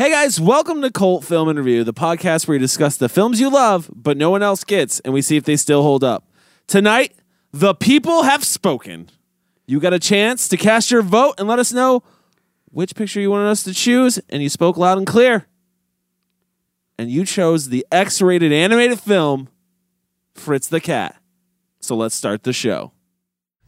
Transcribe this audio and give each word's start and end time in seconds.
Hey 0.00 0.12
guys, 0.12 0.40
welcome 0.40 0.80
to 0.82 0.92
Cult 0.92 1.24
Film 1.24 1.48
and 1.48 1.58
Review, 1.58 1.82
the 1.82 1.92
podcast 1.92 2.46
where 2.46 2.54
we 2.54 2.60
discuss 2.60 2.96
the 2.96 3.08
films 3.08 3.40
you 3.40 3.50
love, 3.50 3.90
but 3.92 4.16
no 4.16 4.30
one 4.30 4.44
else 4.44 4.62
gets, 4.62 5.00
and 5.00 5.12
we 5.12 5.20
see 5.20 5.36
if 5.36 5.42
they 5.42 5.56
still 5.56 5.82
hold 5.82 6.04
up. 6.04 6.24
Tonight, 6.68 7.16
the 7.50 7.74
people 7.74 8.22
have 8.22 8.44
spoken. 8.44 9.10
You 9.66 9.80
got 9.80 9.92
a 9.92 9.98
chance 9.98 10.46
to 10.50 10.56
cast 10.56 10.92
your 10.92 11.02
vote 11.02 11.34
and 11.36 11.48
let 11.48 11.58
us 11.58 11.72
know 11.72 12.04
which 12.66 12.94
picture 12.94 13.20
you 13.20 13.32
wanted 13.32 13.48
us 13.48 13.64
to 13.64 13.74
choose, 13.74 14.20
and 14.28 14.40
you 14.40 14.48
spoke 14.48 14.76
loud 14.76 14.98
and 14.98 15.06
clear. 15.06 15.48
And 16.96 17.10
you 17.10 17.24
chose 17.24 17.68
the 17.68 17.84
X 17.90 18.22
rated 18.22 18.52
animated 18.52 19.00
film, 19.00 19.48
Fritz 20.32 20.68
the 20.68 20.80
Cat. 20.80 21.16
So 21.80 21.96
let's 21.96 22.14
start 22.14 22.44
the 22.44 22.52
show. 22.52 22.92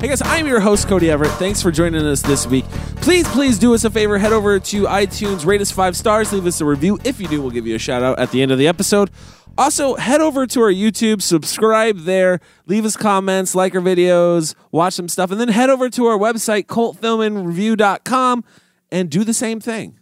Hey 0.00 0.08
guys, 0.08 0.22
I'm 0.24 0.46
your 0.46 0.60
host, 0.60 0.88
Cody 0.88 1.10
Everett. 1.10 1.30
Thanks 1.32 1.60
for 1.60 1.70
joining 1.70 2.06
us 2.06 2.22
this 2.22 2.46
week. 2.46 2.64
Please, 3.02 3.28
please 3.28 3.58
do 3.58 3.74
us 3.74 3.84
a 3.84 3.90
favor. 3.90 4.16
Head 4.16 4.32
over 4.32 4.58
to 4.58 4.84
iTunes, 4.84 5.44
rate 5.44 5.60
us 5.60 5.70
five 5.70 5.94
stars, 5.94 6.32
leave 6.32 6.46
us 6.46 6.58
a 6.62 6.64
review. 6.64 6.98
If 7.04 7.20
you 7.20 7.28
do, 7.28 7.42
we'll 7.42 7.50
give 7.50 7.66
you 7.66 7.74
a 7.74 7.78
shout 7.78 8.02
out 8.02 8.18
at 8.18 8.30
the 8.30 8.40
end 8.40 8.50
of 8.50 8.56
the 8.56 8.66
episode. 8.66 9.10
Also, 9.58 9.96
head 9.96 10.22
over 10.22 10.46
to 10.46 10.60
our 10.62 10.72
YouTube, 10.72 11.20
subscribe 11.20 11.98
there, 12.04 12.40
leave 12.64 12.86
us 12.86 12.96
comments, 12.96 13.54
like 13.54 13.74
our 13.74 13.82
videos, 13.82 14.54
watch 14.72 14.94
some 14.94 15.06
stuff, 15.06 15.30
and 15.32 15.38
then 15.38 15.48
head 15.48 15.68
over 15.68 15.90
to 15.90 16.06
our 16.06 16.16
website, 16.16 16.64
cultfilmandreview.com, 16.64 18.42
and 18.90 19.10
do 19.10 19.22
the 19.22 19.34
same 19.34 19.60
thing. 19.60 19.98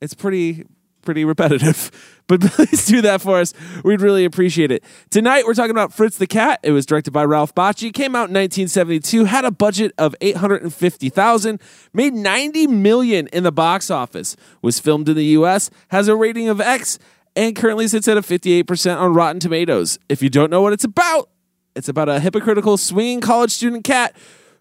It's 0.00 0.14
pretty 0.14 0.64
pretty 1.02 1.24
repetitive. 1.24 1.90
But 2.26 2.40
please 2.42 2.86
do 2.86 3.02
that 3.02 3.20
for 3.20 3.38
us. 3.38 3.52
We'd 3.84 4.00
really 4.00 4.24
appreciate 4.24 4.70
it. 4.70 4.84
Tonight 5.10 5.44
we're 5.46 5.54
talking 5.54 5.70
about 5.70 5.92
Fritz 5.92 6.18
the 6.18 6.26
Cat. 6.26 6.60
It 6.62 6.72
was 6.72 6.86
directed 6.86 7.10
by 7.12 7.24
Ralph 7.24 7.54
Bakshi, 7.54 7.92
came 7.92 8.14
out 8.14 8.28
in 8.28 8.34
1972, 8.34 9.24
had 9.24 9.44
a 9.44 9.50
budget 9.50 9.92
of 9.98 10.14
850,000, 10.20 11.60
made 11.92 12.14
90 12.14 12.66
million 12.68 13.26
in 13.28 13.42
the 13.42 13.52
box 13.52 13.90
office, 13.90 14.36
was 14.60 14.78
filmed 14.78 15.08
in 15.08 15.16
the 15.16 15.26
US, 15.26 15.70
has 15.88 16.08
a 16.08 16.16
rating 16.16 16.48
of 16.48 16.60
X, 16.60 16.98
and 17.34 17.56
currently 17.56 17.88
sits 17.88 18.08
at 18.08 18.16
a 18.16 18.22
58% 18.22 18.98
on 18.98 19.14
Rotten 19.14 19.40
Tomatoes. 19.40 19.98
If 20.08 20.22
you 20.22 20.28
don't 20.28 20.50
know 20.50 20.62
what 20.62 20.72
it's 20.72 20.84
about, 20.84 21.30
it's 21.74 21.88
about 21.88 22.08
a 22.08 22.20
hypocritical 22.20 22.76
swinging 22.76 23.20
college 23.20 23.50
student 23.50 23.84
cat 23.84 24.14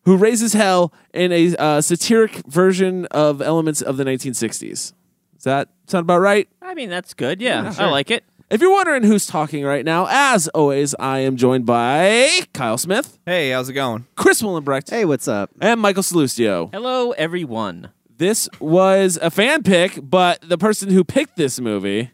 who 0.04 0.18
raises 0.18 0.54
hell 0.54 0.94
in 1.14 1.32
a 1.32 1.56
uh, 1.58 1.82
satiric 1.82 2.46
version 2.48 3.06
of 3.08 3.42
elements 3.42 3.82
of 3.82 3.98
the 3.98 4.04
1960s. 4.04 4.94
Is 5.42 5.44
that 5.44 5.70
sound 5.92 6.04
about 6.04 6.20
right? 6.22 6.48
I 6.62 6.74
mean, 6.74 6.90
that's 6.90 7.14
good. 7.14 7.42
Yeah, 7.42 7.74
I 7.78 7.90
like 7.90 8.10
it. 8.12 8.24
If 8.50 8.60
you're 8.60 8.72
wondering 8.72 9.04
who's 9.04 9.26
talking 9.26 9.64
right 9.64 9.86
now, 9.86 10.08
as 10.10 10.48
always, 10.50 10.94
I 11.00 11.20
am 11.20 11.38
joined 11.38 11.66
by 11.66 12.28
Kyle 12.54 12.78
Smith, 12.78 13.18
Hey, 13.26 13.52
how's 13.52 13.70
it 13.70 13.74
going? 13.74 14.08
Chris 14.16 14.42
Willenbrecht, 14.42 14.90
Hey, 14.90 15.06
what's 15.06 15.28
up? 15.28 15.52
and 15.62 15.80
Michael 15.80 16.04
Salustio. 16.04 16.70
Hello, 16.74 17.12
everyone. 17.12 17.92
This 18.18 18.50
was 18.60 19.18
a 19.22 19.32
fan 19.32 19.64
pick, 19.64 20.00
but 20.02 20.42
the 20.48 20.58
person 20.58 20.90
who 20.90 21.04
picked 21.04 21.38
this 21.38 21.60
movie 21.62 22.12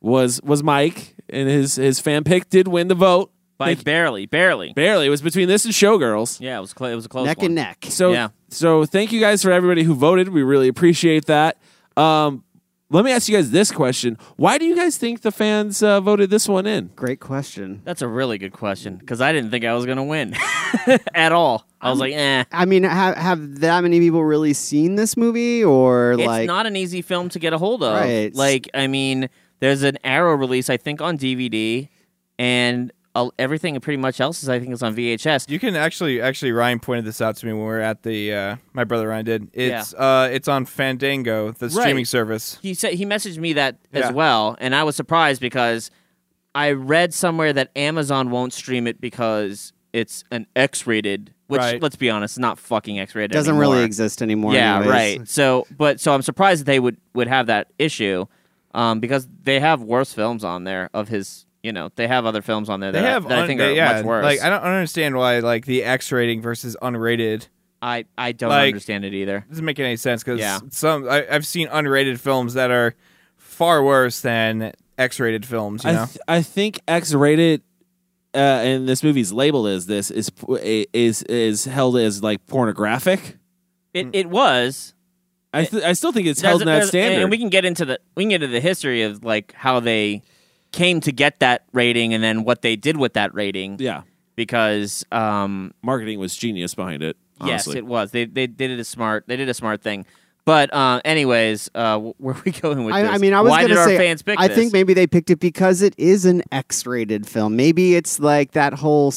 was 0.00 0.40
was 0.42 0.62
Mike, 0.62 1.14
and 1.30 1.48
his 1.48 1.76
his 1.76 2.00
fan 2.00 2.24
pick 2.24 2.50
did 2.50 2.68
win 2.68 2.88
the 2.88 2.94
vote. 2.94 3.30
By 3.56 3.74
Thank- 3.74 3.84
barely, 3.84 4.26
barely. 4.26 4.72
barely. 4.72 5.06
It 5.06 5.10
was 5.10 5.20
between 5.22 5.48
this 5.48 5.64
and 5.64 5.74
Showgirls. 5.74 6.40
Yeah, 6.40 6.58
it 6.58 6.60
was 6.60 6.72
cl- 6.78 6.92
it 6.92 6.94
was 6.94 7.06
a 7.06 7.08
close 7.08 7.26
Neck 7.26 7.38
one. 7.38 7.46
and 7.46 7.54
neck. 7.56 7.86
So 7.88 8.12
Yeah. 8.12 8.28
so 8.50 8.84
thank 8.84 9.10
you 9.10 9.18
guys 9.20 9.42
for 9.42 9.50
everybody 9.50 9.82
who 9.82 9.94
voted. 9.94 10.28
We 10.28 10.42
really 10.44 10.68
appreciate 10.68 11.24
that. 11.26 11.56
Um, 11.96 12.44
let 12.90 13.04
me 13.04 13.12
ask 13.12 13.28
you 13.28 13.36
guys 13.36 13.50
this 13.50 13.70
question: 13.70 14.16
Why 14.36 14.58
do 14.58 14.64
you 14.64 14.74
guys 14.76 14.96
think 14.96 15.20
the 15.20 15.30
fans 15.30 15.82
uh, 15.82 16.00
voted 16.00 16.30
this 16.30 16.48
one 16.48 16.66
in? 16.66 16.90
Great 16.96 17.20
question. 17.20 17.82
That's 17.84 18.02
a 18.02 18.08
really 18.08 18.38
good 18.38 18.52
question 18.52 18.96
because 18.96 19.20
I 19.20 19.32
didn't 19.32 19.50
think 19.50 19.64
I 19.64 19.74
was 19.74 19.84
gonna 19.86 20.04
win 20.04 20.34
at 21.14 21.32
all. 21.32 21.66
I 21.80 21.90
was 21.90 22.00
like, 22.00 22.12
eh. 22.14 22.44
I 22.50 22.64
mean, 22.64 22.82
have 22.84 23.16
have 23.16 23.60
that 23.60 23.82
many 23.82 24.00
people 24.00 24.24
really 24.24 24.52
seen 24.52 24.96
this 24.96 25.16
movie, 25.16 25.62
or 25.62 26.12
It's 26.12 26.22
like? 26.24 26.46
not 26.46 26.66
an 26.66 26.76
easy 26.76 27.02
film 27.02 27.28
to 27.30 27.38
get 27.38 27.52
a 27.52 27.58
hold 27.58 27.82
of. 27.82 27.94
Right. 27.94 28.34
Like, 28.34 28.68
I 28.74 28.86
mean, 28.86 29.28
there's 29.60 29.82
an 29.82 29.98
Arrow 30.02 30.34
release, 30.34 30.68
I 30.70 30.76
think, 30.76 31.00
on 31.00 31.18
DVD, 31.18 31.88
and 32.38 32.92
everything 33.38 33.78
pretty 33.80 33.96
much 33.96 34.20
else 34.20 34.42
is, 34.42 34.48
I 34.48 34.58
think, 34.60 34.72
is 34.72 34.82
on 34.82 34.94
VHS. 34.94 35.50
You 35.50 35.58
can 35.58 35.76
actually 35.76 36.20
actually 36.20 36.52
Ryan 36.52 36.78
pointed 36.80 37.04
this 37.04 37.20
out 37.20 37.36
to 37.36 37.46
me 37.46 37.52
when 37.52 37.60
we 37.62 37.66
were 37.66 37.80
at 37.80 38.02
the 38.02 38.32
uh, 38.34 38.56
my 38.72 38.84
brother 38.84 39.08
Ryan 39.08 39.24
did. 39.24 39.48
It's 39.52 39.94
uh 39.94 40.28
it's 40.32 40.48
on 40.48 40.64
Fandango, 40.66 41.52
the 41.52 41.70
streaming 41.70 42.04
service. 42.04 42.58
he 42.62 42.74
said 42.74 42.94
he 42.94 43.04
messaged 43.04 43.38
me 43.38 43.52
that 43.54 43.76
as 43.92 44.12
well, 44.12 44.56
and 44.60 44.74
I 44.74 44.84
was 44.84 44.96
surprised 44.96 45.40
because 45.40 45.90
I 46.54 46.72
read 46.72 47.12
somewhere 47.14 47.52
that 47.52 47.70
Amazon 47.76 48.30
won't 48.30 48.52
stream 48.52 48.86
it 48.86 49.00
because 49.00 49.72
it's 49.92 50.24
an 50.30 50.46
X-rated. 50.56 51.34
Which, 51.46 51.60
Right. 51.60 51.82
let's 51.82 51.96
be 51.96 52.10
honest, 52.10 52.34
is 52.34 52.38
not 52.40 52.58
fucking 52.58 52.98
X-rated. 53.00 53.30
doesn't 53.30 53.54
anymore. 53.54 53.72
really 53.74 53.84
exist 53.84 54.20
anymore. 54.20 54.52
Yeah, 54.52 54.76
anyways. 54.80 54.92
right. 55.18 55.28
So, 55.28 55.66
but 55.78 55.98
so 55.98 56.12
I'm 56.12 56.20
surprised 56.20 56.60
that 56.60 56.66
they 56.66 56.78
would 56.78 56.98
would 57.14 57.26
have 57.28 57.46
that 57.46 57.68
issue, 57.78 58.26
um, 58.74 59.00
because 59.00 59.26
they 59.44 59.58
have 59.58 59.80
worse 59.82 60.12
films 60.12 60.44
on 60.44 60.64
there 60.64 60.90
of 60.92 61.08
his. 61.08 61.46
You 61.62 61.72
know, 61.72 61.90
they 61.96 62.06
have 62.06 62.24
other 62.24 62.40
films 62.42 62.68
on 62.68 62.80
there 62.80 62.92
They 62.92 63.00
that, 63.00 63.08
I- 63.08 63.10
have 63.12 63.28
that 63.28 63.38
I 63.40 63.46
think 63.46 63.58
they- 63.58 63.72
are 63.72 63.74
yeah, 63.74 63.92
much 63.96 64.04
worse. 64.04 64.24
Like 64.24 64.40
I 64.42 64.48
don't 64.50 64.62
understand 64.62 65.16
why 65.16 65.40
like 65.40 65.66
the 65.66 65.82
X 65.84 66.12
rating 66.12 66.40
versus 66.40 66.76
unrated 66.80 67.48
I 67.82 68.04
I 68.16 68.32
don't 68.32 68.50
like- 68.50 68.68
understand 68.68 69.04
it 69.04 69.12
either. 69.14 69.44
doesn't 69.48 69.64
make 69.64 69.78
any 69.80 69.96
sense 69.96 70.22
because 70.22 70.38
Yeah. 70.40 70.60
some 70.70 71.08
I, 71.08 71.26
I've 71.30 71.46
seen 71.46 71.68
unrated 71.68 72.18
films 72.20 72.54
that 72.54 72.70
are 72.70 72.94
far 73.36 73.82
worse 73.82 74.20
than 74.20 74.72
X 74.96 75.18
rated 75.20 75.44
films. 75.46 75.84
You 75.84 75.90
I 75.90 75.92
know, 75.94 76.06
th- 76.06 76.18
I 76.28 76.42
think 76.42 76.80
X 76.88 77.12
rated. 77.14 77.62
Uh, 78.34 78.38
and 78.38 78.86
this 78.88 79.02
movie's 79.02 79.32
labeled 79.32 79.66
as 79.68 79.86
this 79.86 80.10
is 80.10 80.30
is 80.92 81.22
is 81.24 81.64
held 81.64 81.96
as 81.96 82.22
like 82.22 82.46
pornographic. 82.46 83.36
It 83.94 84.08
it 84.12 84.26
was. 84.28 84.92
I 85.52 85.64
th- 85.64 85.82
I 85.82 85.94
still 85.94 86.12
think 86.12 86.26
it's 86.28 86.42
held 86.42 86.60
in 86.60 86.66
that 86.66 86.86
standard. 86.88 87.22
And 87.22 87.30
we 87.30 87.38
can 87.38 87.48
get 87.48 87.64
into 87.64 87.84
the 87.86 87.98
we 88.16 88.24
can 88.24 88.28
get 88.28 88.42
into 88.42 88.52
the 88.52 88.60
history 88.60 89.02
of 89.02 89.24
like 89.24 89.52
how 89.54 89.80
they 89.80 90.22
came 90.72 91.00
to 91.00 91.12
get 91.12 91.40
that 91.40 91.64
rating 91.72 92.14
and 92.14 92.22
then 92.22 92.44
what 92.44 92.62
they 92.62 92.76
did 92.76 92.96
with 92.96 93.14
that 93.14 93.34
rating. 93.34 93.76
yeah, 93.78 94.02
Because 94.36 95.04
um, 95.12 95.72
marketing 95.82 96.18
was 96.18 96.36
genius 96.36 96.74
behind 96.74 97.02
it. 97.02 97.16
Honestly. 97.40 97.74
yes, 97.74 97.78
it 97.78 97.86
was. 97.86 98.10
They, 98.10 98.24
they 98.24 98.46
they 98.46 98.66
did 98.66 98.80
a 98.80 98.84
smart 98.84 99.24
they 99.28 99.36
did 99.36 99.48
a 99.48 99.54
smart 99.54 99.80
thing. 99.80 100.06
But 100.44 100.72
uh, 100.72 101.00
anyways, 101.04 101.70
uh, 101.74 101.98
where 101.98 102.34
are 102.34 102.42
we 102.44 102.52
going 102.62 102.84
with 102.84 102.94
I, 102.94 103.02
this? 103.02 103.10
I 103.12 103.18
mean, 103.18 103.34
I 103.34 103.42
was 103.42 103.52
gonna 103.52 103.84
say, 103.84 103.96
fans 103.98 104.22
pick 104.22 104.40
I 104.40 104.48
this? 104.48 104.56
think 104.56 104.72
maybe 104.72 104.94
they 104.94 105.06
picked 105.06 105.30
it 105.30 105.38
because 105.38 105.82
it 105.82 105.94
is 105.98 106.24
an 106.24 106.42
X-rated 106.50 107.26
film. 107.28 107.54
Maybe 107.54 107.94
it's 107.94 108.18
like 108.18 108.52
that 108.52 108.72
whole 108.72 109.12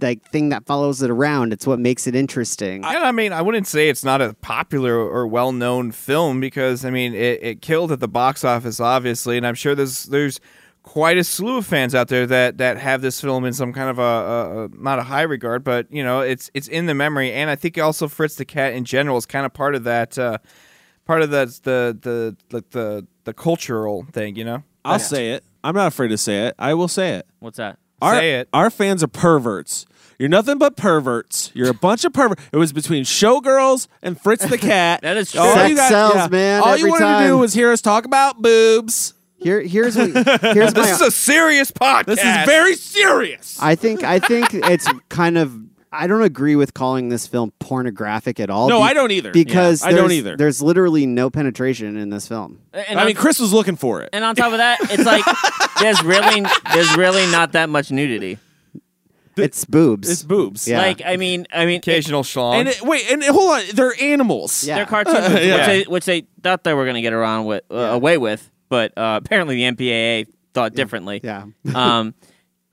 like 0.00 0.22
thing 0.30 0.50
that 0.50 0.66
follows 0.66 1.02
it 1.02 1.10
around. 1.10 1.52
It's 1.52 1.66
what 1.66 1.78
makes 1.80 2.06
it 2.06 2.14
interesting. 2.14 2.84
I, 2.84 3.08
I 3.08 3.12
mean, 3.12 3.32
I 3.32 3.42
wouldn't 3.42 3.66
say 3.66 3.88
it's 3.88 4.04
not 4.04 4.22
a 4.22 4.34
popular 4.34 4.94
or 4.96 5.26
well 5.26 5.52
known 5.52 5.90
film 5.90 6.40
because 6.40 6.84
I 6.84 6.90
mean 6.90 7.12
it, 7.12 7.42
it 7.42 7.60
killed 7.60 7.90
at 7.92 8.00
the 8.00 8.08
box 8.08 8.44
office, 8.44 8.78
obviously, 8.80 9.36
and 9.36 9.46
I'm 9.46 9.56
sure 9.56 9.74
there's 9.74 10.04
there's 10.04 10.40
quite 10.88 11.18
a 11.18 11.24
slew 11.24 11.58
of 11.58 11.66
fans 11.66 11.94
out 11.94 12.08
there 12.08 12.26
that 12.26 12.56
that 12.56 12.78
have 12.78 13.02
this 13.02 13.20
film 13.20 13.44
in 13.44 13.52
some 13.52 13.74
kind 13.74 13.90
of 13.90 13.98
a, 13.98 14.02
a, 14.02 14.64
a 14.64 14.68
not 14.68 14.98
a 14.98 15.02
high 15.02 15.22
regard, 15.22 15.62
but 15.62 15.86
you 15.92 16.02
know 16.02 16.20
it's 16.20 16.50
it's 16.54 16.66
in 16.66 16.86
the 16.86 16.94
memory, 16.94 17.30
and 17.30 17.50
I 17.50 17.56
think 17.56 17.76
also 17.76 18.08
Fritz 18.08 18.36
the 18.36 18.46
Cat 18.46 18.72
in 18.72 18.86
general 18.86 19.18
is 19.18 19.26
kind 19.26 19.44
of 19.44 19.52
part 19.52 19.74
of 19.74 19.84
that 19.84 20.18
uh, 20.18 20.38
part 21.04 21.20
of 21.20 21.30
that 21.30 21.48
the 21.64 21.96
the 22.00 22.36
like 22.50 22.70
the 22.70 23.06
the 23.24 23.34
cultural 23.34 24.06
thing, 24.12 24.36
you 24.36 24.44
know. 24.44 24.62
I'll 24.82 24.98
say 24.98 25.32
it. 25.32 25.44
I'm 25.62 25.74
not 25.74 25.88
afraid 25.88 26.08
to 26.08 26.16
say 26.16 26.46
it. 26.46 26.54
I 26.58 26.72
will 26.72 26.88
say 26.88 27.16
it. 27.16 27.26
What's 27.40 27.58
that? 27.58 27.78
Our, 28.00 28.14
Say 28.14 28.34
it. 28.40 28.48
Our 28.54 28.70
fans 28.70 29.02
are 29.02 29.08
perverts. 29.08 29.84
You're 30.18 30.30
nothing 30.30 30.56
but 30.56 30.76
perverts. 30.76 31.50
You're 31.52 31.68
a 31.68 31.74
bunch 31.74 32.06
of 32.06 32.14
perverts. 32.14 32.42
It 32.52 32.56
was 32.56 32.72
between 32.72 33.04
Showgirls 33.04 33.86
and 34.02 34.18
Fritz 34.18 34.46
the 34.46 34.56
Cat. 34.56 35.00
That 35.02 35.18
is 35.18 35.32
true. 35.32 35.42
All 35.42 35.52
Sex 35.52 35.68
you 35.70 35.76
got- 35.76 35.88
sells, 35.90 36.30
man, 36.30 36.62
All 36.62 36.76
you 36.76 36.86
every 36.86 36.90
wanted 36.90 37.22
to 37.24 37.26
do 37.28 37.38
was 37.38 37.52
hear 37.52 37.70
us 37.70 37.82
talk 37.82 38.06
about 38.06 38.40
boobs. 38.40 39.12
Here, 39.40 39.60
here's 39.60 39.96
what, 39.96 40.10
here's 40.14 40.24
This 40.74 40.74
my. 40.74 40.90
is 40.90 41.00
a 41.00 41.10
serious 41.10 41.70
podcast. 41.70 42.06
This 42.06 42.18
is 42.18 42.46
very 42.46 42.74
serious. 42.74 43.58
I 43.62 43.74
think 43.76 44.02
I 44.02 44.18
think 44.18 44.52
it's 44.52 44.86
kind 45.08 45.38
of. 45.38 45.54
I 45.90 46.06
don't 46.06 46.20
agree 46.22 46.54
with 46.54 46.74
calling 46.74 47.08
this 47.08 47.26
film 47.26 47.50
pornographic 47.60 48.40
at 48.40 48.50
all. 48.50 48.68
No, 48.68 48.78
be- 48.80 48.82
I 48.84 48.92
don't 48.92 49.10
either. 49.10 49.30
Because 49.32 49.82
Yeah, 49.82 49.88
I 49.88 49.92
don't 49.92 50.12
either. 50.12 50.36
There's 50.36 50.60
literally 50.60 51.06
no 51.06 51.30
penetration 51.30 51.96
in 51.96 52.10
this 52.10 52.28
film. 52.28 52.60
And 52.74 52.98
I 52.98 53.02
on- 53.02 53.06
mean, 53.06 53.16
Chris 53.16 53.38
was 53.40 53.54
looking 53.54 53.76
for 53.76 54.02
it. 54.02 54.10
and 54.12 54.22
on 54.22 54.34
top 54.36 54.52
of 54.52 54.58
that, 54.58 54.78
it's 54.82 55.06
like 55.06 55.24
there's 55.80 56.02
really 56.02 56.44
there's 56.74 56.94
really 56.96 57.24
not 57.32 57.52
that 57.52 57.70
much 57.70 57.90
nudity. 57.90 58.38
it's 59.36 59.64
boobs. 59.64 60.10
It's 60.10 60.22
boobs. 60.24 60.68
Yeah. 60.68 60.78
Like 60.78 61.00
I 61.06 61.16
mean, 61.16 61.46
I 61.52 61.64
mean, 61.64 61.78
Occasional 61.78 62.22
schlong. 62.22 62.54
And 62.56 62.68
it, 62.68 62.82
wait, 62.82 63.10
and 63.10 63.22
hold 63.24 63.52
on, 63.52 63.62
they're 63.72 63.94
animals. 64.00 64.64
Yeah. 64.64 64.76
They're 64.76 64.86
cartoons, 64.86 65.28
which, 65.32 65.42
Yeah. 65.44 65.66
they, 65.66 65.82
which 65.84 66.04
they 66.04 66.26
thought 66.42 66.64
they 66.64 66.74
were 66.74 66.84
going 66.84 66.96
to 66.96 67.02
get 67.02 67.12
around 67.14 67.46
with 67.46 67.62
uh, 67.70 67.76
away 67.76 68.18
with, 68.18 68.50
but 68.68 68.96
uh, 68.96 69.20
apparently 69.22 69.56
the 69.56 69.62
MPAA 69.76 70.26
thought 70.54 70.74
differently. 70.74 71.20
yeah. 71.22 71.44
um, 71.74 72.14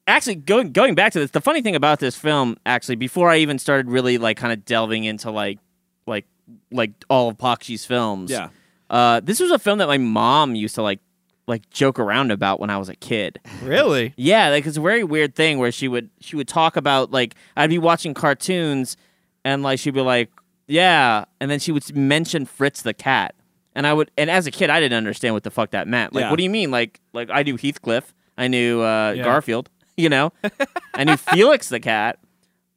actually, 0.07 0.36
going 0.36 0.71
going 0.71 0.95
back 0.95 1.13
to 1.13 1.19
this, 1.19 1.31
the 1.31 1.42
funny 1.42 1.62
thing 1.62 1.75
about 1.75 2.00
this 2.00 2.15
film, 2.15 2.57
actually, 2.65 2.95
before 2.95 3.30
I 3.30 3.38
even 3.38 3.59
started 3.59 3.89
really 3.89 4.18
like 4.18 4.38
kind 4.38 4.53
of 4.53 4.65
delving 4.65 5.03
into 5.03 5.31
like 5.31 5.59
like 6.07 6.25
like 6.71 6.92
all 7.09 7.30
of 7.30 7.38
Bakshi's 7.38 7.86
films, 7.86 8.30
Yeah. 8.31 8.50
uh, 8.89 9.19
this 9.24 9.39
was 9.39 9.51
a 9.51 9.59
film 9.59 9.80
that 9.80 9.88
my 9.88 9.97
mom 9.97 10.56
used 10.56 10.75
to 10.75 10.81
like 10.81 11.00
like 11.47 11.69
joke 11.69 12.00
around 12.00 12.31
about 12.31 12.59
when 12.59 12.69
I 12.71 12.77
was 12.77 12.89
a 12.89 12.95
kid. 12.95 13.39
really? 13.62 14.13
Yeah, 14.18 14.50
like 14.50 14.65
it's 14.65 14.77
a 14.77 14.81
very 14.81 15.03
weird 15.03 15.36
thing 15.36 15.59
where 15.59 15.71
she 15.71 15.88
would 15.88 16.09
she 16.19 16.36
would 16.36 16.47
talk 16.47 16.75
about 16.75 17.12
like 17.12 17.36
I'd 17.56 17.69
be 17.69 17.77
watching 17.77 18.13
cartoons 18.15 18.97
and 19.44 19.62
like 19.63 19.77
she'd 19.80 19.94
be 19.94 20.01
like, 20.01 20.30
"Yeah," 20.68 21.25
and 21.39 21.51
then 21.51 21.59
she 21.59 21.71
would 21.71 21.95
mention 21.95 22.45
Fritz 22.45 22.81
the 22.81 22.94
cat. 22.95 23.36
And 23.75 23.86
I 23.86 23.94
would 23.94 24.10
and 24.18 24.30
as 24.30 24.48
a 24.48 24.51
kid 24.51 24.69
I 24.69 24.80
didn't 24.80 24.98
understand 24.98 25.33
what 25.33 25.44
the 25.44 25.51
fuck 25.51 25.72
that 25.72 25.88
meant. 25.88 26.13
Like 26.13 26.24
Yeah. 26.24 26.30
what 26.31 26.38
do 26.38 26.44
you 26.44 26.50
mean? 26.50 26.72
Like 26.72 27.00
like 27.13 27.30
I 27.30 27.44
knew 27.44 27.57
Heathcliff, 27.57 28.13
I 28.38 28.48
knew 28.48 28.81
uh, 28.81 29.13
Yeah. 29.18 29.24
Garfield, 29.24 29.69
you 29.98 30.10
know? 30.10 30.31
I 30.94 31.04
knew 31.04 31.18
Felix 31.18 31.69
the 31.69 31.80
cat. 31.80 32.19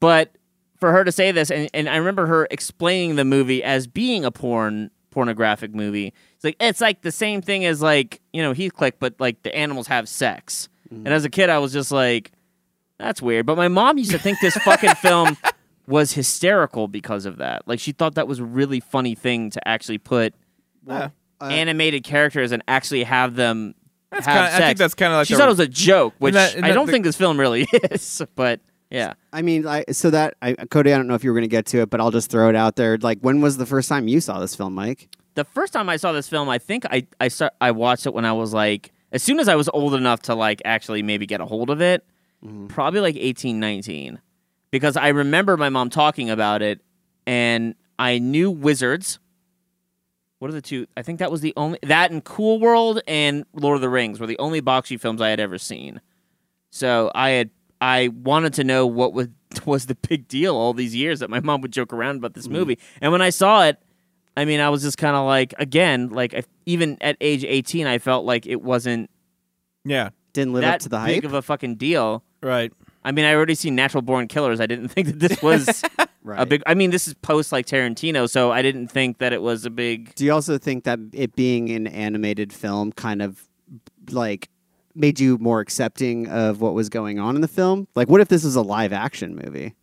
But 0.01 0.35
for 0.79 0.93
her 0.93 1.05
to 1.05 1.13
say 1.13 1.33
this 1.33 1.51
and, 1.51 1.69
and 1.73 1.89
I 1.89 1.97
remember 1.97 2.27
her 2.27 2.47
explaining 2.51 3.17
the 3.17 3.25
movie 3.25 3.63
as 3.63 3.87
being 3.87 4.25
a 4.25 4.31
porn 4.31 4.91
pornographic 5.11 5.75
movie. 5.75 6.13
It's 6.37 6.45
like 6.45 6.57
it's 6.61 6.81
like 6.81 7.03
the 7.03 7.13
same 7.13 7.43
thing 7.43 7.65
as 7.65 7.81
like, 7.83 8.21
you 8.33 8.43
know, 8.43 8.53
Heathcliff, 8.53 8.95
but 8.99 9.15
like 9.19 9.43
the 9.43 9.55
animals 9.55 9.87
have 9.87 10.09
sex. 10.09 10.69
And 10.91 11.09
as 11.09 11.25
a 11.25 11.31
kid 11.31 11.51
I 11.51 11.59
was 11.59 11.73
just 11.73 11.93
like, 11.93 12.33
that's 12.99 13.21
weird. 13.23 13.47
But 13.47 13.57
my 13.57 13.69
mom 13.69 13.99
used 13.99 14.11
to 14.13 14.19
think 14.19 14.41
this 14.41 14.57
fucking 14.57 14.95
film 15.03 15.37
was 15.87 16.13
hysterical 16.13 16.89
because 16.89 17.25
of 17.27 17.37
that. 17.39 17.63
Like 17.67 17.79
she 17.81 17.93
thought 17.93 18.15
that 18.17 18.27
was 18.29 18.39
a 18.41 18.45
really 18.45 18.81
funny 18.81 19.15
thing 19.15 19.51
to 19.51 19.69
actually 19.69 19.99
put 19.99 20.35
Yeah. 20.89 21.11
Uh, 21.41 21.45
animated 21.47 22.03
characters 22.03 22.51
and 22.53 22.63
actually 22.67 23.05
have 23.05 23.37
them 23.37 23.75
That's 24.11 24.27
have 24.27 24.35
kinda- 24.35 24.49
I 24.49 24.51
sex. 24.53 24.67
think 24.67 24.79
that's 24.79 24.95
kinda 24.95 25.17
like 25.17 25.27
she 25.29 25.35
a- 25.35 25.37
thought 25.37 25.47
it 25.47 25.51
was 25.51 25.61
a 25.61 25.69
joke, 25.69 26.15
which 26.19 26.35
that- 26.35 26.51
isn't 26.51 26.65
I 26.65 26.73
don't 26.73 26.87
the- 26.87 26.93
think 26.93 27.05
this 27.05 27.17
film 27.17 27.39
really 27.39 27.63
is. 27.91 28.23
But 28.35 28.61
yeah, 28.91 29.15
I 29.33 29.43
mean, 29.43 29.67
I, 29.67 29.85
so 29.93 30.11
that 30.11 30.35
I, 30.43 30.55
Cody, 30.55 30.93
I 30.93 30.97
don't 30.97 31.07
know 31.07 31.15
if 31.15 31.23
you 31.23 31.31
were 31.31 31.35
going 31.35 31.43
to 31.49 31.49
get 31.49 31.67
to 31.67 31.81
it, 31.83 31.91
but 31.91 32.01
I'll 32.01 32.11
just 32.11 32.31
throw 32.31 32.49
it 32.49 32.57
out 32.57 32.77
there. 32.77 32.97
Like, 32.97 33.19
when 33.21 33.41
was 33.41 33.57
the 33.59 33.67
first 33.67 33.89
time 33.89 34.09
you 34.09 34.21
saw 34.21 34.41
this 34.41 34.55
film, 34.57 34.75
Mike? 34.75 35.09
the 35.35 35.45
first 35.45 35.73
time 35.73 35.89
I 35.89 35.97
saw 35.97 36.11
this 36.11 36.29
film, 36.29 36.49
I 36.49 36.59
think 36.59 36.85
I 36.87 37.07
I 37.21 37.29
start, 37.29 37.53
I 37.61 37.71
watched 37.71 38.07
it 38.07 38.13
when 38.15 38.25
I 38.25 38.33
was 38.33 38.53
like 38.53 38.91
as 39.13 39.23
soon 39.23 39.39
as 39.39 39.47
I 39.49 39.55
was 39.55 39.69
old 39.69 39.95
enough 39.95 40.23
to 40.23 40.35
like 40.35 40.61
actually 40.65 41.03
maybe 41.05 41.27
get 41.27 41.41
a 41.41 41.47
hold 41.47 41.71
of 41.71 41.81
it, 41.81 42.05
mm-hmm. 42.45 42.67
probably 42.67 42.99
like 43.01 43.15
18, 43.17 43.61
19. 43.61 44.21
Because 44.73 44.97
I 44.97 45.09
remember 45.09 45.57
my 45.57 45.69
mom 45.69 45.91
talking 45.91 46.29
about 46.29 46.61
it 46.63 46.81
and 47.27 47.75
I 48.01 48.19
knew 48.19 48.51
Wizards. 48.51 49.19
What 50.39 50.51
are 50.51 50.55
the 50.55 50.63
two? 50.63 50.87
I 50.97 51.03
think 51.03 51.19
that 51.19 51.31
was 51.31 51.41
the 51.41 51.53
only 51.57 51.79
that 51.83 52.11
and 52.11 52.23
Cool 52.23 52.61
World 52.61 53.01
and 53.09 53.45
Lord 53.53 53.77
of 53.77 53.81
the 53.81 53.89
Rings 53.89 54.21
were 54.21 54.27
the 54.27 54.39
only 54.39 54.63
Bakshi 54.63 55.01
films 55.01 55.21
I 55.21 55.31
had 55.31 55.41
ever 55.41 55.59
seen. 55.59 56.01
So 56.71 57.11
I 57.15 57.31
had 57.31 57.51
I 57.81 58.09
wanted 58.09 58.55
to 58.55 58.65
know 58.65 58.87
what 58.87 59.13
was 59.13 59.29
was 59.67 59.87
the 59.87 59.97
big 59.97 60.29
deal 60.29 60.55
all 60.55 60.73
these 60.75 60.95
years 60.95 61.21
that 61.21 61.31
my 61.31 61.41
mom 61.41 61.61
would 61.63 61.73
joke 61.73 61.93
around 61.93 62.17
about 62.17 62.35
this 62.35 62.45
mm-hmm. 62.45 62.55
movie. 62.55 62.79
And 63.01 63.11
when 63.13 63.23
I 63.23 63.31
saw 63.31 63.65
it, 63.65 63.79
I 64.37 64.45
mean, 64.45 64.61
I 64.61 64.69
was 64.69 64.83
just 64.83 64.99
kind 64.99 65.17
of 65.17 65.27
like, 65.27 65.55
again, 65.59 66.11
like 66.11 66.35
I, 66.35 66.45
even 66.67 66.99
at 67.01 67.17
age 67.21 67.45
eighteen, 67.45 67.87
I 67.87 67.99
felt 67.99 68.25
like 68.25 68.47
it 68.47 68.63
wasn't 68.63 69.11
Yeah. 69.85 70.11
Didn't 70.35 70.53
live 70.53 70.65
up 70.65 70.81
to 70.81 70.89
the 70.89 70.99
big 70.99 71.23
hype. 71.23 71.25
of 71.25 71.35
a 71.35 71.43
fucking 71.43 71.77
deal. 71.77 72.23
Right. 72.43 72.73
I 73.09 73.13
mean, 73.13 73.25
I 73.25 73.33
already 73.35 73.55
seen 73.55 73.75
Natural 73.75 74.03
Born 74.03 74.29
Killers. 74.29 74.61
I 74.61 74.67
didn't 74.67 74.89
think 74.95 75.07
that 75.09 75.19
this 75.19 75.41
was 75.43 75.83
Right. 76.23 76.41
a 76.43 76.45
big. 76.47 76.63
I 76.67 76.75
mean, 76.75 76.91
this 76.91 77.09
is 77.09 77.15
post 77.15 77.53
like 77.53 77.65
Tarantino, 77.67 78.29
so 78.29 78.53
I 78.53 78.61
didn't 78.61 78.89
think 78.89 79.17
that 79.19 79.33
it 79.33 79.41
was 79.41 79.65
a 79.65 79.71
big. 79.71 80.15
Do 80.15 80.25
you 80.27 80.33
also 80.33 80.59
think 80.59 80.85
that 80.85 80.99
it 81.13 81.35
being 81.35 81.71
an 81.71 81.87
animated 81.87 82.53
film 82.53 82.93
kind 82.93 83.23
of 83.23 83.49
like 84.11 84.51
made 84.95 85.19
you 85.21 85.39
more 85.39 85.61
accepting 85.61 86.27
of 86.29 86.61
what 86.61 86.75
was 86.75 86.89
going 86.91 87.19
on 87.19 87.35
in 87.35 87.41
the 87.41 87.49
film? 87.49 87.89
Like, 87.95 88.09
what 88.11 88.21
if 88.21 88.29
this 88.29 88.45
was 88.45 88.57
a 88.57 88.63
live 88.63 88.93
action 88.93 89.35
movie? 89.43 89.75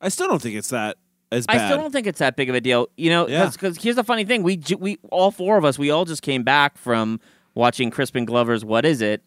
I 0.00 0.10
still 0.10 0.28
don't 0.28 0.40
think 0.42 0.54
it's 0.56 0.68
that 0.68 0.98
as 1.32 1.46
bad. 1.46 1.56
I 1.60 1.66
still 1.68 1.78
don't 1.78 1.92
think 1.92 2.06
it's 2.06 2.18
that 2.18 2.36
big 2.36 2.48
of 2.50 2.54
a 2.54 2.60
deal. 2.60 2.88
You 2.96 3.10
know, 3.10 3.26
Yeah. 3.28 3.48
because 3.48 3.82
here's 3.82 3.96
the 3.96 4.04
funny 4.04 4.24
thing: 4.24 4.42
we 4.42 4.56
ju- 4.58 4.76
we 4.76 4.98
all 5.10 5.30
four 5.30 5.56
of 5.56 5.64
us, 5.64 5.78
we 5.78 5.90
all 5.90 6.04
just 6.04 6.22
came 6.22 6.42
back 6.42 6.76
from 6.76 7.20
watching 7.54 7.90
Crispin 7.90 8.24
Glover's 8.26 8.64
What 8.64 8.84
Is 8.84 9.00
It, 9.00 9.22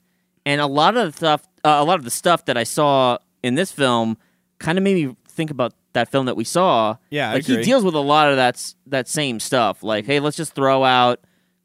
and 0.45 0.61
a 0.61 0.67
lot 0.67 0.95
of 0.95 1.11
the 1.11 1.17
stuff, 1.17 1.47
uh, 1.63 1.77
a 1.79 1.83
lot 1.83 1.99
of 1.99 2.05
the 2.05 2.11
stuff 2.11 2.45
that 2.45 2.57
I 2.57 2.63
saw 2.63 3.17
in 3.43 3.55
this 3.55 3.71
film, 3.71 4.17
kind 4.59 4.77
of 4.77 4.83
made 4.83 5.07
me 5.07 5.15
think 5.27 5.51
about 5.51 5.73
that 5.93 6.09
film 6.11 6.25
that 6.25 6.35
we 6.35 6.43
saw. 6.43 6.97
Yeah, 7.09 7.31
I 7.31 7.33
like 7.35 7.45
he 7.45 7.61
deals 7.61 7.83
with 7.83 7.95
a 7.95 7.99
lot 7.99 8.29
of 8.29 8.37
that 8.37 8.73
that 8.87 9.07
same 9.07 9.39
stuff. 9.39 9.83
Like, 9.83 10.05
hey, 10.05 10.19
let's 10.19 10.37
just 10.37 10.53
throw 10.53 10.83
out 10.83 11.19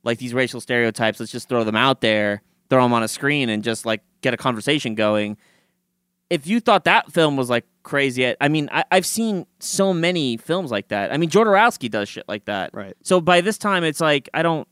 like 0.05 0.19
these 0.19 0.35
racial 0.35 0.61
stereotypes. 0.61 1.21
Let's 1.21 1.33
just 1.33 1.49
throw 1.49 1.65
them 1.65 1.77
out 1.77 2.01
there, 2.01 2.43
throw 2.71 2.83
them 2.83 2.93
on 2.93 3.03
a 3.03 3.09
screen, 3.09 3.49
and 3.49 3.63
just 3.63 3.87
like 3.87 4.03
get 4.23 4.35
a 4.35 4.37
conversation 4.37 4.95
going 4.95 5.37
if 6.31 6.47
you 6.47 6.61
thought 6.61 6.85
that 6.85 7.13
film 7.13 7.37
was 7.37 7.49
like 7.49 7.65
crazy, 7.83 8.35
I 8.41 8.49
mean, 8.49 8.69
I, 8.73 8.85
I've 8.91 9.07
seen 9.07 9.47
so 9.61 9.93
many 9.93 10.37
films 10.37 10.71
like 10.71 10.89
that. 10.89 11.13
I 11.13 11.17
mean, 11.17 11.31
Jodorowsky 11.31 11.91
does 11.91 12.09
shit 12.09 12.25
like 12.29 12.47
that. 12.47 12.71
Right. 12.75 12.95
So 13.03 13.21
by 13.21 13.41
this 13.41 13.59
time, 13.59 13.85
it's 13.85 14.01
like 14.01 14.29
I 14.35 14.43
don't, 14.43 14.67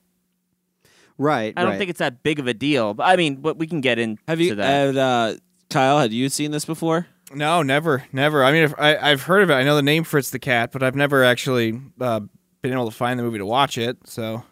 Right. 1.19 1.55
I 1.57 1.63
don't 1.63 1.71
right. 1.71 1.79
think 1.79 1.91
it's 1.91 2.01
that 2.01 2.23
big 2.23 2.39
of 2.39 2.47
a 2.47 2.55
deal. 2.55 2.95
But 2.95 3.05
I 3.05 3.17
mean, 3.17 3.37
but 3.37 3.57
we 3.59 3.67
can 3.67 3.81
get 3.81 3.99
into 3.99 4.21
Have 4.27 4.41
you, 4.41 4.55
that. 4.57 4.65
had, 4.65 4.97
uh, 4.97 5.35
Kyle? 5.71 5.99
Had 5.99 6.13
you 6.13 6.29
seen 6.29 6.51
this 6.51 6.65
before? 6.65 7.07
No, 7.33 7.63
never, 7.63 8.05
never. 8.13 8.45
I 8.45 8.53
mean, 8.53 8.65
if, 8.65 8.75
I, 8.79 8.97
I've 8.97 9.23
heard 9.23 9.43
of 9.43 9.51
it. 9.51 9.55
I 9.55 9.63
know 9.65 9.77
the 9.77 9.83
name 9.83 10.05
Fritz 10.05 10.31
the 10.31 10.39
Cat, 10.39 10.71
but 10.73 10.83
I've 10.83 10.95
never 10.95 11.25
actually 11.25 11.81
uh, 12.01 12.21
been 12.63 12.73
able 12.73 12.91
to 12.91 12.97
find 12.97 13.19
the 13.19 13.25
movie 13.25 13.39
to 13.39 13.47
watch 13.47 13.79
it. 13.79 13.97
So 14.05 14.45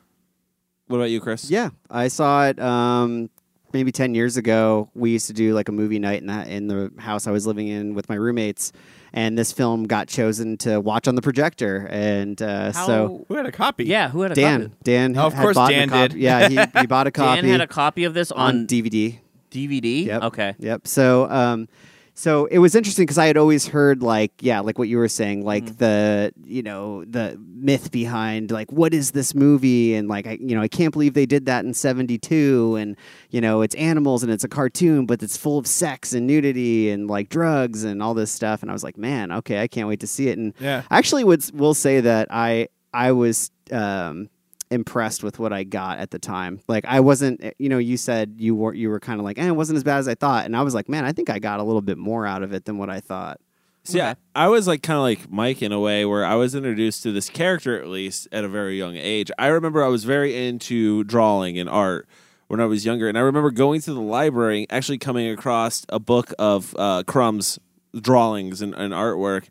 What 0.86 0.96
about 0.96 1.10
you, 1.10 1.20
Chris? 1.20 1.50
Yeah, 1.50 1.70
I 1.90 2.08
saw 2.08 2.46
it 2.48 2.58
um, 2.58 3.30
maybe 3.72 3.92
ten 3.92 4.14
years 4.14 4.36
ago. 4.36 4.90
We 4.94 5.10
used 5.10 5.26
to 5.28 5.32
do 5.32 5.54
like 5.54 5.68
a 5.68 5.72
movie 5.72 5.98
night 5.98 6.20
in 6.22 6.26
that 6.26 6.48
in 6.48 6.66
the 6.66 6.90
house 6.98 7.26
I 7.26 7.30
was 7.30 7.46
living 7.46 7.68
in 7.68 7.94
with 7.94 8.08
my 8.08 8.14
roommates, 8.16 8.72
and 9.12 9.36
this 9.38 9.52
film 9.52 9.84
got 9.84 10.08
chosen 10.08 10.56
to 10.58 10.80
watch 10.80 11.06
on 11.08 11.14
the 11.14 11.22
projector. 11.22 11.86
And 11.90 12.40
uh, 12.40 12.72
How- 12.72 12.86
so 12.86 13.24
who 13.28 13.34
had 13.34 13.46
a 13.46 13.52
copy? 13.52 13.84
yeah, 13.84 14.08
who 14.08 14.22
had 14.22 14.32
a 14.32 14.34
Dan, 14.34 14.62
copy? 14.62 14.74
Dan, 14.84 15.16
Oh, 15.18 15.26
of 15.26 15.34
had 15.34 15.42
course 15.42 15.54
bought 15.54 15.70
Dan 15.70 15.92
a 15.92 16.08
did. 16.08 16.18
Yeah, 16.18 16.48
he, 16.48 16.80
he 16.80 16.86
bought 16.86 17.06
a 17.06 17.10
copy. 17.10 17.40
Dan 17.42 17.50
had 17.50 17.60
a 17.60 17.66
copy 17.66 18.04
of 18.04 18.14
this 18.14 18.30
on 18.32 18.60
on 18.60 18.66
DVD. 18.66 19.18
DVD. 19.50 20.06
Yep. 20.06 20.22
Okay. 20.22 20.54
Yep. 20.58 20.86
So, 20.86 21.28
um, 21.30 21.68
so 22.14 22.44
it 22.46 22.58
was 22.58 22.74
interesting 22.74 23.04
because 23.04 23.18
I 23.18 23.26
had 23.26 23.36
always 23.36 23.66
heard 23.68 24.02
like, 24.02 24.32
yeah, 24.40 24.60
like 24.60 24.78
what 24.78 24.88
you 24.88 24.98
were 24.98 25.08
saying, 25.08 25.44
like 25.44 25.64
Mm-hmm. 25.64 25.76
the, 25.76 26.32
you 26.44 26.62
know, 26.62 27.04
the 27.04 27.38
myth 27.54 27.90
behind 27.90 28.50
like 28.50 28.70
what 28.70 28.92
is 28.92 29.12
this 29.12 29.34
movie, 29.34 29.94
and 29.94 30.08
like, 30.08 30.26
I, 30.26 30.38
you 30.40 30.54
know, 30.54 30.60
I 30.62 30.68
can't 30.68 30.92
believe 30.92 31.14
they 31.14 31.26
did 31.26 31.46
that 31.46 31.64
in 31.64 31.72
'72, 31.74 32.76
and 32.76 32.96
you 33.30 33.40
know, 33.40 33.62
it's 33.62 33.74
animals 33.76 34.22
and 34.22 34.30
it's 34.32 34.44
a 34.44 34.48
cartoon, 34.48 35.06
but 35.06 35.22
it's 35.22 35.36
full 35.36 35.58
of 35.58 35.66
sex 35.66 36.12
and 36.12 36.26
nudity 36.26 36.90
and 36.90 37.08
like 37.08 37.28
drugs 37.28 37.84
and 37.84 38.02
all 38.02 38.14
this 38.14 38.30
stuff, 38.30 38.62
and 38.62 38.70
I 38.70 38.74
was 38.74 38.84
like, 38.84 38.98
man, 38.98 39.32
okay, 39.32 39.62
I 39.62 39.66
can't 39.68 39.88
wait 39.88 40.00
to 40.00 40.06
see 40.06 40.28
it, 40.28 40.38
and 40.38 40.52
Yeah. 40.60 40.82
I 40.90 40.98
actually 40.98 41.24
would 41.24 41.42
will 41.54 41.74
say 41.74 42.00
that 42.00 42.28
I 42.30 42.68
I 42.92 43.12
was 43.12 43.50
um, 43.70 44.28
impressed 44.72 45.22
with 45.22 45.38
what 45.38 45.52
I 45.52 45.64
got 45.64 45.98
at 45.98 46.10
the 46.10 46.18
time. 46.18 46.60
Like 46.66 46.84
I 46.86 47.00
wasn't, 47.00 47.44
you 47.58 47.68
know, 47.68 47.78
you 47.78 47.96
said 47.96 48.34
you 48.38 48.54
were 48.54 48.74
you 48.74 48.88
were 48.88 49.00
kind 49.00 49.20
of 49.20 49.24
like, 49.24 49.38
eh, 49.38 49.46
it 49.46 49.56
wasn't 49.56 49.76
as 49.76 49.84
bad 49.84 49.98
as 49.98 50.08
I 50.08 50.14
thought, 50.14 50.46
and 50.46 50.56
I 50.56 50.62
was 50.62 50.74
like, 50.74 50.88
man, 50.88 51.04
I 51.04 51.12
think 51.12 51.30
I 51.30 51.38
got 51.38 51.60
a 51.60 51.62
little 51.62 51.82
bit 51.82 51.98
more 51.98 52.26
out 52.26 52.42
of 52.42 52.52
it 52.52 52.64
than 52.64 52.78
what 52.78 52.90
I 52.90 53.00
thought. 53.00 53.40
So, 53.84 53.98
yeah, 53.98 54.14
I 54.34 54.48
was 54.48 54.68
like 54.68 54.82
kind 54.82 54.96
of 54.96 55.02
like 55.02 55.30
Mike 55.30 55.60
in 55.60 55.72
a 55.72 55.80
way 55.80 56.04
where 56.04 56.24
I 56.24 56.36
was 56.36 56.54
introduced 56.54 57.02
to 57.02 57.12
this 57.12 57.28
character 57.28 57.80
at 57.80 57.88
least 57.88 58.28
at 58.30 58.44
a 58.44 58.48
very 58.48 58.78
young 58.78 58.96
age. 58.96 59.30
I 59.38 59.48
remember 59.48 59.84
I 59.84 59.88
was 59.88 60.04
very 60.04 60.46
into 60.46 61.02
drawing 61.04 61.58
and 61.58 61.68
art 61.68 62.08
when 62.46 62.60
I 62.60 62.66
was 62.66 62.86
younger, 62.86 63.08
and 63.08 63.18
I 63.18 63.22
remember 63.22 63.50
going 63.50 63.80
to 63.82 63.92
the 63.92 64.00
library, 64.00 64.66
actually 64.70 64.98
coming 64.98 65.28
across 65.30 65.84
a 65.88 65.98
book 65.98 66.32
of 66.38 66.76
uh, 66.78 67.02
Crumb's 67.06 67.58
drawings 68.00 68.62
and, 68.62 68.74
and 68.74 68.92
artwork, 68.92 69.48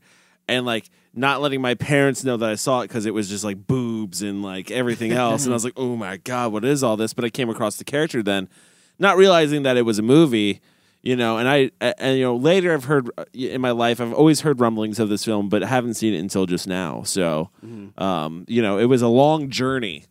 and 0.48 0.66
like 0.66 0.90
not 1.14 1.42
letting 1.42 1.62
my 1.62 1.76
parents 1.76 2.24
know 2.24 2.38
that 2.38 2.50
I 2.50 2.56
saw 2.56 2.82
it 2.82 2.88
because 2.88 3.06
it 3.06 3.14
was 3.14 3.28
just 3.30 3.44
like 3.44 3.68
boobs 3.68 4.22
and 4.22 4.42
like 4.42 4.72
everything 4.72 5.12
else, 5.26 5.46
and 5.46 5.54
I 5.54 5.56
was 5.56 5.64
like, 5.64 5.74
oh 5.78 5.96
my 5.96 6.18
god, 6.18 6.52
what 6.54 6.64
is 6.66 6.84
all 6.84 6.98
this? 6.98 7.14
But 7.14 7.26
I 7.26 7.30
came 7.30 7.50
across 7.50 7.76
the 7.78 7.84
character 7.84 8.24
then, 8.24 8.48
not 9.00 9.18
realizing 9.18 9.64
that 9.64 9.78
it 9.78 9.82
was 9.84 10.00
a 10.00 10.04
movie 10.04 10.62
you 11.04 11.16
know 11.16 11.40
and 11.40 11.50
i 11.50 11.72
and 11.82 12.16
you 12.20 12.24
know 12.24 12.36
later 12.36 12.72
i've 12.76 12.84
heard 12.84 13.10
uh, 13.18 13.26
in 13.34 13.60
my 13.60 13.72
life 13.72 14.00
i've 14.00 14.14
always 14.14 14.42
heard 14.42 14.60
rumblings 14.60 15.00
of 15.00 15.10
this 15.10 15.26
film 15.26 15.50
but 15.50 15.64
haven't 15.64 15.96
seen 15.96 16.14
it 16.14 16.20
until 16.20 16.46
just 16.46 16.68
now 16.68 17.02
so 17.02 17.50
um 17.98 18.46
you 18.48 18.62
know 18.62 18.78
it 18.78 18.86
was 18.86 19.02
a 19.02 19.08
long 19.08 19.50
journey 19.50 20.06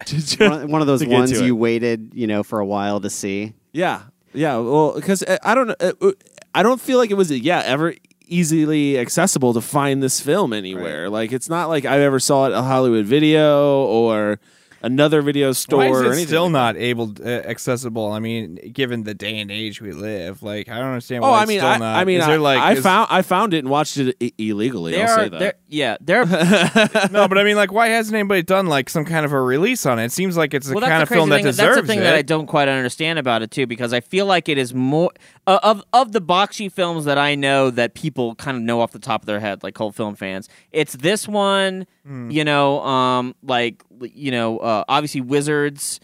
to- 0.06 0.66
One, 0.66 0.80
of 0.80 0.86
those 0.86 1.04
ones 1.06 1.30
it. 1.30 1.44
you 1.44 1.54
waited, 1.54 2.12
you 2.14 2.26
know, 2.26 2.42
for 2.42 2.58
a 2.58 2.64
while 2.64 3.00
to 3.00 3.10
see. 3.10 3.52
yeah 3.72 4.00
yeah 4.32 4.56
well 4.56 4.94
because 4.94 5.22
i 5.42 5.54
don't 5.54 5.66
know 5.68 5.92
uh, 6.00 6.12
i 6.54 6.62
don't 6.62 6.80
feel 6.80 6.96
like 6.96 7.10
it 7.10 7.18
was 7.18 7.30
yeah 7.30 7.62
ever 7.66 7.94
easily 8.26 8.98
accessible 8.98 9.52
to 9.54 9.60
find 9.60 10.02
this 10.02 10.20
film 10.20 10.52
anywhere 10.52 11.08
like 11.10 11.32
it's 11.32 11.48
not 11.48 11.68
like 11.68 11.84
i 11.84 12.00
ever 12.00 12.18
saw 12.18 12.46
it 12.46 12.52
at 12.52 12.58
a 12.58 12.62
hollywood 12.62 13.04
video 13.06 13.84
or 13.84 14.38
another 14.82 15.22
video 15.22 15.52
store 15.52 15.78
Why 15.78 15.86
is 15.88 15.96
or 16.02 16.06
anything. 16.08 16.26
still 16.26 16.42
like 16.44 16.52
not 16.52 16.76
able 16.76 17.14
uh, 17.24 17.26
accessible? 17.26 18.12
I 18.12 18.18
mean, 18.18 18.56
given 18.70 19.04
the 19.04 19.14
day 19.14 19.40
and 19.40 19.50
age 19.50 19.80
we 19.80 19.92
live, 19.92 20.42
like 20.42 20.68
I 20.68 20.76
don't 20.76 20.88
understand. 20.88 21.24
Oh, 21.24 21.30
Why 21.30 21.40
I 21.40 21.46
mean, 21.46 21.58
still 21.60 21.70
I, 21.70 21.76
not. 21.78 21.96
I 21.96 22.04
mean, 22.04 22.18
is 22.18 22.24
I, 22.24 22.28
there 22.28 22.38
like 22.38 22.58
I 22.58 22.72
is- 22.74 22.82
found 22.82 23.08
I 23.10 23.22
found 23.22 23.54
it 23.54 23.60
and 23.60 23.70
watched 23.70 23.96
it 23.96 24.14
I- 24.20 24.32
illegally. 24.36 24.92
There 24.92 25.06
I'll 25.08 25.12
are, 25.14 25.22
say 25.24 25.28
that. 25.30 25.38
there, 25.38 25.54
yeah, 25.68 25.96
there. 26.02 26.26
no, 27.10 27.28
but 27.28 27.38
I 27.38 27.44
mean, 27.44 27.56
like, 27.56 27.72
why 27.72 27.88
hasn't 27.88 28.14
anybody 28.14 28.42
done 28.42 28.66
like 28.66 28.90
some 28.90 29.06
kind 29.06 29.24
of 29.24 29.32
a 29.32 29.40
release 29.40 29.86
on 29.86 29.98
it? 29.98 30.04
It 30.04 30.12
seems 30.12 30.36
like 30.36 30.52
it's 30.52 30.68
the 30.68 30.74
well, 30.74 30.86
kind 30.86 31.02
of 31.02 31.08
film 31.08 31.30
crazy 31.30 31.30
that 31.30 31.36
thing. 31.36 31.44
deserves 31.46 31.76
That's 31.76 31.80
the 31.80 31.86
thing 31.86 32.00
it. 32.00 32.02
that 32.02 32.14
I 32.16 32.22
don't 32.22 32.46
quite 32.46 32.68
understand 32.68 33.18
about 33.18 33.40
it 33.40 33.50
too, 33.50 33.66
because 33.66 33.94
I 33.94 34.00
feel 34.00 34.26
like 34.26 34.50
it 34.50 34.58
is 34.58 34.74
more 34.74 35.10
uh, 35.46 35.58
of 35.62 35.82
of 35.92 36.12
the 36.12 36.20
Bakshi 36.20 36.70
films 36.72 37.04
that 37.04 37.18
I 37.18 37.34
know 37.34 37.70
that 37.70 37.94
people 37.94 38.34
kind 38.36 38.56
of 38.56 38.62
know 38.62 38.80
off 38.80 38.92
the 38.92 38.98
top 38.98 39.22
of 39.22 39.26
their 39.26 39.40
head, 39.40 39.62
like 39.62 39.74
cult 39.74 39.94
film 39.94 40.14
fans. 40.14 40.48
It's 40.72 40.94
this 40.94 41.28
one, 41.28 41.86
Hmm. 42.06 42.30
you 42.30 42.44
know, 42.44 42.80
um, 42.82 43.34
like 43.42 43.82
you 44.00 44.30
know, 44.30 44.58
uh, 44.58 44.84
obviously 44.88 45.20
Wizards. 45.20 46.00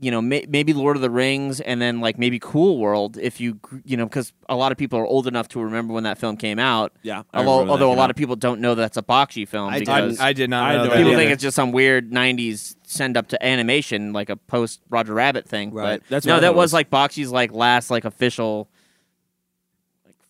You 0.00 0.12
know, 0.12 0.22
may, 0.22 0.46
maybe 0.48 0.72
Lord 0.72 0.94
of 0.94 1.02
the 1.02 1.10
Rings, 1.10 1.60
and 1.60 1.82
then 1.82 1.98
like 2.00 2.20
maybe 2.20 2.38
Cool 2.38 2.78
World, 2.78 3.18
if 3.20 3.40
you 3.40 3.58
you 3.84 3.96
know, 3.96 4.04
because 4.06 4.32
a 4.48 4.54
lot 4.54 4.70
of 4.70 4.78
people 4.78 4.96
are 4.96 5.04
old 5.04 5.26
enough 5.26 5.48
to 5.48 5.60
remember 5.60 5.92
when 5.92 6.04
that 6.04 6.18
film 6.18 6.36
came 6.36 6.60
out. 6.60 6.92
Yeah, 7.02 7.24
I 7.34 7.38
although 7.44 7.68
although 7.72 7.92
a 7.92 7.94
lot 7.94 8.04
out. 8.04 8.10
of 8.10 8.14
people 8.16 8.36
don't 8.36 8.60
know 8.60 8.76
that's 8.76 8.96
a 8.96 9.02
Bakshi 9.02 9.48
film 9.48 9.70
I 9.70 9.80
because 9.80 10.20
I, 10.20 10.28
I 10.28 10.32
did 10.32 10.50
not 10.50 10.62
I 10.62 10.72
had 10.72 10.76
know 10.76 10.84
no 10.84 10.90
that. 10.90 10.96
people 10.98 11.10
either. 11.10 11.18
think 11.20 11.32
it's 11.32 11.42
just 11.42 11.56
some 11.56 11.72
weird 11.72 12.12
'90s 12.12 12.76
send 12.84 13.16
up 13.16 13.26
to 13.30 13.44
animation, 13.44 14.12
like 14.12 14.30
a 14.30 14.36
post 14.36 14.82
Roger 14.88 15.14
Rabbit 15.14 15.48
thing. 15.48 15.72
Right. 15.72 16.00
But 16.00 16.08
That's 16.08 16.26
no, 16.26 16.38
that 16.38 16.54
was, 16.54 16.66
was. 16.66 16.72
like 16.74 16.90
Bakshi's 16.90 17.32
like 17.32 17.52
last 17.52 17.90
like 17.90 18.04
official 18.04 18.58
like 18.60 18.77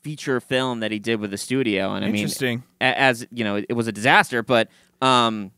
feature 0.03 0.41
film 0.41 0.81
that 0.81 0.91
he 0.93 0.99
did 0.99 1.21
with 1.21 1.31
the 1.31 1.39
studio, 1.39 1.95
and 1.95 2.05
I 2.05 2.09
mean, 2.09 2.23
Interesting. 2.23 2.63
as 2.81 3.27
you 3.31 3.45
know, 3.45 3.57
it 3.57 3.73
was 3.75 3.87
a 3.89 3.93
disaster. 3.93 4.43
But 4.43 4.69
um, 5.03 5.51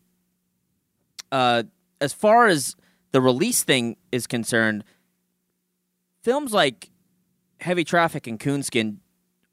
uh, 1.32 1.64
as 2.00 2.12
far 2.12 2.46
as 2.46 2.76
the 3.12 3.20
release 3.20 3.62
thing 3.62 3.96
is 4.12 4.26
concerned, 4.26 4.84
films 6.22 6.52
like 6.52 6.90
Heavy 7.60 7.84
Traffic 7.84 8.26
and 8.26 8.38
Coonskin 8.38 8.98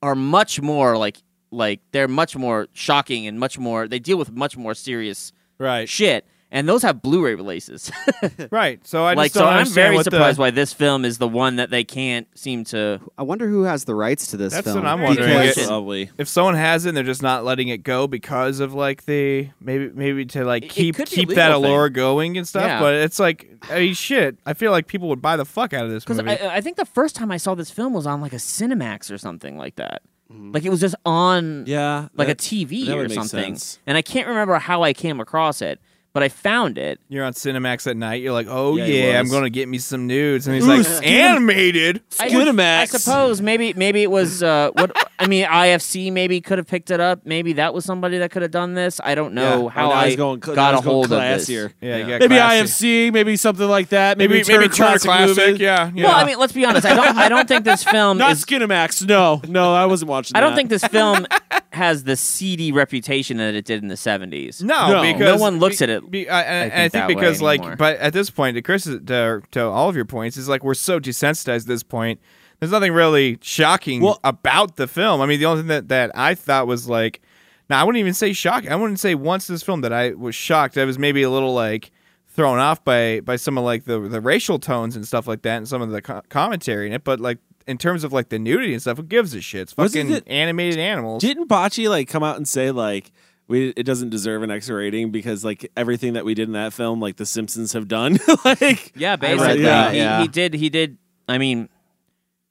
are 0.01 0.15
much 0.15 0.61
more 0.61 0.97
like 0.97 1.17
like 1.51 1.79
they're 1.91 2.07
much 2.07 2.35
more 2.35 2.67
shocking 2.73 3.27
and 3.27 3.39
much 3.39 3.57
more. 3.57 3.87
They 3.87 3.99
deal 3.99 4.17
with 4.17 4.31
much 4.31 4.57
more 4.57 4.73
serious 4.73 5.31
Right, 5.59 5.89
shit, 5.89 6.27
and 6.51 6.67
those 6.67 6.81
have 6.83 7.01
Blu-ray 7.01 7.35
releases. 7.35 7.91
right. 8.51 8.85
So 8.87 9.03
I 9.03 9.13
like, 9.15 9.33
just 9.33 9.35
don't 9.35 9.43
so 9.53 9.59
I'm 9.59 9.67
very 9.67 10.01
surprised 10.03 10.37
the, 10.37 10.41
why 10.41 10.51
this 10.51 10.71
film 10.73 11.03
is 11.05 11.17
the 11.17 11.27
one 11.27 11.57
that 11.57 11.69
they 11.69 11.83
can't 11.83 12.27
seem 12.37 12.63
to. 12.65 12.99
I 13.17 13.23
wonder 13.23 13.47
who 13.47 13.63
has 13.63 13.83
the 13.85 13.93
rights 13.95 14.27
to 14.27 14.37
this 14.37 14.53
That's 14.53 14.65
film. 14.65 14.77
what 14.83 14.85
I'm 14.85 15.01
wondering. 15.01 15.27
good 15.29 15.57
It- 15.57 16.09
if 16.17 16.27
someone 16.27 16.55
has 16.55 16.85
it, 16.85 16.89
and 16.89 16.97
they're 16.97 17.03
just 17.03 17.21
not 17.21 17.43
letting 17.43 17.67
it 17.67 17.83
go 17.83 18.07
because 18.07 18.59
of 18.59 18.73
like 18.73 19.05
the 19.05 19.49
maybe 19.59 19.89
maybe 19.93 20.25
to 20.27 20.45
like 20.45 20.63
It- 20.63 20.67
it 20.67 20.71
keep 20.73 20.95
could 20.95 21.07
keep 21.07 21.29
that 21.29 21.47
legal 21.49 21.61
thing. 21.63 21.71
allure 21.71 21.89
going 21.89 22.37
and 22.37 22.47
stuff. 22.47 22.65
Yeah. 22.65 22.79
But 22.79 22.95
it's 22.95 23.19
like, 23.19 23.49
I 23.69 23.79
mean, 23.79 23.93
shit. 23.93 24.37
I 24.45 24.53
feel 24.53 24.71
like 24.71 24.87
people 24.87 25.09
would 25.09 25.21
buy 25.21 25.35
the 25.35 25.45
fuck 25.45 25.73
out 25.73 25.85
of 25.85 25.91
this 25.91 26.03
Because 26.03 26.17
movie. 26.17 26.39
I, 26.39 26.55
I 26.57 26.61
think 26.61 26.77
the 26.77 26.85
first 26.85 27.15
time 27.15 27.31
I 27.31 27.37
saw 27.37 27.55
this 27.55 27.71
film 27.71 27.93
was 27.93 28.07
on 28.07 28.21
like 28.21 28.33
a 28.33 28.37
Cinemax 28.37 29.11
or 29.11 29.17
something 29.17 29.57
like 29.57 29.75
that. 29.75 30.01
Mm-hmm. 30.31 30.51
Like 30.51 30.65
it 30.65 30.69
was 30.69 30.81
just 30.81 30.95
on 31.05 31.65
Yeah, 31.67 32.07
like 32.15 32.27
that- 32.27 32.41
a 32.41 32.45
TV 32.55 32.89
or 32.93 33.07
something, 33.09 33.55
sense. 33.55 33.79
and 33.87 33.97
I 33.97 34.01
can't 34.01 34.27
remember 34.27 34.55
how 34.59 34.83
I 34.83 34.91
came 34.93 35.19
across 35.21 35.61
it, 35.61 35.79
but 36.13 36.23
I 36.23 36.29
found 36.29 36.77
it. 36.77 36.99
You're 37.09 37.23
on 37.25 37.33
Cinemax 37.33 37.85
at 37.87 37.95
night. 37.97 38.21
You're 38.23 38.33
like, 38.33 38.47
oh 38.49 38.75
Yeah, 38.77 38.85
he 38.85 39.07
yeah, 39.07 39.19
I'm 39.19 39.29
gonna 39.29 39.49
get 39.49 39.67
me 39.67 39.77
some 39.77 40.07
nudes, 40.07 40.47
and 40.47 40.55
he's 40.55 40.65
Ooh, 40.65 40.77
like, 40.77 40.85
skin- 40.85 41.03
animated. 41.03 42.01
I, 42.19 42.29
Cinemax. 42.29 42.77
I 42.79 42.85
suppose 42.85 43.41
maybe 43.41 43.73
maybe 43.73 44.01
it 44.03 44.09
was 44.11 44.41
uh, 44.43 44.71
what 44.73 44.91
I 45.19 45.27
mean. 45.27 45.45
IFC 45.45 46.11
maybe 46.11 46.41
could 46.41 46.57
have 46.57 46.67
picked 46.67 46.91
it 46.91 46.99
up. 46.99 47.21
Maybe 47.25 47.53
that 47.53 47.73
was 47.73 47.85
somebody 47.85 48.17
that 48.19 48.31
could 48.31 48.41
have 48.41 48.51
done 48.51 48.73
this. 48.73 48.99
I 49.03 49.15
don't 49.15 49.33
know 49.33 49.63
Yeah. 49.65 49.69
how 49.69 49.89
Oh, 49.89 49.93
I 49.93 50.07
he's 50.07 50.15
going, 50.15 50.39
now 50.45 50.53
got 50.55 50.73
a 50.73 50.81
hold 50.81 51.05
of 51.05 51.19
this. 51.21 51.47
classier. 51.49 51.73
Yeah, 51.81 51.97
you 51.97 52.05
Maybe 52.19 52.27
classy. 52.35 53.07
IFC, 53.09 53.13
maybe 53.13 53.35
something 53.37 53.67
like 53.67 53.89
that. 53.89 54.17
Maybe, 54.17 54.35
maybe 54.35 54.43
Turner 54.45 54.59
maybe 54.61 54.73
Turner 54.75 54.89
Classic, 54.99 55.07
Classic. 55.09 55.37
Movies. 55.37 55.59
Yeah, 55.59 55.91
yeah. 55.93 56.03
Well, 56.05 56.15
I 56.15 56.25
mean, 56.25 56.37
let's 56.39 56.53
be 56.53 56.65
honest. 56.65 56.85
I 56.85 56.95
don't. 56.95 57.17
I 57.17 57.29
don't 57.29 57.47
think 57.47 57.63
this 57.65 57.83
film 57.83 58.17
Not 58.17 58.31
is. 58.31 58.43
Skinamax. 58.45 59.05
No, 59.07 59.41
no, 59.47 59.73
I 59.73 59.85
wasn't 59.85 60.09
watching. 60.09 60.35
I 60.35 60.39
don't 60.41 60.51
that. 60.51 60.55
think 60.55 60.69
this 60.69 60.83
film 60.85 61.25
has 61.71 62.03
the 62.05 62.15
seedy 62.15 62.71
reputation 62.71 63.37
that 63.37 63.53
it 63.53 63.65
did 63.65 63.81
in 63.83 63.87
the 63.89 63.97
seventies. 63.97 64.63
No, 64.63 64.93
No. 64.93 65.01
because 65.01 65.35
No 65.35 65.37
one 65.37 65.59
looks 65.59 65.77
be- 65.79 65.83
at 65.83 65.89
it, 65.89 65.96
Be, 66.01 66.29
I, 66.29 66.41
and, 66.41 66.71
I 66.71 66.75
and 66.75 66.83
I 66.83 66.89
think, 66.89 67.07
think 67.07 67.19
because 67.19 67.41
like, 67.41 67.59
anymore. 67.59 67.75
but 67.77 67.97
at 67.97 68.13
this 68.13 68.29
point, 68.29 68.55
to 68.55 68.61
Chris, 68.61 68.87
uh, 68.87 68.99
to, 69.05 69.41
to 69.51 69.63
all 69.65 69.89
of 69.89 69.95
your 69.95 70.05
points, 70.05 70.37
is 70.37 70.47
like 70.49 70.63
we're 70.63 70.73
so 70.73 70.99
desensitized 70.99 71.61
at 71.61 71.67
this 71.67 71.83
point. 71.83 72.19
There's 72.59 72.71
nothing 72.71 72.93
really 72.93 73.37
shocking 73.41 74.01
Well- 74.01 74.19
about 74.23 74.77
the 74.77 74.87
film. 74.87 75.21
I 75.21 75.25
mean, 75.25 75.39
the 75.39 75.45
only 75.45 75.61
thing 75.61 75.67
that, 75.67 75.87
that 75.89 76.11
I 76.15 76.33
thought 76.35 76.65
was 76.67 76.87
like, 76.89 77.21
now 77.69 77.81
I 77.81 77.83
wouldn't 77.83 77.99
even 77.99 78.13
say 78.13 78.33
shocking. 78.33 78.71
I 78.71 78.75
wouldn't 78.75 78.99
say 78.99 79.13
once 79.13 79.47
this 79.47 79.61
film 79.61 79.81
that 79.81 79.93
I 79.93 80.11
was 80.11 80.33
shocked. 80.35 80.77
I 80.77 80.85
was 80.85 80.97
maybe 80.97 81.21
a 81.23 81.29
little 81.29 81.53
like 81.53 81.91
thrown 82.29 82.59
off 82.59 82.83
by 82.83 83.19
by 83.21 83.35
some 83.35 83.57
of 83.57 83.63
like 83.63 83.83
the 83.85 83.99
the 83.99 84.21
racial 84.21 84.57
tones 84.59 84.95
and 84.95 85.05
stuff 85.05 85.27
like 85.27 85.41
that, 85.41 85.57
and 85.57 85.67
some 85.67 85.81
of 85.81 85.89
the 85.89 86.01
co- 86.01 86.21
commentary 86.29 86.87
in 86.87 86.93
it. 86.93 87.03
But 87.03 87.19
like 87.19 87.39
in 87.67 87.77
terms 87.77 88.05
of 88.05 88.13
like 88.13 88.29
the 88.29 88.39
nudity 88.39 88.71
and 88.73 88.81
stuff, 88.81 88.97
who 88.97 89.03
gives 89.03 89.33
a 89.33 89.41
shit? 89.41 89.61
It's 89.63 89.73
fucking 89.73 90.09
it- 90.11 90.23
animated 90.27 90.79
animals. 90.79 91.21
Didn't 91.21 91.49
Bakshi 91.49 91.89
like 91.89 92.07
come 92.07 92.23
out 92.23 92.37
and 92.37 92.47
say 92.47 92.71
like 92.71 93.11
we 93.47 93.69
it 93.69 93.83
doesn't 93.83 94.09
deserve 94.09 94.43
an 94.43 94.51
X 94.51 94.69
rating 94.69 95.11
because 95.11 95.43
like 95.45 95.71
everything 95.77 96.13
that 96.13 96.25
we 96.25 96.33
did 96.33 96.47
in 96.49 96.53
that 96.53 96.73
film, 96.73 96.99
like 96.99 97.15
The 97.17 97.25
Simpsons 97.25 97.73
have 97.73 97.87
done, 97.87 98.17
like 98.45 98.93
Yeah, 98.95 99.15
basically, 99.15 99.61
that, 99.63 99.93
he, 99.93 99.97
yeah. 99.99 100.21
he 100.21 100.27
did. 100.27 100.53
He 100.53 100.69
did. 100.69 100.97
I 101.27 101.37
mean, 101.37 101.69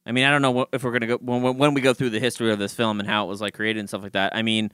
I 0.06 0.12
mean, 0.12 0.24
I 0.24 0.30
don't 0.30 0.42
know 0.42 0.50
what, 0.52 0.68
if 0.72 0.84
we're 0.84 0.92
gonna 0.92 1.06
go 1.06 1.16
when, 1.18 1.42
when- 1.42 1.58
when 1.58 1.74
we 1.74 1.80
go 1.80 1.92
through 1.94 2.10
the 2.10 2.20
history 2.20 2.50
of 2.52 2.58
this 2.58 2.72
film 2.74 3.00
and 3.00 3.08
how 3.08 3.24
it 3.24 3.28
was 3.28 3.40
like 3.40 3.54
created 3.54 3.80
and 3.80 3.88
stuff 3.88 4.02
like 4.02 4.12
that. 4.12 4.34
I 4.34 4.42
mean, 4.42 4.72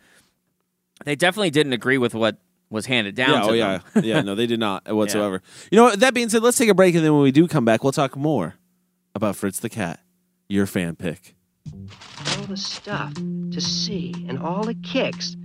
they 1.05 1.17
definitely 1.17 1.51
didn't 1.51 1.73
agree 1.73 1.99
with 1.99 2.15
what 2.15 2.37
was 2.71 2.87
handed 2.87 3.15
down. 3.15 3.31
yeah, 3.31 3.43
oh, 3.43 3.47
to 3.47 3.51
oh 3.51 3.55
yeah, 3.55 3.79
them. 3.95 4.05
yeah. 4.05 4.21
No, 4.23 4.35
they 4.35 4.47
did 4.47 4.61
not 4.61 4.91
whatsoever. 4.95 5.43
You 5.71 5.77
know 5.77 5.85
what? 5.85 6.01
That 6.01 6.15
being 6.15 6.29
said, 6.29 6.43
let's 6.43 6.57
take 6.57 6.69
a 6.69 6.75
break, 6.75 6.95
and 6.95 7.05
then 7.05 7.13
when 7.13 7.23
we 7.23 7.33
do 7.33 7.47
come 7.49 7.65
back, 7.65 7.83
we'll 7.83 7.93
talk 7.93 8.17
more 8.17 8.55
about 9.15 9.37
Fritz 9.37 9.59
the 9.61 9.69
Cat, 9.69 10.01
your 10.49 10.67
fan 10.67 10.97
pick. 10.97 11.35
all 12.39 12.45
the 12.45 12.57
stuff 12.57 13.13
to 13.15 13.61
see 13.61 14.15
and 14.29 14.39
all 14.39 14.65
the 14.65 14.75
kicks 14.75 15.37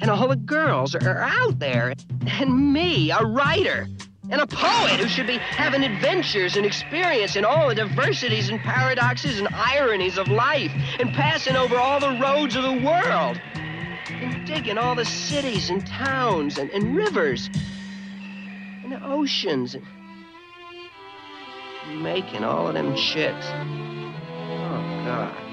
and 0.00 0.10
all 0.10 0.28
the 0.28 0.36
girls 0.36 0.94
are, 0.94 1.18
out 1.18 1.58
there 1.58 1.94
and 2.26 2.72
me 2.72 3.10
a 3.10 3.24
writer 3.24 3.86
and 4.30 4.40
a 4.40 4.46
poet 4.46 4.98
who 5.00 5.08
should 5.08 5.26
be 5.26 5.38
having 5.38 5.84
adventures 5.84 6.56
and 6.56 6.66
experience 6.66 7.36
in 7.36 7.44
all 7.44 7.68
the 7.68 7.74
diversities 7.74 8.48
and 8.48 8.60
paradoxes 8.60 9.38
and 9.38 9.48
ironies 9.52 10.18
of 10.18 10.28
life 10.28 10.72
and 10.98 11.12
passing 11.12 11.56
over 11.56 11.76
all 11.76 12.00
the 12.00 12.18
roads 12.20 12.56
of 12.56 12.62
the 12.62 12.72
world 12.84 13.40
and 14.08 14.46
digging 14.46 14.78
all 14.78 14.94
the 14.94 15.04
cities 15.04 15.70
and 15.70 15.86
towns 15.86 16.58
and, 16.58 16.70
and 16.70 16.96
rivers 16.96 17.48
and 18.82 18.92
the 18.92 19.04
oceans 19.04 19.74
and 19.74 19.84
making 22.02 22.42
all 22.42 22.66
of 22.66 22.74
them 22.74 22.94
chicks. 22.96 23.46
Oh 23.48 25.02
god 25.04 25.45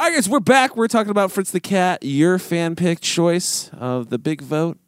All 0.00 0.06
right, 0.06 0.14
guys, 0.14 0.30
we're 0.30 0.40
back. 0.40 0.76
We're 0.76 0.88
talking 0.88 1.10
about 1.10 1.30
Fritz 1.30 1.50
the 1.50 1.60
Cat, 1.60 2.02
your 2.02 2.38
fan 2.38 2.74
pick 2.74 3.00
choice 3.00 3.68
of 3.74 4.08
the 4.08 4.18
big 4.18 4.40
vote, 4.40 4.78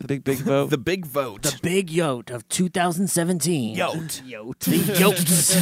the 0.00 0.08
big 0.08 0.24
big 0.24 0.38
vote. 0.38 0.70
the 0.70 0.76
big 0.76 1.06
vote. 1.06 1.44
The 1.44 1.56
big 1.62 1.90
yote 1.90 2.28
of 2.32 2.48
2017. 2.48 3.76
Yote. 3.76 4.20
Yote. 4.28 4.58
The 4.58 4.78
yotes. 4.94 5.54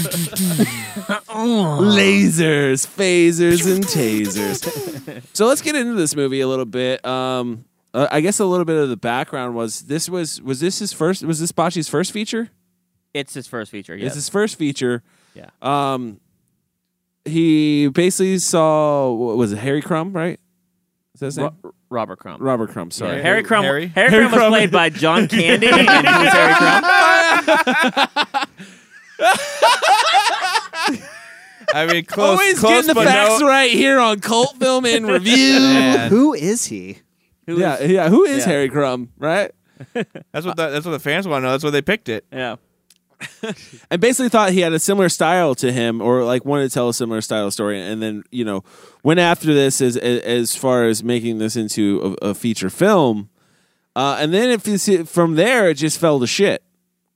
lasers, 1.29 2.87
phasers, 2.87 3.71
and 3.71 3.85
tasers. 3.85 5.23
so 5.35 5.47
let's 5.47 5.61
get 5.61 5.77
into 5.77 5.93
this 5.93 6.17
movie 6.17 6.41
a 6.41 6.49
little 6.49 6.65
bit. 6.65 7.05
Um, 7.05 7.67
uh, 7.93 8.09
I 8.11 8.23
guess 8.23 8.39
a 8.39 8.47
little 8.47 8.65
bit 8.65 8.83
of 8.83 8.89
the 8.89 8.97
background 8.97 9.55
was 9.55 9.83
this 9.83 10.09
was 10.09 10.41
was 10.41 10.61
this 10.61 10.79
his 10.79 10.95
first 10.95 11.23
was 11.23 11.39
this 11.39 11.53
Bakshi's 11.53 11.91
first 11.91 12.13
feature? 12.13 12.49
It's 13.13 13.35
his 13.35 13.47
first 13.47 13.71
feature. 13.71 13.95
It's 13.95 14.15
his 14.15 14.31
first 14.31 14.57
feature. 14.57 15.03
Yeah. 15.35 15.51
Um, 15.61 16.19
he 17.27 17.89
basically 17.89 18.39
saw 18.39 19.13
what 19.13 19.37
was 19.37 19.53
it 19.53 19.59
Harry 19.59 19.83
Crumb, 19.83 20.13
right? 20.13 20.39
Is 21.15 21.21
that 21.21 21.27
his 21.27 21.39
name? 21.39 21.51
Ro- 21.63 21.73
Robert 21.89 22.19
Crumb. 22.19 22.43
Robert 22.43 22.71
Crumb. 22.71 22.91
Sorry, 22.91 23.17
Yeah, 23.17 23.23
Harry 23.23 23.43
Crumb. 23.43 23.65
Harry? 23.65 23.87
Harry, 23.89 24.11
Harry 24.11 24.23
Crumb 24.29 24.33
was 24.33 24.39
Crumb. 24.39 24.51
played 24.53 24.71
by 24.71 24.91
John 24.91 25.29
Candy, 25.29 25.67
and 25.69 25.77
he 25.81 25.87
was 25.87 26.33
Harry 26.33 26.55
Crumb. 26.55 26.85
I 31.75 31.85
mean, 31.87 32.05
close, 32.05 32.39
Always 32.39 32.59
close, 32.61 32.71
getting 32.71 32.89
the 32.89 32.95
but 32.95 33.07
facts 33.07 33.41
no, 33.41 33.49
right 33.49 33.71
here 33.71 33.99
on 33.99 34.21
Cult 34.21 34.57
Film 34.59 34.87
in 34.87 35.05
Review. 35.13 35.59
Man. 35.59 36.11
Who 36.11 36.33
is 36.33 36.67
he? 36.67 36.99
Who 37.47 37.59
yeah, 37.59 37.77
is- 37.79 37.91
yeah. 37.91 38.09
Who 38.09 38.25
is 38.25 38.39
Yeah. 38.47 38.53
Harry 38.53 38.69
Crumb, 38.69 39.11
right? 39.19 39.51
That's 40.33 40.47
what 40.47 40.57
the, 40.57 40.69
that's 40.71 40.87
what 40.87 40.93
the 40.93 40.99
fans 41.01 41.27
want 41.29 41.43
to 41.43 41.47
know. 41.47 41.53
That's 41.53 41.65
why 41.65 41.71
they 41.71 41.83
picked 41.83 42.09
it. 42.09 42.25
yeah. 42.33 42.57
and 43.91 44.01
basically 44.01 44.29
thought 44.29 44.51
he 44.53 44.61
had 44.61 44.73
a 44.73 44.79
similar 44.79 45.09
style 45.09 45.55
to 45.55 45.73
him 45.73 46.01
or 46.03 46.23
like 46.25 46.45
wanted 46.45 46.69
to 46.69 46.75
tell 46.75 46.89
a 46.89 46.95
similar 46.95 47.21
style 47.21 47.51
story 47.51 47.81
and 47.81 48.03
then 48.03 48.23
you 48.31 48.45
know 48.45 48.63
went 49.03 49.19
after 49.21 49.55
this 49.55 49.81
as 49.81 49.97
as 49.97 50.55
far 50.55 50.85
as 50.85 51.03
making 51.03 51.39
this 51.39 51.57
into 51.57 52.17
a, 52.23 52.29
a 52.29 52.35
feature 52.35 52.69
film 52.71 53.31
uh, 53.95 54.19
and 54.21 54.35
then 54.35 54.51
if 54.51 54.67
you 54.69 54.77
see 54.77 55.03
from 55.05 55.35
there 55.37 55.71
it 55.71 55.75
just 55.75 55.99
fell 55.99 56.21
to 56.21 56.27
shit 56.27 56.63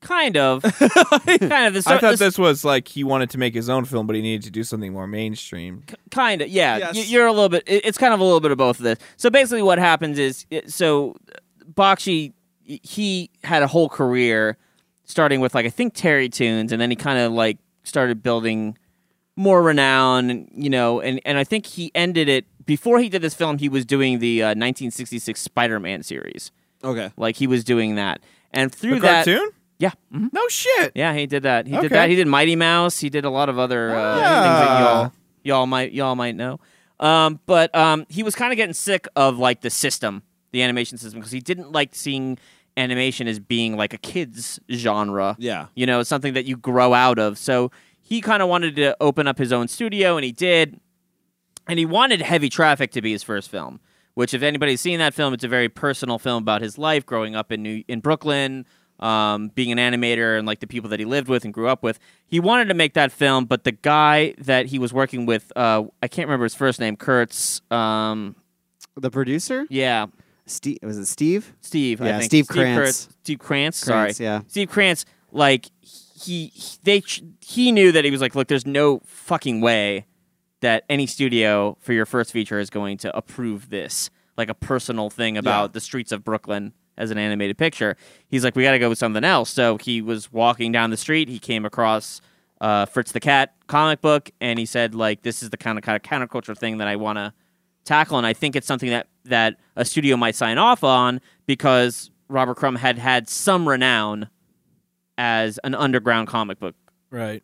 Kind 0.03 0.39
of. 0.39 0.63
kind 0.63 0.73
of. 0.73 1.75
The 1.75 1.83
I 1.87 1.99
thought 1.99 2.13
the- 2.13 2.17
this 2.17 2.39
was 2.39 2.65
like 2.65 2.89
he 2.89 3.05
wanted 3.05 3.29
to 3.31 3.39
make 3.39 3.53
his 3.53 3.69
own 3.69 3.85
film, 3.85 4.07
but 4.07 4.17
he 4.17 4.23
needed 4.23 4.45
to 4.45 4.51
do 4.51 4.65
something 4.65 4.95
more 4.95 5.07
mainstream. 5.07 5.85
kind 6.11 6.41
of 6.41 6.49
yeah 6.49 6.79
Yes. 6.79 6.95
Y- 6.95 7.05
you're 7.09 7.27
a 7.27 7.33
little 7.35 7.51
bit 7.51 7.65
it- 7.67 7.85
it's 7.85 7.99
kind 7.99 8.15
of 8.15 8.21
a 8.21 8.25
little 8.25 8.41
bit 8.41 8.51
of 8.51 8.57
both 8.57 8.79
of 8.79 8.85
this 8.85 8.99
so 9.19 9.29
basically 9.29 9.61
what 9.61 9.79
happens 9.79 10.19
is 10.19 10.47
so 10.69 11.17
bakshi 11.75 12.33
he 12.65 13.29
had 13.45 13.63
a 13.63 13.67
whole 13.67 13.91
career 13.91 14.57
starting 15.11 15.41
with 15.41 15.55
like 15.55 15.67
I 15.67 15.71
think 15.71 15.95
Terrytoons, 15.95 16.73
and 16.73 16.81
then 16.81 16.91
he 16.91 16.97
kind 16.97 17.19
of 17.19 17.33
like 17.33 17.59
started 17.83 18.23
building 18.23 18.79
more 19.37 19.63
renown, 19.63 20.49
you 20.55 20.71
know, 20.71 21.01
and 21.01 21.21
and 21.25 21.39
I 21.39 21.45
think 21.45 21.67
he 21.67 21.91
ended 21.95 22.29
it 22.29 22.47
before 22.67 22.99
he 23.01 23.09
did 23.09 23.23
this 23.23 23.35
film. 23.35 23.59
He 23.59 23.69
was 23.69 23.85
doing 23.85 24.19
the 24.19 24.43
uh, 24.43 24.47
1966 24.49 25.41
Spider-Man 25.41 26.03
series, 26.03 26.53
Okay. 26.85 27.11
like 27.17 27.37
he 27.37 27.47
was 27.47 27.65
doing 27.65 27.95
that, 27.97 28.21
and 28.53 28.73
through 28.75 28.97
The 28.97 29.01
that, 29.01 29.25
cartoon? 29.27 29.51
yeah, 29.79 29.93
mhm. 30.15 30.33
No 30.33 30.47
shit. 30.49 30.93
yeah, 30.95 31.15
he 31.15 31.27
did 31.27 31.43
that. 31.45 31.67
He 31.67 31.75
Okay. 31.75 31.83
did 31.89 31.93
that. 31.93 32.09
He 32.09 32.17
did 32.17 32.27
Mighty 32.27 32.57
Mouse. 32.57 32.99
He 33.01 33.09
did 33.11 33.25
a 33.25 33.31
lot 33.31 33.49
of 33.49 33.59
other 33.59 33.95
uh, 33.95 34.15
things 34.15 34.27
Ah. 34.27 34.65
that 34.65 34.81
y'all 34.81 35.13
y'all 35.43 35.67
might 35.67 35.93
y'all 35.93 36.15
might 36.17 36.37
know. 36.37 36.61
Um, 36.99 37.41
but 37.47 37.75
um, 37.75 38.05
he 38.11 38.23
was 38.23 38.35
kind 38.35 38.53
of 38.53 38.57
getting 38.59 38.75
sick 38.75 39.07
of 39.17 39.39
like 39.39 39.63
the 39.63 39.71
system, 39.71 40.23
the 40.53 40.63
animation 40.63 40.99
system, 40.99 41.19
because 41.21 41.33
he 41.33 41.41
didn't 41.41 41.73
like 41.73 41.95
seeing 41.95 42.37
animation 42.77 43.29
as 43.29 43.39
being 43.39 43.77
like 43.77 43.93
a 43.93 43.99
kids 43.99 44.61
genre. 44.71 45.37
Yeah. 45.39 45.67
you 45.75 45.87
know, 45.87 46.03
something 46.03 46.35
that 46.35 46.45
you 46.45 46.57
grow 46.57 46.95
out 46.95 47.19
of. 47.19 47.39
So 47.39 47.71
he 48.01 48.21
kind 48.21 48.43
of 48.43 48.49
wanted 48.49 48.77
to 48.77 48.97
open 49.01 49.27
up 49.27 49.39
his 49.39 49.53
own 49.53 49.69
studio, 49.69 50.17
and 50.17 50.25
he 50.25 50.33
did. 50.33 50.81
And 51.69 51.79
he 51.79 51.87
wanted 51.87 52.23
Heavy 52.23 52.49
Traffic 52.49 52.91
to 52.93 53.03
be 53.03 53.13
his 53.13 53.23
first 53.23 53.51
film. 53.51 53.81
Which, 54.15 54.35
if 54.35 54.43
anybody's 54.43 54.81
seen 54.81 54.99
that 54.99 55.15
film, 55.15 55.33
it's 55.35 55.45
a 55.45 55.49
very 55.49 55.69
personal 55.69 56.19
film 56.19 56.43
about 56.43 56.63
his 56.63 56.77
life 56.77 57.07
growing 57.07 57.37
up 57.37 57.53
in 57.53 57.63
New 57.63 57.85
in 57.87 58.01
Brooklyn, 58.01 58.67
um, 58.99 59.49
being 59.55 59.71
an 59.71 59.79
animator, 59.79 60.37
and 60.37 60.47
like 60.47 60.59
the 60.59 60.67
people 60.67 60.91
that 60.91 60.99
he 60.99 61.07
lived 61.07 61.29
with 61.29 61.45
and 61.45 61.55
grew 61.55 61.69
up 61.69 61.83
with. 61.83 62.01
He 62.27 62.41
wanted 62.41 62.67
to 62.69 62.75
make 62.75 62.95
that 62.95 63.13
film, 63.13 63.45
but 63.45 63.63
the 63.63 63.73
guy 63.73 64.35
that 64.39 64.67
he 64.67 64.79
was 64.81 64.93
working 64.93 65.27
with, 65.27 65.53
uh, 65.55 65.85
I 66.03 66.09
can't 66.09 66.27
remember 66.27 66.45
his 66.45 66.57
first 66.57 66.81
name, 66.81 66.97
Kurtz. 66.97 67.63
Um, 67.71 68.35
The 68.97 69.11
producer, 69.11 69.65
yeah, 69.71 70.07
Steve, 70.51 70.79
was 70.83 70.99
it 70.99 71.07
Steve? 71.07 71.55
Steve. 71.61 72.01
I 72.03 72.07
Yeah, 72.07 72.19
think. 72.19 72.31
Steve 72.31 72.45
Steve 72.47 72.55
Krantz. 72.57 72.79
Kurtz- 72.79 73.09
Steve 73.23 73.39
Krantz. 73.39 73.79
Sorry, 73.79 74.13
yeah. 74.19 74.41
Steve 74.49 74.69
Krantz. 74.71 75.05
Like 75.33 75.67
he, 75.83 76.47
he- 76.55 76.79
they, 76.83 77.03
he 77.41 77.73
knew 77.73 77.93
that 77.93 78.05
he 78.05 78.11
was 78.11 78.21
like, 78.21 78.35
look, 78.35 78.49
there's 78.49 78.67
no 78.67 79.01
fucking 79.07 79.61
way 79.61 80.07
that 80.61 80.85
any 80.91 81.07
studio 81.07 81.77
for 81.81 81.93
your 81.93 82.05
first 82.07 82.33
feature 82.33 82.59
is 82.59 82.69
going 82.69 82.99
to 82.99 83.17
approve 83.17 83.71
this, 83.71 84.11
like 84.37 84.49
a 84.51 84.55
personal 84.55 85.09
thing 85.09 85.39
about 85.39 85.73
the 85.73 85.81
streets 85.81 86.13
of 86.13 86.23
Brooklyn 86.23 86.75
as 86.99 87.11
an 87.11 87.17
animated 87.17 87.57
picture. 87.57 87.97
He's 88.29 88.45
like, 88.45 88.55
we 88.55 88.63
got 88.63 88.73
to 88.73 88.79
go 88.79 88.91
with 88.91 88.99
something 88.99 89.25
else. 89.25 89.49
So 89.49 89.79
he 89.79 90.03
was 90.03 90.31
walking 90.31 90.71
down 90.71 90.91
the 90.91 90.99
street. 90.99 91.29
He 91.31 91.39
came 91.39 91.65
across 91.65 92.21
uh, 92.61 92.85
Fritz 92.85 93.13
the 93.13 93.21
Cat 93.21 93.55
comic 93.69 94.03
book, 94.03 94.31
and 94.39 94.59
he 94.59 94.67
said, 94.67 94.95
like, 94.95 95.23
this 95.23 95.43
is 95.43 95.49
the 95.49 95.57
kind 95.57 95.79
of 95.79 95.85
kind 95.85 95.97
of 95.97 96.03
counterculture 96.03 96.55
thing 96.59 96.77
that 96.79 96.89
I 96.89 96.97
want 96.97 97.17
to 97.17 97.33
tackle, 97.91 98.17
and 98.19 98.27
I 98.27 98.33
think 98.33 98.57
it's 98.57 98.67
something 98.67 98.91
that 98.91 99.09
that 99.25 99.57
a 99.77 99.85
studio 99.85 100.17
might 100.17 100.35
sign 100.35 100.59
off 100.59 100.83
on 100.85 101.21
because 101.47 102.11
Robert 102.29 102.57
Crumb 102.57 102.77
had 102.77 102.99
had 102.99 103.29
some 103.29 103.69
renown 103.69 104.29
as 105.19 105.59
an 105.65 105.75
underground 105.75 106.29
comic 106.29 106.59
book 106.59 106.75
Right. 107.11 107.43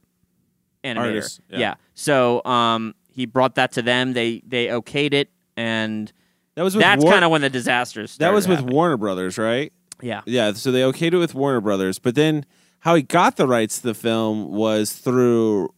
animator. 0.84 0.98
Artist, 0.98 1.40
yeah. 1.50 1.58
yeah. 1.58 1.74
So 1.94 2.42
um, 2.44 2.94
he 3.08 3.26
brought 3.26 3.56
that 3.56 3.72
to 3.72 3.82
them. 3.82 4.12
They 4.14 4.42
they 4.46 4.66
okayed 4.68 5.12
it, 5.12 5.30
and 5.56 6.10
That 6.54 6.62
was 6.62 6.74
with 6.74 6.82
that's 6.84 7.02
War- 7.02 7.12
kind 7.12 7.24
of 7.24 7.30
when 7.30 7.40
the 7.42 7.50
disasters. 7.50 8.16
that 8.18 8.32
was 8.32 8.46
with 8.48 8.58
happening. 8.58 8.74
Warner 8.76 8.96
Brothers, 8.96 9.36
right? 9.38 9.72
Yeah. 10.00 10.22
Yeah, 10.26 10.52
so 10.52 10.70
they 10.72 10.80
okayed 10.82 11.12
it 11.14 11.18
with 11.18 11.34
Warner 11.34 11.60
Brothers, 11.60 11.98
but 11.98 12.14
then 12.14 12.44
how 12.80 12.94
he 12.94 13.02
got 13.02 13.36
the 13.36 13.46
rights 13.46 13.78
to 13.78 13.82
the 13.88 13.94
film 13.94 14.50
was 14.52 14.92
through 14.92 15.72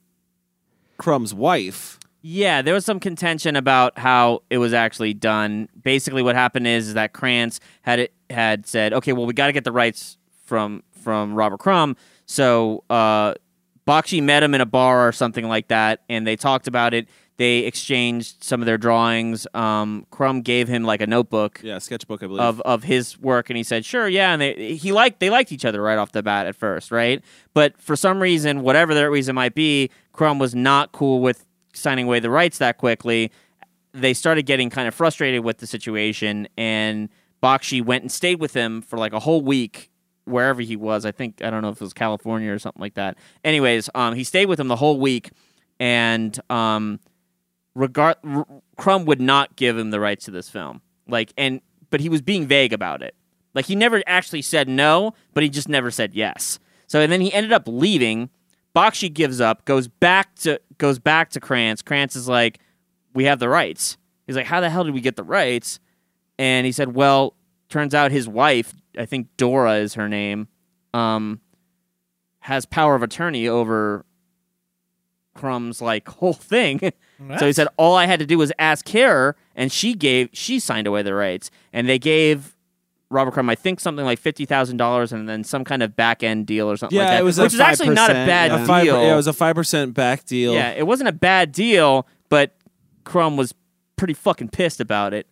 Crumb's 0.98 1.32
wife. 1.32 1.97
Yeah, 2.20 2.62
there 2.62 2.74
was 2.74 2.84
some 2.84 2.98
contention 3.00 3.54
about 3.56 3.96
how 3.98 4.42
it 4.50 4.58
was 4.58 4.72
actually 4.72 5.14
done. 5.14 5.68
Basically, 5.80 6.22
what 6.22 6.34
happened 6.34 6.66
is, 6.66 6.88
is 6.88 6.94
that 6.94 7.12
Krantz 7.12 7.60
had 7.82 8.00
it, 8.00 8.12
had 8.28 8.66
said, 8.66 8.92
"Okay, 8.92 9.12
well, 9.12 9.24
we 9.26 9.32
got 9.34 9.46
to 9.46 9.52
get 9.52 9.64
the 9.64 9.72
rights 9.72 10.18
from 10.44 10.82
from 11.02 11.34
Robert 11.34 11.58
Crumb." 11.58 11.96
So 12.26 12.82
uh, 12.90 13.34
Bakshi 13.86 14.22
met 14.22 14.42
him 14.42 14.54
in 14.54 14.60
a 14.60 14.66
bar 14.66 15.06
or 15.06 15.12
something 15.12 15.46
like 15.48 15.68
that, 15.68 16.02
and 16.08 16.26
they 16.26 16.34
talked 16.36 16.66
about 16.66 16.92
it. 16.92 17.08
They 17.36 17.58
exchanged 17.60 18.42
some 18.42 18.60
of 18.60 18.66
their 18.66 18.76
drawings. 18.78 19.46
Um, 19.54 20.04
Crumb 20.10 20.42
gave 20.42 20.66
him 20.66 20.82
like 20.82 21.00
a 21.00 21.06
notebook 21.06 21.60
Yeah, 21.62 21.78
sketchbook, 21.78 22.20
I 22.20 22.26
believe. 22.26 22.40
of 22.40 22.60
of 22.62 22.82
his 22.82 23.16
work, 23.16 23.48
and 23.48 23.56
he 23.56 23.62
said, 23.62 23.84
"Sure, 23.84 24.08
yeah." 24.08 24.32
And 24.32 24.42
they 24.42 24.74
he 24.74 24.90
liked 24.90 25.20
they 25.20 25.30
liked 25.30 25.52
each 25.52 25.64
other 25.64 25.80
right 25.80 25.98
off 25.98 26.10
the 26.10 26.24
bat 26.24 26.48
at 26.48 26.56
first, 26.56 26.90
right? 26.90 27.22
But 27.54 27.80
for 27.80 27.94
some 27.94 28.20
reason, 28.20 28.62
whatever 28.62 28.92
that 28.94 29.08
reason 29.08 29.36
might 29.36 29.54
be, 29.54 29.88
Crumb 30.12 30.40
was 30.40 30.52
not 30.56 30.90
cool 30.90 31.20
with 31.20 31.44
signing 31.72 32.06
away 32.06 32.20
the 32.20 32.30
rights 32.30 32.58
that 32.58 32.78
quickly. 32.78 33.30
They 33.92 34.14
started 34.14 34.44
getting 34.44 34.70
kind 34.70 34.86
of 34.86 34.94
frustrated 34.94 35.44
with 35.44 35.58
the 35.58 35.66
situation, 35.66 36.48
and 36.56 37.08
Bakshi 37.42 37.84
went 37.84 38.02
and 38.02 38.12
stayed 38.12 38.40
with 38.40 38.54
him 38.54 38.82
for 38.82 38.98
like 38.98 39.12
a 39.12 39.20
whole 39.20 39.40
week 39.40 39.90
wherever 40.24 40.60
he 40.60 40.76
was. 40.76 41.04
I 41.04 41.12
think 41.12 41.42
I 41.42 41.50
don't 41.50 41.62
know 41.62 41.70
if 41.70 41.76
it 41.76 41.80
was 41.80 41.92
California 41.92 42.52
or 42.52 42.58
something 42.58 42.80
like 42.80 42.94
that. 42.94 43.16
Anyways, 43.44 43.88
um, 43.94 44.14
he 44.14 44.24
stayed 44.24 44.46
with 44.46 44.60
him 44.60 44.68
the 44.68 44.76
whole 44.76 45.00
week, 45.00 45.30
and 45.80 46.38
um, 46.50 47.00
regard 47.74 48.16
R- 48.24 48.46
Crumb 48.76 49.04
would 49.06 49.20
not 49.20 49.56
give 49.56 49.76
him 49.78 49.90
the 49.90 50.00
rights 50.00 50.26
to 50.26 50.30
this 50.30 50.48
film. 50.48 50.82
Like 51.06 51.32
and 51.36 51.60
but 51.90 52.00
he 52.00 52.08
was 52.08 52.20
being 52.20 52.46
vague 52.46 52.72
about 52.72 53.02
it. 53.02 53.14
Like 53.54 53.66
he 53.66 53.74
never 53.74 54.02
actually 54.06 54.42
said 54.42 54.68
no, 54.68 55.14
but 55.34 55.42
he 55.42 55.48
just 55.48 55.68
never 55.68 55.90
said 55.90 56.14
yes. 56.14 56.58
So 56.86 57.00
and 57.00 57.10
then 57.10 57.20
he 57.20 57.32
ended 57.32 57.52
up 57.52 57.64
leaving. 57.66 58.30
Bakshi 58.74 59.12
gives 59.12 59.40
up, 59.40 59.64
goes 59.64 59.88
back 59.88 60.34
to 60.36 60.60
goes 60.78 60.98
back 60.98 61.30
to 61.30 61.40
Krantz. 61.40 61.82
Krantz 61.82 62.14
is 62.16 62.28
like, 62.28 62.60
"We 63.14 63.24
have 63.24 63.38
the 63.38 63.48
rights." 63.48 63.96
He's 64.26 64.36
like, 64.36 64.46
"How 64.46 64.60
the 64.60 64.70
hell 64.70 64.84
did 64.84 64.94
we 64.94 65.00
get 65.00 65.16
the 65.16 65.24
rights?" 65.24 65.80
And 66.38 66.64
he 66.66 66.72
said, 66.72 66.94
"Well, 66.94 67.34
turns 67.68 67.94
out 67.94 68.10
his 68.12 68.28
wife, 68.28 68.74
I 68.96 69.06
think 69.06 69.28
Dora 69.36 69.74
is 69.76 69.94
her 69.94 70.08
name, 70.08 70.48
um, 70.94 71.40
has 72.40 72.66
power 72.66 72.94
of 72.94 73.02
attorney 73.02 73.48
over 73.48 74.04
Crumb's 75.34 75.80
like 75.82 76.08
whole 76.18 76.32
thing." 76.34 76.80
So 77.38 77.46
he 77.46 77.52
said, 77.52 77.66
all 77.76 77.96
I 77.96 78.06
had 78.06 78.20
to 78.20 78.26
do 78.26 78.38
was 78.38 78.52
ask 78.60 78.88
her, 78.90 79.34
and 79.56 79.72
she 79.72 79.94
gave, 79.94 80.28
she 80.32 80.60
signed 80.60 80.86
away 80.86 81.02
the 81.02 81.14
rights, 81.14 81.50
and 81.72 81.88
they 81.88 81.98
gave 81.98 82.54
Robert 83.10 83.32
Crumb, 83.32 83.48
I 83.48 83.54
think, 83.54 83.80
something 83.80 84.04
like 84.04 84.18
fifty 84.18 84.44
thousand 84.44 84.76
dollars, 84.76 85.12
and 85.12 85.28
then 85.28 85.42
some 85.44 85.64
kind 85.64 85.82
of 85.82 85.96
back 85.96 86.22
end 86.22 86.46
deal 86.46 86.70
or 86.70 86.76
something 86.76 86.96
Yeah, 86.96 87.04
like 87.04 87.12
that. 87.12 87.20
it 87.20 87.24
was 87.24 87.38
which 87.38 87.54
is 87.54 87.60
actually 87.60 87.90
not 87.90 88.10
a 88.10 88.14
bad 88.14 88.50
yeah. 88.50 88.62
a 88.62 88.66
five, 88.66 88.84
deal. 88.84 89.02
yeah, 89.02 89.12
it 89.12 89.16
was 89.16 89.26
a 89.26 89.32
five 89.32 89.54
percent 89.54 89.94
back 89.94 90.24
deal. 90.26 90.52
Yeah, 90.52 90.70
it 90.70 90.86
wasn't 90.86 91.08
a 91.08 91.12
bad 91.12 91.52
deal, 91.52 92.06
but 92.28 92.54
Crumb 93.04 93.36
was 93.36 93.54
pretty 93.96 94.14
fucking 94.14 94.50
pissed 94.50 94.80
about 94.80 95.14
it, 95.14 95.26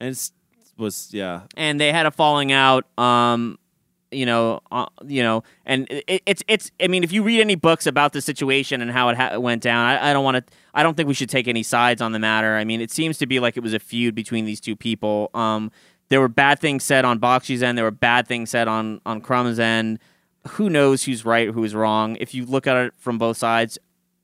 and 0.00 0.10
it 0.10 0.30
was 0.76 1.08
yeah. 1.12 1.42
and 1.56 1.80
they 1.80 1.92
had 1.92 2.06
a 2.06 2.10
falling 2.12 2.52
out. 2.52 2.86
Um, 2.98 3.58
you 4.10 4.24
know, 4.24 4.60
uh, 4.70 4.86
you 5.04 5.22
know, 5.22 5.42
and 5.66 5.86
it, 5.90 6.22
it's 6.24 6.42
it's. 6.48 6.70
I 6.80 6.86
mean, 6.88 7.04
if 7.04 7.12
you 7.12 7.22
read 7.22 7.40
any 7.40 7.56
books 7.56 7.86
about 7.86 8.12
the 8.12 8.22
situation 8.22 8.80
and 8.80 8.90
how 8.90 9.08
it 9.10 9.16
ha- 9.16 9.38
went 9.38 9.62
down, 9.62 9.84
I, 9.84 10.10
I 10.10 10.12
don't 10.12 10.24
want 10.24 10.46
to. 10.46 10.52
I 10.72 10.82
don't 10.82 10.96
think 10.96 11.08
we 11.08 11.14
should 11.14 11.28
take 11.28 11.48
any 11.48 11.62
sides 11.62 12.00
on 12.00 12.12
the 12.12 12.18
matter. 12.18 12.56
I 12.56 12.64
mean, 12.64 12.80
it 12.80 12.90
seems 12.90 13.18
to 13.18 13.26
be 13.26 13.38
like 13.40 13.56
it 13.56 13.62
was 13.62 13.74
a 13.74 13.78
feud 13.78 14.14
between 14.14 14.44
these 14.44 14.60
two 14.60 14.76
people. 14.76 15.30
Um, 15.34 15.70
there 16.08 16.20
were 16.20 16.28
bad 16.28 16.58
things 16.60 16.84
said 16.84 17.04
on 17.04 17.18
Bakshi's 17.18 17.62
end. 17.62 17.76
There 17.76 17.84
were 17.84 17.90
bad 17.90 18.26
things 18.26 18.50
said 18.50 18.68
on 18.68 19.00
on 19.06 19.20
Crumb's 19.20 19.58
end. 19.58 19.98
Who 20.50 20.70
knows 20.70 21.04
who's 21.04 21.24
right, 21.24 21.48
who's 21.48 21.74
wrong? 21.74 22.16
If 22.20 22.34
you 22.34 22.46
look 22.46 22.66
at 22.66 22.76
it 22.76 22.94
from 22.96 23.18
both 23.18 23.36
sides, 23.36 23.78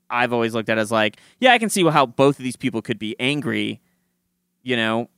I've 0.09 0.33
always 0.33 0.53
looked 0.53 0.69
at 0.69 0.77
it 0.77 0.81
as 0.81 0.91
like, 0.91 1.17
yeah, 1.39 1.51
I 1.51 1.57
can 1.57 1.69
see 1.69 1.87
how 1.87 2.05
both 2.05 2.39
of 2.39 2.43
these 2.43 2.55
people 2.55 2.81
could 2.81 2.97
be 2.97 3.15
angry, 3.19 3.81
you 4.63 4.75
know. 4.75 5.09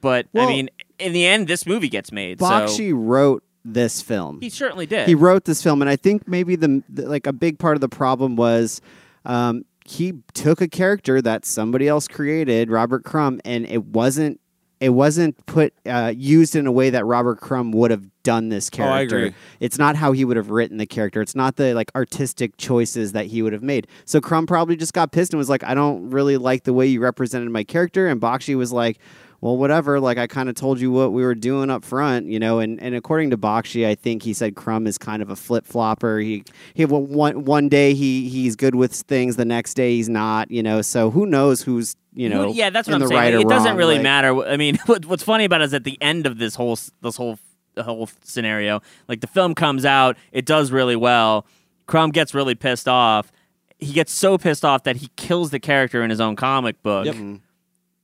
But 0.00 0.26
I 0.34 0.46
mean, 0.46 0.70
in 0.98 1.12
the 1.12 1.26
end, 1.26 1.48
this 1.48 1.66
movie 1.66 1.88
gets 1.88 2.12
made. 2.12 2.38
so 2.40 2.82
wrote 2.92 3.42
this 3.64 4.00
film. 4.00 4.40
he 4.40 4.48
certainly 4.48 4.86
did. 4.86 5.08
He 5.08 5.14
wrote 5.14 5.44
this 5.44 5.62
film, 5.62 5.82
and 5.82 5.90
I 5.90 5.96
think 5.96 6.28
maybe 6.28 6.56
the, 6.56 6.82
the 6.88 7.08
like 7.08 7.26
a 7.26 7.32
big 7.32 7.58
part 7.58 7.76
of 7.76 7.80
the 7.80 7.88
problem 7.88 8.36
was 8.36 8.80
um, 9.24 9.64
he 9.84 10.14
took 10.34 10.60
a 10.60 10.68
character 10.68 11.20
that 11.22 11.44
somebody 11.44 11.88
else 11.88 12.08
created, 12.08 12.70
Robert 12.70 13.04
Crumb, 13.04 13.40
and 13.44 13.66
it 13.66 13.84
wasn't 13.86 14.40
it 14.80 14.90
wasn't 14.90 15.44
put 15.46 15.72
uh, 15.86 16.12
used 16.16 16.54
in 16.54 16.66
a 16.66 16.72
way 16.72 16.90
that 16.90 17.04
Robert 17.06 17.40
Crumb 17.40 17.72
would 17.72 17.90
have 17.90 18.04
done 18.22 18.48
this 18.50 18.68
Oh, 18.74 18.82
I 18.82 18.86
character. 19.06 19.16
agree. 19.18 19.34
It's 19.60 19.78
not 19.78 19.96
how 19.96 20.12
he 20.12 20.24
would 20.24 20.36
have 20.36 20.50
written 20.50 20.76
the 20.76 20.86
character. 20.86 21.20
It's 21.22 21.34
not 21.34 21.56
the 21.56 21.72
like 21.74 21.90
artistic 21.94 22.56
choices 22.58 23.12
that 23.12 23.26
he 23.26 23.40
would 23.40 23.52
have 23.52 23.62
made. 23.62 23.86
So 24.04 24.20
Crumb 24.20 24.46
probably 24.46 24.76
just 24.76 24.92
got 24.92 25.12
pissed 25.12 25.32
and 25.32 25.38
was 25.38 25.48
like, 25.48 25.64
"I 25.64 25.74
don't 25.74 26.10
really 26.10 26.36
like 26.36 26.64
the 26.64 26.72
way 26.74 26.86
you 26.86 27.00
represented 27.00 27.50
my 27.50 27.64
character." 27.64 28.06
And 28.08 28.20
Bakshi 28.20 28.56
was 28.56 28.72
like, 28.72 28.98
"Well, 29.46 29.56
whatever. 29.56 30.00
Like 30.00 30.18
I 30.18 30.26
kind 30.26 30.48
of 30.48 30.56
told 30.56 30.80
you 30.80 30.90
what 30.90 31.12
we 31.12 31.22
were 31.22 31.36
doing 31.36 31.70
up 31.70 31.84
front, 31.84 32.26
you 32.26 32.40
know." 32.40 32.58
And 32.58 32.82
and 32.82 32.96
according 32.96 33.30
to 33.30 33.38
Bakshi, 33.38 33.86
I 33.86 33.94
think 33.94 34.24
he 34.24 34.32
said 34.32 34.56
Crumb 34.56 34.88
is 34.88 34.98
kind 34.98 35.22
of 35.22 35.30
a 35.30 35.36
flip 35.36 35.64
flopper. 35.66 36.18
He 36.18 36.42
he 36.74 36.84
well, 36.84 37.02
one 37.02 37.44
one 37.44 37.68
day 37.68 37.94
he 37.94 38.28
he's 38.28 38.56
good 38.56 38.74
with 38.74 38.92
things, 38.92 39.36
the 39.36 39.44
next 39.44 39.74
day 39.74 39.94
he's 39.94 40.08
not. 40.08 40.50
You 40.50 40.64
know, 40.64 40.82
so 40.82 41.10
who 41.12 41.26
knows 41.26 41.62
who's 41.62 41.94
you 42.12 42.28
know 42.28 42.52
yeah, 42.52 42.70
that's 42.70 42.88
what 42.88 43.00
I'm 43.00 43.06
saying. 43.06 43.20
right 43.20 43.34
it 43.34 43.48
doesn't 43.48 43.68
wrong, 43.68 43.76
really 43.76 43.94
like- 43.94 44.02
matter. 44.02 44.44
I 44.44 44.56
mean, 44.56 44.78
what, 44.86 45.06
what's 45.06 45.22
funny 45.22 45.44
about 45.44 45.60
it 45.60 45.66
is 45.66 45.74
at 45.74 45.84
the 45.84 45.96
end 46.00 46.26
of 46.26 46.38
this 46.38 46.56
whole 46.56 46.76
this 47.00 47.16
whole 47.16 47.38
whole 47.78 48.08
scenario, 48.24 48.82
like 49.06 49.20
the 49.20 49.28
film 49.28 49.54
comes 49.54 49.84
out, 49.84 50.16
it 50.32 50.44
does 50.44 50.72
really 50.72 50.96
well. 50.96 51.46
Crumb 51.86 52.10
gets 52.10 52.34
really 52.34 52.56
pissed 52.56 52.88
off. 52.88 53.30
He 53.78 53.92
gets 53.92 54.12
so 54.12 54.38
pissed 54.38 54.64
off 54.64 54.82
that 54.84 54.96
he 54.96 55.10
kills 55.16 55.50
the 55.50 55.60
character 55.60 56.02
in 56.02 56.10
his 56.10 56.20
own 56.20 56.34
comic 56.34 56.82
book. 56.82 57.06
Yep. 57.06 57.14
Mm-hmm. 57.14 57.36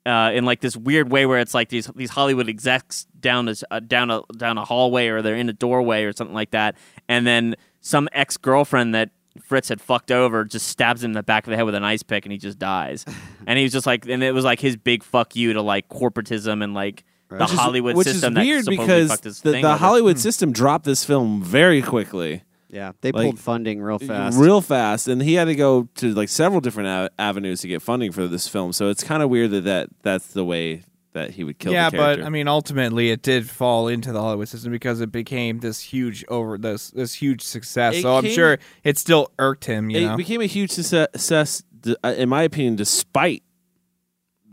Uh, 0.06 0.30
in 0.34 0.44
like 0.44 0.60
this 0.60 0.76
weird 0.76 1.10
way 1.10 1.26
where 1.26 1.38
it's 1.38 1.54
like 1.54 1.68
these 1.68 1.86
these 1.94 2.10
Hollywood 2.10 2.48
execs 2.48 3.06
down 3.18 3.46
this 3.46 3.62
uh, 3.70 3.80
down 3.80 4.10
a 4.10 4.22
down 4.36 4.58
a 4.58 4.64
hallway 4.64 5.08
or 5.08 5.22
they're 5.22 5.36
in 5.36 5.48
a 5.48 5.52
doorway 5.52 6.04
or 6.04 6.12
something 6.12 6.34
like 6.34 6.50
that, 6.50 6.76
and 7.08 7.26
then 7.26 7.54
some 7.80 8.08
ex 8.12 8.36
girlfriend 8.36 8.94
that 8.94 9.10
Fritz 9.40 9.68
had 9.68 9.80
fucked 9.80 10.10
over 10.10 10.44
just 10.44 10.66
stabs 10.66 11.02
him 11.02 11.10
in 11.10 11.14
the 11.14 11.22
back 11.22 11.46
of 11.46 11.50
the 11.50 11.56
head 11.56 11.64
with 11.64 11.74
an 11.74 11.84
ice 11.84 12.02
pick 12.02 12.26
and 12.26 12.32
he 12.32 12.38
just 12.38 12.58
dies. 12.58 13.04
and 13.46 13.58
he 13.58 13.64
was 13.64 13.72
just 13.72 13.86
like, 13.86 14.06
and 14.06 14.22
it 14.22 14.32
was 14.32 14.44
like 14.44 14.60
his 14.60 14.76
big 14.76 15.02
fuck 15.02 15.34
you 15.34 15.52
to 15.54 15.62
like 15.62 15.88
corporatism 15.88 16.62
and 16.62 16.74
like 16.74 17.04
the 17.28 17.36
Which 17.38 17.52
is- 17.52 17.58
Hollywood 17.58 17.96
which 17.96 18.06
is 18.08 18.22
weird 18.22 18.34
that 18.34 18.64
supposedly 18.64 18.76
because 18.76 19.40
the, 19.40 19.52
the. 19.62 19.76
Hollywood 19.76 20.18
system 20.18 20.52
dropped 20.52 20.84
this 20.84 21.04
film 21.04 21.42
very 21.42 21.80
quickly. 21.80 22.42
Yeah, 22.72 22.92
they 23.02 23.12
Like, 23.12 23.24
pulled 23.26 23.38
funding 23.38 23.80
real 23.82 23.98
fast. 23.98 24.38
real 24.38 24.60
fast, 24.62 25.06
and 25.06 25.22
he 25.22 25.34
had 25.34 25.44
to 25.44 25.54
go 25.54 25.88
to 25.96 26.14
like 26.14 26.30
several 26.30 26.60
different 26.62 26.88
a- 26.88 27.10
avenues 27.20 27.60
to 27.60 27.68
get 27.68 27.82
funding 27.82 28.10
for 28.12 28.26
this 28.26 28.48
film. 28.48 28.72
So 28.72 28.88
it's 28.88 29.04
kind 29.04 29.22
of 29.22 29.28
weird 29.28 29.50
that, 29.50 29.60
that 29.64 29.88
that's 30.02 30.28
the 30.28 30.44
way 30.44 30.82
that 31.12 31.32
he 31.32 31.44
would 31.44 31.58
kill. 31.58 31.74
yeah, 31.74 31.90
the 31.90 31.98
but. 31.98 32.22
I 32.22 32.30
mean, 32.30 32.48
ultimately, 32.48 33.10
it 33.10 33.20
did 33.20 33.48
fall 33.50 33.86
into 33.88 34.10
the 34.12 34.20
Hollywood 34.22 34.48
system 34.48 34.72
because 34.72 35.02
it 35.02 35.12
became 35.12 35.60
this 35.60 35.80
huge 35.80 36.24
over 36.28 36.56
this 36.56 36.90
this 36.90 37.12
huge 37.12 37.42
success. 37.42 37.96
It 37.96 38.02
so 38.02 38.16
I'm 38.16 38.24
sure 38.24 38.58
it 38.82 38.96
still 38.96 39.30
irked 39.38 39.66
him. 39.66 39.90
You 39.90 39.98
it 39.98 40.06
know, 40.06 40.16
became 40.16 40.40
a 40.40 40.46
huge 40.46 40.70
success, 40.70 41.62
uh, 42.02 42.08
in 42.16 42.30
my 42.30 42.42
opinion, 42.44 42.76
despite 42.76 43.42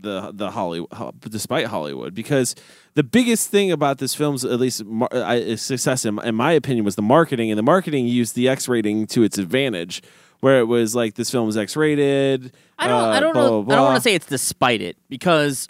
the 0.02 0.32
the 0.32 0.50
Hollywood, 0.50 1.20
despite 1.20 1.66
Hollywood, 1.66 2.14
because 2.14 2.54
the 2.94 3.02
biggest 3.02 3.50
thing 3.50 3.70
about 3.70 3.98
this 3.98 4.14
film's 4.14 4.44
at 4.44 4.58
least 4.58 4.84
mar- 4.84 5.08
uh, 5.12 5.56
success, 5.56 6.04
in, 6.04 6.18
in 6.24 6.34
my 6.34 6.52
opinion, 6.52 6.84
was 6.84 6.96
the 6.96 7.02
marketing, 7.02 7.50
and 7.50 7.58
the 7.58 7.62
marketing 7.62 8.06
used 8.06 8.34
the 8.34 8.48
X 8.48 8.68
rating 8.68 9.06
to 9.08 9.22
its 9.22 9.38
advantage, 9.38 10.02
where 10.40 10.60
it 10.60 10.64
was 10.64 10.94
like 10.94 11.14
this 11.14 11.30
film 11.30 11.48
is 11.48 11.56
X 11.56 11.76
rated. 11.76 12.52
I 12.78 12.88
don't. 12.88 13.04
I 13.04 13.20
don't 13.20 13.34
know. 13.34 13.62
I 13.62 13.74
don't 13.74 13.84
want 13.84 13.96
to 13.96 14.02
say 14.02 14.14
it's 14.14 14.26
despite 14.26 14.80
it 14.80 14.96
because 15.08 15.68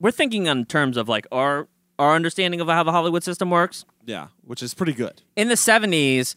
we're 0.00 0.10
thinking 0.10 0.46
in 0.46 0.64
terms 0.64 0.96
of 0.96 1.08
like 1.08 1.26
our 1.30 1.68
our 1.98 2.14
understanding 2.14 2.60
of 2.60 2.68
how 2.68 2.82
the 2.82 2.92
Hollywood 2.92 3.22
system 3.22 3.50
works. 3.50 3.84
Yeah, 4.06 4.28
which 4.44 4.62
is 4.62 4.74
pretty 4.74 4.94
good. 4.94 5.22
In 5.36 5.48
the 5.48 5.56
seventies, 5.56 6.34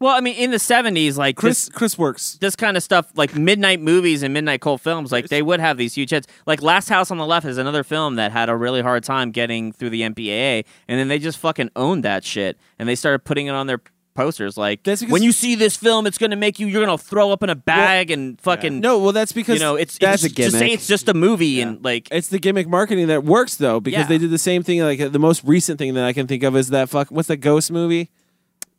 well, 0.00 0.14
I 0.14 0.20
mean, 0.20 0.36
in 0.36 0.50
the 0.50 0.58
seventies, 0.58 1.18
like 1.18 1.36
Chris 1.36 1.66
this, 1.66 1.74
Chris 1.74 1.98
works. 1.98 2.38
this 2.40 2.54
kind 2.56 2.76
of 2.76 2.82
stuff, 2.82 3.10
like 3.16 3.34
midnight 3.34 3.80
movies 3.80 4.22
and 4.22 4.32
midnight 4.32 4.60
cult 4.60 4.80
films, 4.80 5.10
like 5.12 5.28
they 5.28 5.42
would 5.42 5.60
have 5.60 5.76
these 5.76 5.94
huge 5.94 6.10
hits. 6.10 6.26
Like 6.46 6.62
Last 6.62 6.88
House 6.88 7.10
on 7.10 7.18
the 7.18 7.26
Left 7.26 7.46
is 7.46 7.58
another 7.58 7.84
film 7.84 8.16
that 8.16 8.32
had 8.32 8.48
a 8.48 8.56
really 8.56 8.82
hard 8.82 9.04
time 9.04 9.30
getting 9.30 9.72
through 9.72 9.90
the 9.90 10.02
MPAA, 10.02 10.64
and 10.86 10.98
then 11.00 11.08
they 11.08 11.18
just 11.18 11.38
fucking 11.38 11.70
owned 11.76 12.04
that 12.04 12.24
shit, 12.24 12.58
and 12.78 12.88
they 12.88 12.94
started 12.94 13.20
putting 13.24 13.46
it 13.46 13.50
on 13.54 13.66
their 13.66 13.80
posters. 14.18 14.56
Like 14.56 14.80
when 15.08 15.22
you 15.22 15.30
see 15.32 15.54
this 15.54 15.76
film, 15.76 16.04
it's 16.06 16.18
going 16.18 16.32
to 16.32 16.36
make 16.36 16.58
you, 16.58 16.66
you're 16.66 16.84
going 16.84 16.98
to 16.98 17.02
throw 17.02 17.30
up 17.30 17.42
in 17.44 17.50
a 17.50 17.54
bag 17.54 18.10
and 18.10 18.38
fucking 18.40 18.80
No, 18.80 18.98
well, 18.98 19.12
that's 19.12 19.30
because 19.32 19.54
you 19.54 19.60
know, 19.60 19.76
it's, 19.76 19.96
that's 19.96 20.24
it's 20.24 20.34
to 20.34 20.50
say 20.50 20.72
it's 20.72 20.88
just 20.88 21.08
a 21.08 21.14
movie 21.14 21.60
and 21.60 21.82
like 21.84 22.08
It's 22.10 22.28
the 22.28 22.40
gimmick 22.40 22.66
marketing 22.68 23.06
that 23.06 23.22
works 23.22 23.54
though, 23.56 23.78
because 23.78 24.00
Yeah. 24.00 24.06
they 24.08 24.18
did 24.18 24.30
the 24.30 24.38
same 24.38 24.64
thing. 24.64 24.80
Like 24.80 25.12
the 25.12 25.18
most 25.20 25.44
recent 25.44 25.78
thing 25.78 25.94
that 25.94 26.04
I 26.04 26.12
can 26.12 26.26
think 26.26 26.42
of 26.42 26.56
is 26.56 26.68
that 26.70 26.88
fuck. 26.88 27.10
What's 27.12 27.28
that 27.28 27.36
ghost 27.36 27.70
movie 27.70 28.10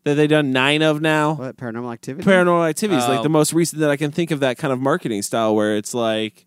that 0.10 0.16
they 0.16 0.28
done 0.28 0.52
nine 0.52 0.82
of 0.82 1.02
now? 1.02 1.34
What 1.34 1.58
paranormal 1.58 1.92
activity? 1.94 2.28
Paranormal 2.30 2.68
Activities, 2.70 3.08
like 3.08 3.20
Oh. 3.20 3.24
the 3.24 3.30
most 3.30 3.54
recent 3.54 3.80
that 3.82 3.90
I 3.90 3.98
can 3.98 4.12
think 4.12 4.32
of 4.32 4.42
that 4.42 4.58
kind 4.58 4.74
of 4.74 4.80
marketing 4.80 5.22
style 5.22 5.56
where 5.56 5.76
it's 5.78 5.94
like. 5.94 6.46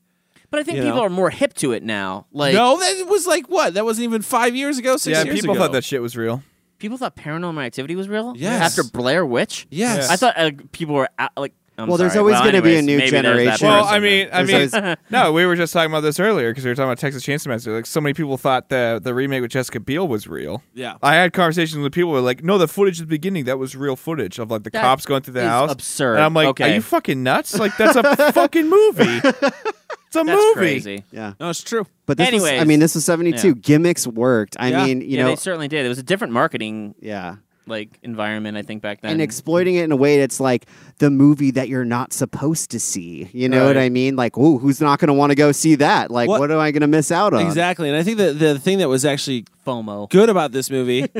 But 0.50 0.60
I 0.60 0.62
think 0.64 0.76
You 0.76 0.82
people 0.84 0.98
know? 0.98 1.04
are 1.04 1.10
more 1.10 1.30
hip 1.30 1.54
to 1.54 1.72
it 1.72 1.82
now. 1.82 2.26
Like 2.32 2.54
no, 2.54 2.78
that 2.78 3.06
was 3.08 3.26
like 3.26 3.46
what? 3.48 3.74
That 3.74 3.84
wasn't 3.84 4.04
even 4.04 4.20
five 4.22 4.54
years 4.54 4.76
ago, 4.78 4.96
six 4.98 5.16
yeah, 5.16 5.24
years 5.24 5.40
people 5.40 5.54
ago. 5.54 5.62
thought 5.64 5.72
that 5.72 5.84
shit 5.84 6.02
was 6.02 6.14
real. 6.16 6.42
people 6.78 6.98
thought 6.98 7.16
Paranormal 7.16 7.64
Activity 7.64 7.96
was 7.96 8.08
real. 8.08 8.34
Yes. 8.36 8.60
After 8.78 8.82
Blair 8.90 9.24
Witch. 9.24 9.66
Yes. 9.70 10.10
I 10.10 10.16
thought 10.16 10.34
uh, 10.36 10.50
people 10.72 10.94
were 10.94 11.08
uh, 11.18 11.28
like. 11.36 11.54
I'm 11.78 11.88
Well, 11.88 11.96
there's 11.96 12.12
sorry. 12.12 12.20
always 12.20 12.34
Well, 12.34 12.44
gonna 12.44 12.62
be 12.62 12.74
a 12.74 12.78
anyways, 12.78 12.86
new 12.86 12.98
maybe 12.98 13.10
there's 13.10 13.22
that 13.22 13.22
generation. 13.22 13.66
Well, 13.66 13.82
person 13.84 13.94
I 13.94 13.98
mean, 14.00 14.28
I 14.32 14.42
mean, 14.42 14.68
There's 14.70 14.96
no, 15.10 15.32
we 15.32 15.46
were 15.46 15.56
just 15.56 15.72
talking 15.72 15.90
about 15.90 16.02
this 16.02 16.20
earlier 16.20 16.50
because 16.50 16.64
we 16.64 16.70
were 16.70 16.74
talking 16.74 16.88
about 16.88 16.98
Texas 16.98 17.24
Chainsaw 17.24 17.46
Massacre. 17.48 17.74
Like, 17.74 17.86
so 17.86 18.00
many 18.00 18.12
people 18.12 18.36
thought 18.36 18.68
the 18.68 19.00
the 19.02 19.14
remake 19.14 19.40
with 19.42 19.50
Jessica 19.52 19.80
Biel 19.80 20.06
was 20.06 20.26
real. 20.26 20.62
Yeah. 20.74 20.96
I 21.02 21.14
had 21.14 21.32
conversations 21.32 21.82
with 21.82 21.92
people 21.92 22.10
who 22.10 22.14
were 22.16 22.20
like, 22.20 22.44
"No, 22.44 22.58
the 22.58 22.68
footage 22.68 23.00
at 23.00 23.06
the 23.08 23.10
beginning 23.14 23.44
that 23.46 23.58
was 23.58 23.74
real 23.74 23.96
footage 23.96 24.38
of 24.38 24.50
like 24.50 24.64
the 24.64 24.70
That 24.70 24.82
cops 24.82 25.06
going 25.06 25.22
through 25.22 25.34
the 25.34 25.40
is 25.40 25.46
house." 25.46 25.72
absurd. 25.72 26.16
And 26.16 26.24
I'm 26.24 26.34
like, 26.34 26.48
Okay. 26.48 26.72
"Are 26.72 26.74
you 26.74 26.82
fucking 26.82 27.22
nuts? 27.22 27.58
Like 27.58 27.76
that's 27.78 27.96
a 27.96 28.02
fucking 28.32 28.68
movie. 28.68 29.04
It's 29.04 30.16
a 30.16 30.24
That's 30.24 30.26
movie." 30.26 30.52
crazy. 30.54 31.04
Yeah, 31.10 31.32
no, 31.40 31.48
it's 31.50 31.62
true. 31.62 31.86
but 32.04 32.18
this 32.18 32.30
was, 32.32 32.44
I 32.44 32.48
Anyways. 32.50 32.68
mean, 32.68 32.80
this 32.80 32.94
was 32.94 33.04
'72. 33.06 33.48
Yeah. 33.48 33.54
Gimmicks 33.54 34.06
worked. 34.06 34.56
I 34.60 34.68
Yeah. 34.68 34.84
mean, 34.84 35.00
you 35.00 35.06
yeah, 35.16 35.22
know, 35.22 35.28
they 35.30 35.36
certainly 35.36 35.68
did. 35.68 35.86
It 35.86 35.88
was 35.88 35.98
a 35.98 36.02
different 36.02 36.34
marketing 36.34 36.94
yeah. 37.00 37.36
Like 37.66 37.98
environment. 38.02 38.56
I 38.56 38.62
think 38.62 38.82
back 38.82 39.00
then. 39.00 39.12
and 39.12 39.22
exploiting 39.22 39.76
it 39.76 39.84
in 39.84 39.92
a 39.92 39.96
way 39.96 40.18
that's 40.18 40.40
like 40.40 40.66
the 40.98 41.10
movie 41.10 41.50
that 41.52 41.68
you're 41.68 41.84
not 41.84 42.12
supposed 42.12 42.70
to 42.72 42.80
see. 42.80 43.28
You 43.32 43.48
know 43.48 43.66
what 43.66 43.76
I 43.76 43.88
mean? 43.88 44.16
Like, 44.16 44.36
ooh, 44.36 44.58
who's 44.58 44.80
not 44.80 44.98
going 44.98 45.08
to 45.08 45.14
want 45.14 45.30
to 45.30 45.36
go 45.36 45.52
see 45.52 45.76
that? 45.76 46.10
Like, 46.10 46.28
What- 46.28 46.40
what, 46.40 46.50
am 46.50 46.58
I 46.58 46.70
going 46.70 46.80
to 46.82 46.86
miss 46.86 47.10
out 47.12 47.34
on? 47.34 47.46
Exactly, 47.46 47.88
and 47.88 47.96
I 47.96 48.02
think 48.02 48.18
that 48.18 48.38
the 48.38 48.58
thing 48.58 48.78
that 48.78 48.88
was 48.88 49.04
actually 49.04 49.44
FOMO. 49.66 50.10
good 50.10 50.28
about 50.28 50.52
this 50.52 50.70
movie. 50.70 51.06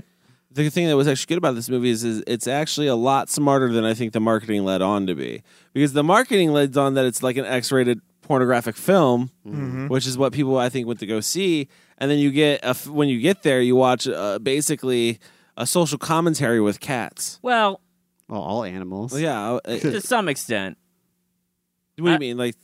The 0.55 0.68
thing 0.68 0.87
that 0.88 0.96
was 0.98 1.09
actually 1.09 1.28
good 1.31 1.38
about 1.38 1.55
this 1.55 1.70
movie 1.70 1.88
is, 1.88 2.05
is 2.05 2.22
it's 2.26 2.46
actually 2.46 2.87
a 2.87 2.94
lot 2.94 3.31
smarter 3.31 3.72
than 3.72 3.87
I 3.87 3.94
think 3.94 4.12
the 4.12 4.20
marketing 4.20 4.66
led 4.66 4.83
on 4.83 5.07
to 5.07 5.14
be. 5.14 5.42
Because 5.72 5.94
the 5.94 6.02
marketing 6.05 6.52
led 6.52 6.76
on 6.76 6.92
that 6.92 7.07
it's 7.07 7.22
like 7.22 7.38
an 7.38 7.46
X-rated 7.46 8.02
pornographic 8.20 8.76
film, 8.76 9.31
which 9.88 10.07
is 10.07 10.18
what 10.18 10.35
people 10.35 10.59
I 10.59 10.68
think 10.68 10.87
went 10.87 11.00
to 11.00 11.07
go 11.07 11.20
see. 11.20 11.68
And 11.96 12.11
then 12.11 12.18
you 12.18 12.31
get 12.31 12.61
a 12.62 12.66
f 12.68 12.87
when 12.87 13.09
you 13.09 13.18
get 13.18 13.42
there, 13.44 13.62
you 13.62 13.76
watch 13.76 14.07
uh, 14.07 14.38
basically 14.40 15.20
a 15.57 15.67
social 15.67 15.99
commentary 15.99 16.61
with 16.61 16.81
cats. 16.81 17.38
Well, 17.43 17.81
Well, 18.29 18.41
all 18.41 18.65
animals. 18.65 19.12
Well, 19.12 19.21
yeah, 19.21 19.53
uh, 19.53 19.61
to 19.79 20.01
some 20.01 20.29
extent, 20.29 20.79
what 21.99 22.07
do 22.07 22.11
you 22.11 22.17
I- 22.17 22.19
mean? 22.19 22.37
Like, 22.37 22.55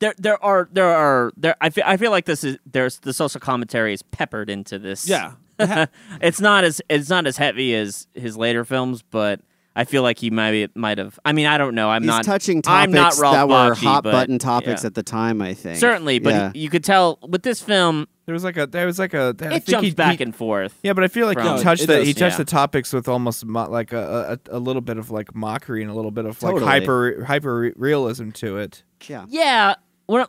there 0.00 0.14
there 0.18 0.42
are 0.44 0.68
there 0.72 0.88
are 0.92 1.32
there. 1.36 1.54
I 1.60 1.70
feel 1.70 1.84
I 1.86 1.96
feel 1.96 2.10
like 2.10 2.24
this 2.24 2.42
is 2.42 2.58
there's 2.66 2.98
the 3.00 3.12
social 3.12 3.40
commentary 3.40 3.92
is 3.92 4.02
peppered 4.02 4.50
into 4.50 4.78
this. 4.78 5.08
yeah, 5.08 5.34
it's 6.20 6.40
not 6.40 6.64
as 6.64 6.82
it's 6.88 7.08
not 7.08 7.26
as 7.26 7.36
heavy 7.36 7.74
as 7.76 8.08
his 8.14 8.36
later 8.36 8.64
films, 8.64 9.02
but 9.02 9.40
I 9.74 9.84
feel 9.84 10.02
like 10.02 10.18
he 10.18 10.30
might 10.30 10.74
might 10.76 10.98
have. 10.98 11.18
I 11.24 11.32
mean, 11.32 11.46
I 11.46 11.56
don't 11.56 11.74
know. 11.74 11.88
I'm 11.88 12.02
He's 12.02 12.08
not 12.08 12.24
touching 12.24 12.58
I'm 12.66 12.92
topics 12.92 13.18
not 13.18 13.22
Ralph 13.22 13.34
that 13.34 13.48
were 13.48 13.74
Bakshi, 13.74 13.84
hot 13.84 14.04
but, 14.04 14.12
button 14.12 14.38
topics 14.38 14.82
yeah. 14.82 14.88
at 14.88 14.94
the 14.94 15.02
time. 15.02 15.40
I 15.40 15.54
think 15.54 15.78
certainly, 15.78 16.18
but 16.18 16.30
yeah. 16.30 16.52
you 16.54 16.68
could 16.68 16.84
tell 16.84 17.18
with 17.26 17.42
this 17.42 17.62
film, 17.62 18.06
There 18.26 18.34
was 18.34 18.44
like 18.44 18.58
a 18.58 18.66
there 18.66 18.84
was 18.84 18.98
like 18.98 19.14
a 19.14 19.34
I 19.40 19.44
it 19.44 19.50
think 19.50 19.64
jumps 19.66 19.88
he- 19.88 19.94
back 19.94 20.18
he- 20.18 20.24
and 20.24 20.36
forth. 20.36 20.78
Yeah, 20.82 20.92
but 20.92 21.04
I 21.04 21.08
feel 21.08 21.26
like 21.26 21.38
from- 21.38 21.56
he 21.56 21.62
touched 21.62 21.86
the 21.86 21.96
does, 21.98 22.06
he 22.06 22.12
touched 22.12 22.34
yeah. 22.34 22.44
the 22.44 22.50
topics 22.50 22.92
with 22.92 23.08
almost 23.08 23.46
mo- 23.46 23.70
like 23.70 23.92
a, 23.94 24.38
a 24.50 24.56
a 24.56 24.58
little 24.58 24.82
bit 24.82 24.98
of 24.98 25.10
like 25.10 25.34
mockery 25.34 25.80
and 25.82 25.90
a 25.90 25.94
little 25.94 26.10
bit 26.10 26.26
of 26.26 26.42
like 26.42 26.52
Totally. 26.52 26.70
hyper 26.70 27.24
hyper 27.24 27.72
realism 27.76 28.28
to 28.30 28.58
it. 28.58 28.82
yeah. 29.08 29.24
Yeah. 29.28 29.74
What 30.06 30.28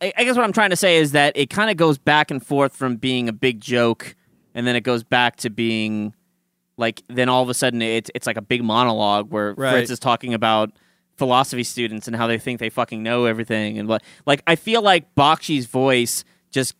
I 0.00 0.12
I 0.16 0.22
guess 0.24 0.36
what 0.36 0.44
I'm 0.44 0.52
trying 0.52 0.70
to 0.70 0.76
say 0.76 0.98
is 0.98 1.12
that 1.12 1.36
it 1.36 1.50
kind 1.50 1.68
of 1.70 1.76
goes 1.76 1.98
back 1.98 2.30
and 2.30 2.44
forth 2.46 2.76
from 2.76 2.94
being 2.96 3.28
a 3.28 3.32
big 3.32 3.60
joke, 3.60 4.14
and 4.54 4.66
then 4.68 4.76
it 4.76 4.82
goes 4.82 5.02
back 5.02 5.34
to 5.38 5.50
being 5.50 6.14
like 6.76 7.02
then 7.08 7.28
all 7.28 7.42
of 7.42 7.48
a 7.48 7.54
sudden 7.54 7.80
it's 7.82 8.10
it's 8.14 8.26
like 8.26 8.36
a 8.36 8.42
big 8.42 8.62
monologue 8.62 9.30
where 9.30 9.54
Right. 9.54 9.72
Fritz 9.72 9.90
is 9.90 9.98
talking 9.98 10.34
about 10.34 10.70
philosophy 11.16 11.62
students 11.64 12.06
and 12.08 12.16
how 12.16 12.26
they 12.26 12.38
think 12.38 12.58
they 12.60 12.70
fucking 12.70 13.02
know 13.02 13.24
everything 13.26 13.78
and 13.78 13.88
what 13.88 14.02
like 14.26 14.42
I 14.46 14.56
feel 14.56 14.82
like 14.82 15.14
Bakshi's 15.14 15.66
voice 15.66 16.24
just 16.50 16.74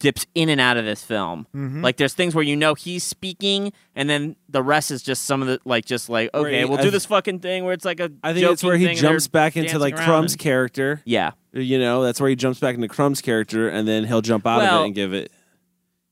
dips 0.00 0.26
in 0.34 0.48
and 0.48 0.60
out 0.62 0.78
of 0.78 0.84
this 0.86 1.02
film. 1.04 1.46
Mm-hmm. 1.54 1.82
Like 1.82 1.98
there's 1.98 2.14
things 2.14 2.34
where 2.34 2.44
you 2.44 2.56
know 2.56 2.74
he's 2.74 3.04
speaking 3.04 3.72
and 3.94 4.08
then 4.08 4.34
the 4.48 4.62
rest 4.62 4.90
is 4.90 5.02
just 5.02 5.24
some 5.24 5.42
of 5.42 5.48
the 5.48 5.60
like 5.64 5.84
just 5.84 6.08
like 6.08 6.30
okay, 6.34 6.60
he- 6.60 6.64
we'll 6.64 6.78
I 6.78 6.82
do 6.82 6.90
this 6.90 7.06
fucking 7.06 7.40
thing 7.40 7.64
where 7.64 7.72
it's 7.74 7.84
like 7.84 8.00
a 8.00 8.10
I 8.22 8.32
think 8.34 8.46
it's 8.50 8.62
where 8.62 8.76
he 8.76 8.84
joking 8.84 8.96
thing 8.98 9.04
and 9.06 9.12
jumps 9.14 9.28
back 9.28 9.56
into 9.56 9.78
like 9.78 9.96
Crumb's 9.96 10.32
and- 10.32 10.40
character. 10.40 11.02
Yeah. 11.04 11.32
You 11.52 11.78
know, 11.78 12.02
that's 12.02 12.20
where 12.20 12.30
he 12.30 12.36
jumps 12.36 12.60
back 12.60 12.76
into 12.76 12.86
Crumb's 12.86 13.20
character, 13.20 13.68
and 13.68 13.88
then 13.88 14.04
he'll 14.04 14.20
jump 14.22 14.46
out 14.46 14.62
of 14.62 14.82
it 14.82 14.84
and 14.86 14.94
give 14.94 15.12
it 15.12 15.32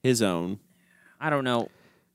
his 0.03 0.21
own. 0.21 0.59
I 1.21 1.31
don't 1.31 1.45
know. 1.45 1.69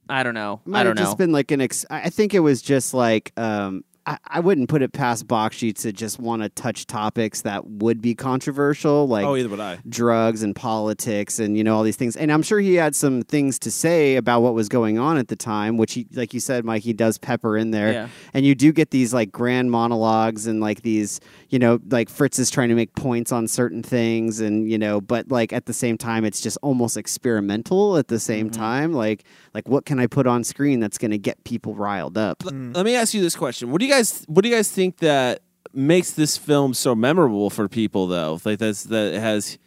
I 0.09 0.23
don't 0.23 0.33
know. 0.33 0.61
Might 0.65 0.81
I 0.81 0.83
don't 0.83 0.97
have 0.97 1.03
know. 1.05 1.09
just 1.11 1.17
been 1.17 1.31
like 1.31 1.51
an. 1.51 1.61
Ex- 1.61 1.85
I 1.89 2.01
I 2.03 2.09
think 2.09 2.33
it 2.33 2.39
was 2.39 2.61
just 2.61 2.93
like. 2.93 3.31
Um, 3.37 3.83
I, 4.05 4.17
I 4.27 4.39
wouldn't 4.41 4.69
put 4.69 4.81
it 4.81 4.91
past 4.93 5.27
Bakshi 5.27 5.73
to 5.81 5.93
just 5.93 6.19
want 6.19 6.41
to 6.41 6.49
touch 6.49 6.85
topics 6.87 7.41
that 7.43 7.65
would 7.67 8.01
be 8.01 8.15
controversial, 8.15 9.07
like 9.07 9.25
oh, 9.25 9.35
either 9.35 9.49
would 9.49 9.59
I. 9.59 9.79
drugs 9.87 10.43
and 10.43 10.55
politics 10.55 11.39
and 11.39 11.57
you 11.57 11.63
know 11.63 11.75
all 11.77 11.83
these 11.83 11.95
things. 11.95 12.15
And 12.15 12.31
I'm 12.31 12.43
sure 12.43 12.59
he 12.59 12.75
had 12.75 12.95
some 12.95 13.21
things 13.21 13.57
to 13.59 13.71
say 13.71 14.15
about 14.15 14.41
what 14.41 14.53
was 14.53 14.67
going 14.69 14.99
on 14.99 15.17
at 15.17 15.27
the 15.29 15.35
time, 15.35 15.77
which 15.77 15.93
he, 15.93 16.05
like 16.13 16.33
you 16.33 16.39
said, 16.39 16.65
Mike, 16.65 16.83
he 16.83 16.93
does 16.93 17.17
pepper 17.17 17.57
in 17.57 17.71
there. 17.71 17.93
Yeah. 17.93 18.07
And 18.33 18.45
you 18.45 18.55
do 18.55 18.71
get 18.73 18.91
these 18.91 19.13
like 19.13 19.31
grand 19.31 19.71
monologues 19.71 20.47
and 20.47 20.59
like 20.59 20.81
these, 20.81 21.19
you 21.49 21.59
know, 21.59 21.79
like 21.89 22.09
Fritz 22.09 22.39
is 22.39 22.49
trying 22.49 22.69
to 22.69 22.75
make 22.75 22.93
points 22.95 23.31
on 23.31 23.47
certain 23.47 23.83
things, 23.83 24.39
and 24.39 24.69
you 24.69 24.77
know, 24.77 24.99
but 24.99 25.29
like 25.29 25.53
at 25.53 25.65
the 25.65 25.73
same 25.73 25.97
time, 25.97 26.25
it's 26.25 26.41
just 26.41 26.57
almost 26.61 26.97
experimental. 26.97 27.97
At 27.97 28.07
the 28.09 28.19
same 28.19 28.33
Mm-hmm. 28.49 28.59
time, 28.59 28.93
like 28.93 29.23
like 29.53 29.67
what 29.69 29.85
can 29.85 29.99
I 29.99 30.07
put 30.07 30.27
on 30.27 30.43
screen 30.43 30.79
that's 30.79 30.97
going 30.97 31.11
to 31.11 31.17
get 31.17 31.43
people 31.43 31.75
riled 31.75 32.17
up? 32.17 32.43
Let 32.43 32.83
me 32.85 32.95
ask 32.95 33.13
you 33.13 33.21
this 33.21 33.35
question: 33.35 33.71
What 33.71 33.79
do 33.79 33.85
you 33.85 33.92
guys 33.95 34.25
What 34.27 34.43
do 34.43 34.49
you 34.49 34.55
guys 34.55 34.71
think 34.71 34.97
that 34.97 35.41
makes 35.73 36.11
this 36.11 36.37
film 36.37 36.73
so 36.73 36.95
memorable 36.95 37.49
for 37.49 37.67
people, 37.67 38.07
though? 38.07 38.39
Like 38.43 38.59
that's 38.59 38.83
that 38.83 39.13
has. 39.13 39.57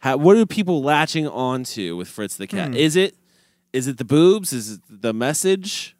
How, 0.00 0.16
what 0.18 0.36
are 0.36 0.46
people 0.46 0.82
latching 0.82 1.26
onto 1.26 1.96
with 1.96 2.08
Fritz 2.08 2.36
the 2.36 2.46
Cat? 2.46 2.68
Hmm. 2.68 2.74
Is 2.74 2.96
it 2.96 3.16
is 3.72 3.88
it 3.88 3.98
the 3.98 4.04
boobs? 4.04 4.52
Is 4.52 4.72
it 4.72 4.80
the 4.88 5.12
message? 5.12 5.96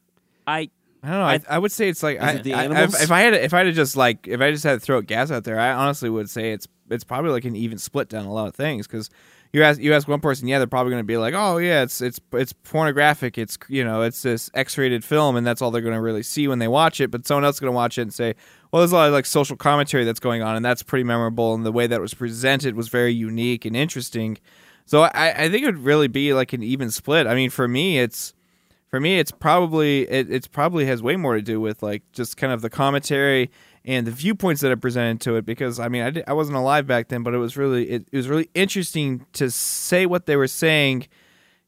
I 0.46 0.70
I 1.02 1.08
don't 1.08 1.18
know. 1.18 1.24
I, 1.24 1.40
I 1.48 1.58
would 1.58 1.72
say 1.72 1.88
it's 1.88 2.02
like 2.02 2.20
I, 2.20 2.32
it 2.32 2.42
the 2.42 2.54
I- 2.54 2.64
animals? 2.64 2.94
if, 2.94 3.02
if 3.04 3.10
I 3.10 3.20
had 3.20 3.34
if 3.34 3.54
I 3.54 3.64
had 3.64 3.74
just 3.74 3.96
like 3.96 4.26
if 4.28 4.40
I 4.40 4.50
just 4.50 4.64
had 4.64 4.74
to 4.74 4.80
throw 4.80 5.00
gas 5.00 5.30
out 5.30 5.44
there, 5.44 5.58
I 5.58 5.72
honestly 5.72 6.10
would 6.10 6.30
say 6.30 6.52
it's 6.52 6.68
it's 6.90 7.04
probably 7.04 7.30
like 7.30 7.44
an 7.44 7.56
even 7.56 7.78
split 7.78 8.08
down 8.08 8.26
a 8.26 8.32
lot 8.32 8.48
of 8.48 8.54
things 8.54 8.86
because 8.86 9.10
you 9.52 9.62
ask 9.62 9.80
you 9.80 9.94
ask 9.94 10.08
one 10.08 10.20
person, 10.20 10.48
yeah, 10.48 10.58
they're 10.58 10.66
probably 10.66 10.90
going 10.90 11.02
to 11.02 11.06
be 11.06 11.16
like, 11.16 11.34
oh 11.34 11.58
yeah, 11.58 11.82
it's 11.82 12.00
it's 12.00 12.20
it's 12.32 12.52
pornographic. 12.52 13.38
It's 13.38 13.58
you 13.68 13.84
know 13.84 14.02
it's 14.02 14.22
this 14.22 14.50
X-rated 14.54 15.04
film, 15.04 15.36
and 15.36 15.46
that's 15.46 15.62
all 15.62 15.70
they're 15.70 15.82
going 15.82 15.94
to 15.94 16.00
really 16.00 16.22
see 16.22 16.48
when 16.48 16.58
they 16.58 16.68
watch 16.68 17.00
it. 17.00 17.10
But 17.10 17.26
someone 17.26 17.44
else 17.44 17.56
is 17.56 17.60
going 17.60 17.72
to 17.72 17.76
watch 17.76 17.98
it 17.98 18.02
and 18.02 18.14
say, 18.14 18.34
well, 18.70 18.80
there's 18.80 18.92
a 18.92 18.96
lot 18.96 19.08
of 19.08 19.12
like 19.12 19.26
social 19.26 19.56
commentary 19.56 20.04
that's 20.04 20.20
going 20.20 20.42
on, 20.42 20.56
and 20.56 20.64
that's 20.64 20.82
pretty 20.82 21.04
memorable. 21.04 21.54
And 21.54 21.64
the 21.64 21.72
way 21.72 21.86
that 21.86 22.00
was 22.00 22.14
presented 22.14 22.74
was 22.74 22.88
very 22.88 23.12
unique 23.12 23.64
and 23.64 23.76
interesting. 23.76 24.38
So 24.84 25.02
I, 25.02 25.44
I 25.44 25.48
think 25.48 25.62
it 25.62 25.66
would 25.66 25.84
really 25.84 26.08
be 26.08 26.32
like 26.32 26.52
an 26.52 26.62
even 26.62 26.90
split. 26.90 27.26
I 27.26 27.34
mean, 27.34 27.50
for 27.50 27.66
me, 27.66 27.98
it's 27.98 28.34
for 28.88 29.00
me, 29.00 29.18
it's 29.18 29.32
probably 29.32 30.02
it 30.08 30.30
it's 30.30 30.46
probably 30.46 30.86
has 30.86 31.02
way 31.02 31.16
more 31.16 31.34
to 31.34 31.42
do 31.42 31.60
with 31.60 31.82
like 31.82 32.02
just 32.12 32.36
kind 32.36 32.52
of 32.52 32.62
the 32.62 32.70
commentary 32.70 33.50
and 33.86 34.06
the 34.06 34.10
viewpoints 34.10 34.60
that 34.60 34.72
are 34.72 34.76
presented 34.76 35.20
to 35.22 35.36
it. 35.36 35.46
Because 35.46 35.80
I 35.80 35.88
mean, 35.88 36.02
I, 36.02 36.10
did, 36.10 36.24
I 36.26 36.32
wasn't 36.32 36.58
alive 36.58 36.86
back 36.86 37.08
then, 37.08 37.22
but 37.22 37.32
it 37.32 37.38
was 37.38 37.56
really 37.56 37.88
it, 37.88 38.08
it 38.12 38.16
was 38.16 38.28
really 38.28 38.50
interesting 38.54 39.24
to 39.34 39.50
say 39.50 40.04
what 40.04 40.26
they 40.26 40.36
were 40.36 40.48
saying 40.48 41.06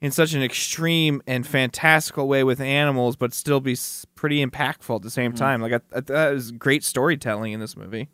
in 0.01 0.11
such 0.13 0.33
an 0.33 0.43
extreme 0.43 1.23
and 1.27 1.47
fantastical 1.47 2.29
way 2.29 2.45
with 2.45 2.61
animals, 2.61 3.17
but 3.17 3.33
still 3.33 3.61
be 3.61 3.77
pretty 4.15 4.45
impactful 4.45 4.97
at 4.97 5.03
the 5.03 5.11
same 5.11 5.33
time. 5.33 5.61
Like 5.61 5.73
I, 5.73 5.81
I, 5.97 6.01
that 6.01 6.33
was 6.33 6.53
great 6.53 6.85
storytelling 6.85 7.53
in 7.53 7.61
this 7.61 7.77
movie. 7.77 8.09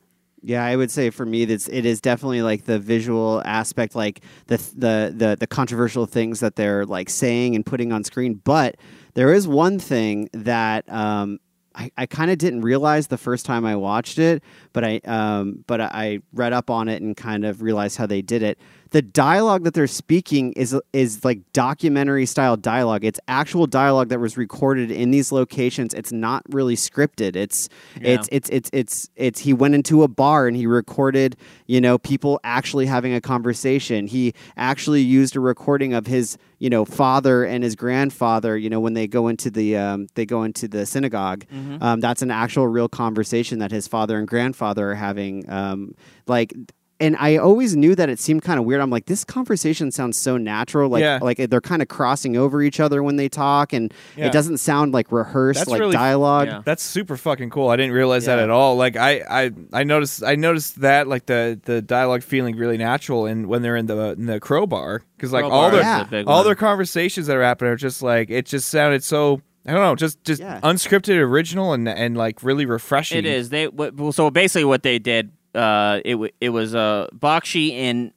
Yeah, 0.47 0.64
I 0.64 0.77
would 0.77 0.90
say 0.90 1.09
for 1.09 1.25
me 1.25 1.47
that's 1.47 1.69
it 1.69 1.87
is 1.87 2.03
definitely 2.03 2.43
like 2.43 2.67
the 2.67 2.79
visual 2.79 3.43
aspect, 3.47 3.95
like 3.95 4.21
the 4.47 4.59
the 4.77 5.14
the 5.17 5.37
the 5.40 5.47
controversial 5.47 6.05
things 6.05 6.40
that 6.40 6.57
they're 6.57 6.85
like 6.85 7.09
saying 7.09 7.55
and 7.55 7.64
putting 7.64 7.93
on 7.93 8.05
screen. 8.05 8.43
But 8.45 8.77
there 9.14 9.33
is 9.33 9.49
one 9.49 9.79
thing 9.79 10.29
that 10.35 10.90
um, 10.93 11.38
I, 11.74 11.90
I 11.96 12.06
kind 12.06 12.30
of 12.30 12.38
didn't 12.38 12.60
realize 12.60 13.08
the 13.08 13.18
first 13.18 13.44
time 13.44 13.64
I 13.64 13.76
watched 13.76 14.18
it, 14.18 14.42
but 14.72 14.84
I 14.84 15.00
um, 15.04 15.64
but 15.66 15.80
I 15.80 16.20
read 16.32 16.52
up 16.52 16.70
on 16.70 16.88
it 16.88 17.02
and 17.02 17.16
kind 17.16 17.44
of 17.44 17.62
realized 17.62 17.96
how 17.96 18.06
they 18.06 18.22
did 18.22 18.42
it. 18.42 18.58
The 18.94 19.02
dialogue 19.02 19.64
that 19.64 19.74
they're 19.74 19.88
speaking 19.88 20.52
is 20.52 20.78
is 20.92 21.24
like 21.24 21.40
documentary 21.52 22.26
style 22.26 22.57
dialogue. 22.57 23.04
It's 23.04 23.18
actual 23.26 23.66
dialogue 23.66 24.09
that 24.11 24.20
was 24.20 24.37
recorded 24.37 24.92
in 24.92 25.11
these 25.11 25.33
locations. 25.33 25.92
It's 25.94 26.12
not 26.12 26.44
really 26.50 26.76
scripted. 26.76 27.35
It's 27.35 27.68
it's 27.96 28.28
it's 28.30 28.48
it's 28.50 28.70
it's 28.72 29.11
it's 29.16 29.40
he 29.40 29.52
went 29.52 29.74
into 29.74 30.04
a 30.04 30.09
bar 30.09 30.46
and 30.46 30.57
he 30.57 30.68
recorded, 30.68 31.37
you 31.66 31.80
know, 31.80 31.98
people 31.98 32.38
actually 32.44 32.87
having 32.87 33.12
a 33.12 33.20
conversation. 33.20 34.07
He 34.07 34.33
actually 34.57 35.02
used 35.02 35.35
a 35.35 35.40
recording 35.40 35.92
of 35.92 36.07
his, 36.07 36.38
you 36.61 36.70
know, 36.70 36.85
father 36.85 37.42
and 37.42 37.64
his 37.64 37.74
grandfather, 37.74 38.57
you 38.57 38.70
know, 38.70 38.78
when 38.78 38.94
they 38.94 39.09
go 39.09 39.26
into 39.26 39.50
the 39.50 39.76
um, 39.76 40.07
they 40.14 40.24
go 40.24 40.44
into 40.44 40.68
the 40.68 40.87
synagogue. 40.87 41.46
Um, 41.83 41.98
that's 41.98 42.22
an 42.22 42.30
actual 42.30 42.68
real 42.68 42.88
conversation 42.88 43.59
that 43.59 43.72
his 43.72 43.88
father 43.88 44.20
and 44.20 44.28
grandfather 44.28 44.92
are 44.92 44.94
having. 44.94 45.50
Um, 45.50 45.96
like 46.28 46.54
and 47.00 47.16
I 47.18 47.37
always 47.37 47.74
knew 47.76 47.94
that 47.96 48.09
it 48.09 48.18
seemed 48.18 48.42
kind 48.42 48.59
of 48.59 48.64
weird. 48.64 48.80
I'm 48.80 48.90
like, 48.90 49.07
this 49.07 49.24
conversation 49.24 49.90
sounds 49.90 50.16
so 50.16 50.37
natural. 50.37 50.88
Like, 50.88 51.00
Yeah. 51.00 51.18
like 51.20 51.38
they're 51.50 51.61
kind 51.61 51.83
of 51.83 51.88
crossing 51.88 52.37
over 52.37 52.62
each 52.62 52.78
other 52.80 53.02
when 53.02 53.16
they 53.16 53.28
talk, 53.28 53.72
and 53.72 53.92
Yeah. 54.16 54.26
it 54.26 54.33
doesn't 54.33 54.59
sound 54.59 54.92
like 54.94 55.11
rehearsed, 55.11 55.59
That's 55.61 55.70
like 55.70 55.80
really- 55.80 55.92
dialogue. 55.94 56.46
Yeah. 56.48 56.62
That's 56.64 56.83
super 56.83 57.16
fucking 57.16 57.50
cool. 57.50 57.68
I 57.68 57.76
didn't 57.76 57.92
realize 57.92 58.26
that 58.26 58.38
at 58.38 58.50
all. 58.50 58.76
Like 58.76 58.96
I, 58.96 59.22
I, 59.28 59.50
I 59.72 59.85
noticed, 59.85 60.22
I 60.22 60.37
noticed 60.37 60.80
that 60.83 61.09
like 61.09 61.26
the 61.26 61.61
the 61.64 61.83
dialogue 61.83 62.22
feeling 62.22 62.57
really 62.57 62.78
natural, 62.78 63.26
and 63.26 63.46
when 63.48 63.62
they're 63.62 63.76
in 63.76 63.87
the 63.87 64.12
in 64.18 64.26
the 64.26 64.38
crowbar, 64.40 65.02
because 65.16 65.33
like 65.33 65.44
all 65.44 65.70
their 65.70 65.80
is 65.80 65.87
Yeah. 65.87 66.22
all 66.26 66.37
one. 66.38 66.44
their 66.46 66.54
conversations 66.54 67.26
that 67.26 67.37
are 67.37 67.42
happening 67.42 67.72
are 67.72 67.76
just 67.76 68.02
like 68.02 68.30
it 68.30 68.46
just 68.46 68.68
sounded 68.68 69.02
so 69.02 69.40
I 69.66 69.72
don't 69.72 69.80
know, 69.80 69.94
just 69.96 70.22
just 70.24 70.42
Yeah. 70.42 70.61
unscripted, 70.62 71.16
original, 71.18 71.72
and 71.72 71.88
and 71.88 72.16
like 72.16 72.42
really 72.42 72.66
refreshing. 72.66 73.18
It 73.18 73.26
is. 73.26 73.48
They 73.48 73.66
what, 73.66 73.94
well, 73.96 74.12
so 74.12 74.30
basically 74.30 74.64
what 74.66 74.83
they 74.83 74.98
did. 74.98 75.30
Uh, 75.55 76.01
it 76.05 76.14
wa- 76.17 76.29
it 76.40 76.51
was 76.51 76.75
uh 76.75 77.07
Bakshi 77.14 77.73
and 77.75 78.12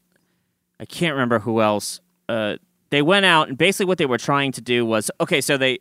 I 0.80 0.86
can't 0.86 1.14
remember 1.14 1.40
who 1.40 1.62
else. 1.62 2.00
Uh, 2.30 2.58
they 2.90 3.02
went 3.02 3.26
out 3.26 3.50
and 3.50 3.58
basically 3.58 3.86
what 3.86 3.98
they 3.98 4.06
were 4.06 4.18
trying 4.18 4.52
to 4.54 4.62
do 4.62 4.86
was 4.86 5.12
okay. 5.22 5.42
So 5.42 5.58
they 5.58 5.80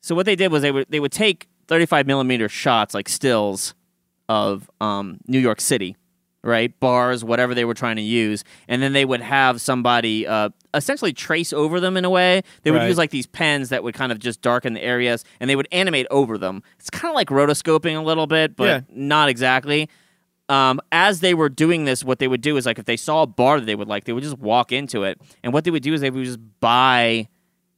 so 0.00 0.14
what 0.14 0.26
they 0.26 0.36
did 0.36 0.52
was 0.52 0.62
they 0.62 0.72
would 0.72 0.86
they 0.90 1.00
would 1.00 1.12
take 1.12 1.48
35 1.68 2.06
millimeter 2.06 2.48
shots 2.48 2.94
like 2.94 3.08
stills 3.08 3.74
of 4.28 4.70
um 4.80 5.18
New 5.26 5.38
York 5.40 5.60
City. 5.60 5.96
Right, 6.46 6.78
bars, 6.78 7.24
whatever 7.24 7.54
they 7.54 7.64
were 7.64 7.72
trying 7.72 7.96
to 7.96 8.02
use, 8.02 8.44
and 8.68 8.82
then 8.82 8.92
they 8.92 9.06
would 9.06 9.22
have 9.22 9.62
somebody 9.62 10.26
uh, 10.26 10.50
essentially 10.74 11.14
trace 11.14 11.54
over 11.54 11.80
them 11.80 11.96
in 11.96 12.04
a 12.04 12.10
way. 12.10 12.42
They 12.64 12.70
would 12.70 12.80
Right. 12.82 12.88
use 12.88 12.98
like 12.98 13.08
these 13.08 13.26
pens 13.26 13.70
that 13.70 13.82
would 13.82 13.94
kind 13.94 14.12
of 14.12 14.18
just 14.18 14.42
darken 14.42 14.74
the 14.74 14.82
areas, 14.84 15.24
and 15.40 15.48
they 15.48 15.56
would 15.56 15.68
animate 15.72 16.06
over 16.10 16.36
them. 16.36 16.62
It's 16.78 16.90
kind 16.90 17.10
of 17.10 17.14
like 17.14 17.28
rotoscoping 17.28 17.96
a 17.98 18.02
little 18.02 18.26
bit, 18.26 18.56
but 18.56 18.64
Yeah. 18.64 18.80
not 18.90 19.30
exactly. 19.30 19.88
Um, 20.48 20.80
as 20.92 21.20
they 21.20 21.32
were 21.32 21.48
doing 21.48 21.84
this, 21.86 22.04
what 22.04 22.18
they 22.18 22.28
would 22.28 22.42
do 22.42 22.56
is 22.58 22.66
like 22.66 22.78
if 22.78 22.84
they 22.84 22.98
saw 22.98 23.22
a 23.22 23.26
bar 23.26 23.60
that 23.60 23.66
they 23.66 23.74
would 23.74 23.88
like, 23.88 24.04
they 24.04 24.12
would 24.12 24.22
just 24.24 24.38
walk 24.38 24.72
into 24.72 25.02
it, 25.02 25.18
and 25.42 25.52
what 25.54 25.64
they 25.64 25.70
would 25.70 25.82
do 25.82 25.94
is 25.94 26.00
they 26.02 26.10
would 26.10 26.24
just 26.24 26.40
buy 26.60 27.28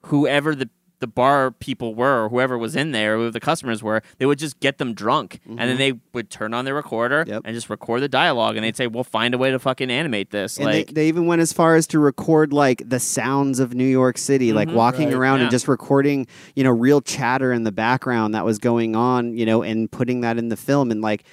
whoever 0.07 0.55
the 0.55 0.69
the 0.99 1.07
bar 1.07 1.51
people 1.51 1.95
were, 1.95 2.25
or 2.25 2.29
whoever 2.31 2.57
was 2.57 2.75
in 2.75 2.91
there, 2.93 3.19
who 3.19 3.31
the 3.31 3.39
customers 3.39 3.83
were, 3.83 4.01
they 4.17 4.25
would 4.25 4.39
just 4.39 4.59
get 4.61 4.79
them 4.79 4.95
drunk, 4.95 5.41
and 5.47 5.59
then 5.59 5.77
they 5.77 5.93
would 6.15 6.31
turn 6.31 6.55
on 6.55 6.65
their 6.65 6.75
recorder 6.75 7.23
Yep. 7.27 7.43
and 7.45 7.55
just 7.55 7.69
record 7.69 8.01
the 8.01 8.09
dialogue, 8.09 8.57
and 8.57 8.65
they'd 8.65 8.75
say, 8.79 8.87
"We'll 8.87 9.05
find 9.05 9.35
a 9.35 9.39
way 9.39 9.51
to 9.51 9.59
fucking 9.59 9.91
animate 9.91 10.31
this." 10.31 10.57
And 10.57 10.65
like, 10.65 10.87
they, 10.87 10.93
they 10.95 11.09
even 11.09 11.27
went 11.27 11.43
as 11.43 11.53
far 11.53 11.77
as 11.77 11.87
to 11.89 11.99
record 11.99 12.55
like 12.55 12.83
the 12.89 12.99
sounds 12.99 13.61
of 13.61 13.75
New 13.75 13.85
York 13.85 14.17
City, 14.17 14.55
like 14.55 14.71
walking 14.73 15.09
Right. 15.09 15.15
around 15.19 15.39
Yeah. 15.41 15.43
and 15.45 15.51
just 15.51 15.69
recording, 15.69 16.27
you 16.55 16.65
know, 16.65 16.71
real 16.71 17.03
chatter 17.03 17.53
in 17.53 17.65
the 17.65 17.73
background 17.73 18.35
that 18.35 18.47
was 18.47 18.59
going 18.59 18.97
on, 18.97 19.37
you 19.37 19.45
know, 19.45 19.63
and 19.63 19.91
putting 19.91 20.23
that 20.23 20.39
in 20.39 20.49
the 20.49 20.57
film. 20.57 20.91
And 20.91 21.03
like, 21.03 21.25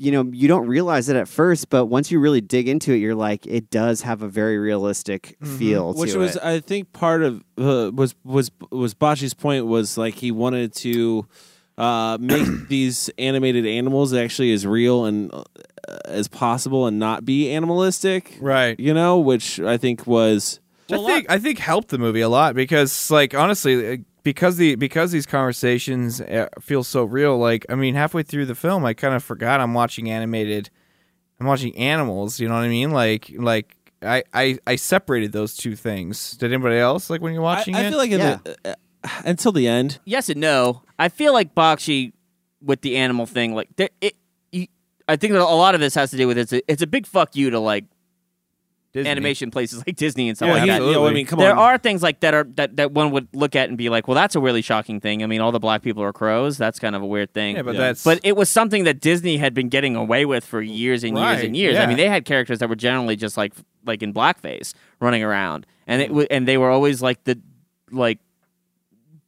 you 0.00 0.10
know, 0.10 0.24
you 0.32 0.48
don't 0.48 0.66
realize 0.66 1.10
it 1.10 1.16
at 1.16 1.28
first, 1.28 1.68
but 1.68 1.86
once 1.86 2.10
you 2.10 2.20
really 2.20 2.40
dig 2.40 2.68
into 2.68 2.92
it, 2.94 2.96
you're 2.96 3.14
like, 3.14 3.46
it 3.46 3.68
does 3.68 4.00
have 4.00 4.22
a 4.22 4.28
very 4.28 4.56
realistic 4.56 5.36
feel 5.44 5.92
which 5.92 6.12
to 6.12 6.18
was 6.18 6.36
it. 6.36 6.42
I 6.42 6.60
think 6.60 6.94
part 6.94 7.22
of 7.22 7.44
uh, 7.58 7.90
was 7.94 8.14
was 8.24 8.50
was 8.70 8.94
Bakshi's 8.94 9.34
point 9.34 9.66
was 9.66 9.98
like 9.98 10.14
he 10.14 10.32
wanted 10.32 10.74
to 10.76 11.26
uh, 11.76 12.16
make 12.18 12.46
these 12.68 13.10
animated 13.18 13.66
animals 13.66 14.14
actually 14.14 14.54
as 14.54 14.66
real 14.66 15.04
and 15.04 15.30
uh, 15.34 15.44
as 16.06 16.28
possible 16.28 16.86
and 16.86 16.98
not 16.98 17.26
be 17.26 17.52
animalistic, 17.52 18.38
Right. 18.40 18.80
You 18.80 18.94
know, 18.94 19.18
which 19.18 19.60
I 19.60 19.76
think 19.76 20.06
was 20.06 20.60
I 20.90 20.96
think 20.96 21.30
I 21.30 21.38
think 21.38 21.58
helped 21.58 21.88
the 21.88 21.98
movie 21.98 22.22
a 22.22 22.28
lot 22.30 22.54
because 22.54 23.10
like 23.10 23.34
honestly 23.34 24.04
because 24.22 24.56
the 24.56 24.74
because 24.76 25.12
these 25.12 25.26
conversations 25.26 26.20
uh, 26.20 26.48
feel 26.60 26.84
so 26.84 27.04
real 27.04 27.38
like 27.38 27.66
I 27.68 27.74
mean 27.74 27.94
halfway 27.94 28.22
through 28.22 28.46
the 28.46 28.54
film 28.54 28.84
I 28.84 28.94
kind 28.94 29.14
of 29.14 29.22
forgot 29.24 29.60
I'm 29.60 29.74
watching 29.74 30.10
animated 30.10 30.70
I'm 31.40 31.46
watching 31.46 31.76
animals 31.76 32.38
you 32.40 32.48
know 32.48 32.54
what 32.54 32.64
I 32.64 32.68
mean 32.68 32.90
like 32.90 33.32
like 33.36 33.76
I 34.02 34.22
I, 34.32 34.58
I 34.66 34.76
separated 34.76 35.32
those 35.32 35.56
two 35.56 35.76
things 35.76 36.32
did 36.32 36.52
anybody 36.52 36.76
else 36.78 37.10
like 37.10 37.20
when 37.20 37.32
you're 37.32 37.42
watching 37.42 37.74
I 37.74 37.82
it 37.82 37.90
feel 37.90 37.98
like 37.98 38.10
Yeah. 38.10 38.38
the, 38.44 38.56
uh, 38.70 38.74
until 39.24 39.52
the 39.52 39.66
end. 39.66 39.98
yes 40.04 40.28
and 40.28 40.40
no. 40.40 40.82
I 40.98 41.08
feel 41.08 41.32
like 41.32 41.54
Bakshi 41.54 42.12
with 42.62 42.82
the 42.82 42.96
animal 42.98 43.24
thing, 43.24 43.54
like 43.54 43.70
there, 43.76 43.88
it. 44.02 44.14
You, 44.52 44.66
I 45.08 45.16
think 45.16 45.32
that 45.32 45.40
a 45.40 45.44
lot 45.44 45.74
of 45.74 45.80
this 45.80 45.94
has 45.94 46.10
to 46.10 46.18
do 46.18 46.26
with 46.28 46.36
it's 46.36 46.52
a, 46.52 46.60
it's 46.70 46.82
a 46.82 46.86
big 46.86 47.06
fuck 47.06 47.34
you 47.34 47.48
to 47.48 47.58
like 47.58 47.86
Disney. 48.92 49.08
animation 49.10 49.50
places 49.52 49.84
like 49.86 49.94
Disney 49.96 50.28
and 50.28 50.36
stuff 50.36 50.48
Yeah, 50.48 50.54
like 50.54 50.66
that. 50.66 50.82
you 50.82 50.92
know, 50.92 51.06
I 51.06 51.12
mean, 51.12 51.24
come 51.26 51.38
there 51.38 51.52
on. 51.52 51.58
are 51.58 51.78
things 51.78 52.02
like 52.02 52.20
that 52.20 52.34
are 52.34 52.44
that, 52.56 52.76
that 52.76 52.90
one 52.92 53.12
would 53.12 53.28
look 53.32 53.54
at 53.54 53.68
and 53.68 53.78
be 53.78 53.88
like, 53.88 54.08
well, 54.08 54.16
that's 54.16 54.34
a 54.34 54.40
really 54.40 54.62
shocking 54.62 55.00
thing. 55.00 55.22
I 55.22 55.26
mean, 55.26 55.40
all 55.40 55.52
the 55.52 55.60
black 55.60 55.82
people 55.82 56.02
are 56.02 56.12
crows. 56.12 56.58
That's 56.58 56.78
kind 56.80 56.96
of 56.96 57.02
a 57.02 57.06
weird 57.06 57.32
thing. 57.32 57.54
yeah 57.56 57.62
but 57.62 57.74
Yeah. 57.74 57.80
that's 57.80 58.02
But 58.02 58.18
it 58.24 58.34
was 58.36 58.48
something 58.48 58.84
that 58.84 59.00
Disney 59.00 59.36
had 59.36 59.54
been 59.54 59.68
getting 59.68 59.94
away 59.94 60.24
with 60.24 60.44
for 60.44 60.60
years 60.60 61.04
and 61.04 61.16
years 61.16 61.24
Right, 61.36 61.44
and 61.44 61.56
years. 61.56 61.76
I 61.78 61.86
mean, 61.86 61.96
they 61.98 62.08
had 62.08 62.24
characters 62.24 62.58
that 62.58 62.68
were 62.68 62.74
generally 62.76 63.14
just 63.16 63.36
like 63.36 63.52
like 63.86 64.02
in 64.02 64.12
blackface 64.12 64.74
running 65.00 65.22
around, 65.22 65.66
and 65.86 66.02
it 66.02 66.08
w- 66.08 66.26
and 66.30 66.46
they 66.48 66.58
were 66.58 66.70
always 66.70 67.00
like 67.00 67.22
the 67.24 67.40
like 67.92 68.18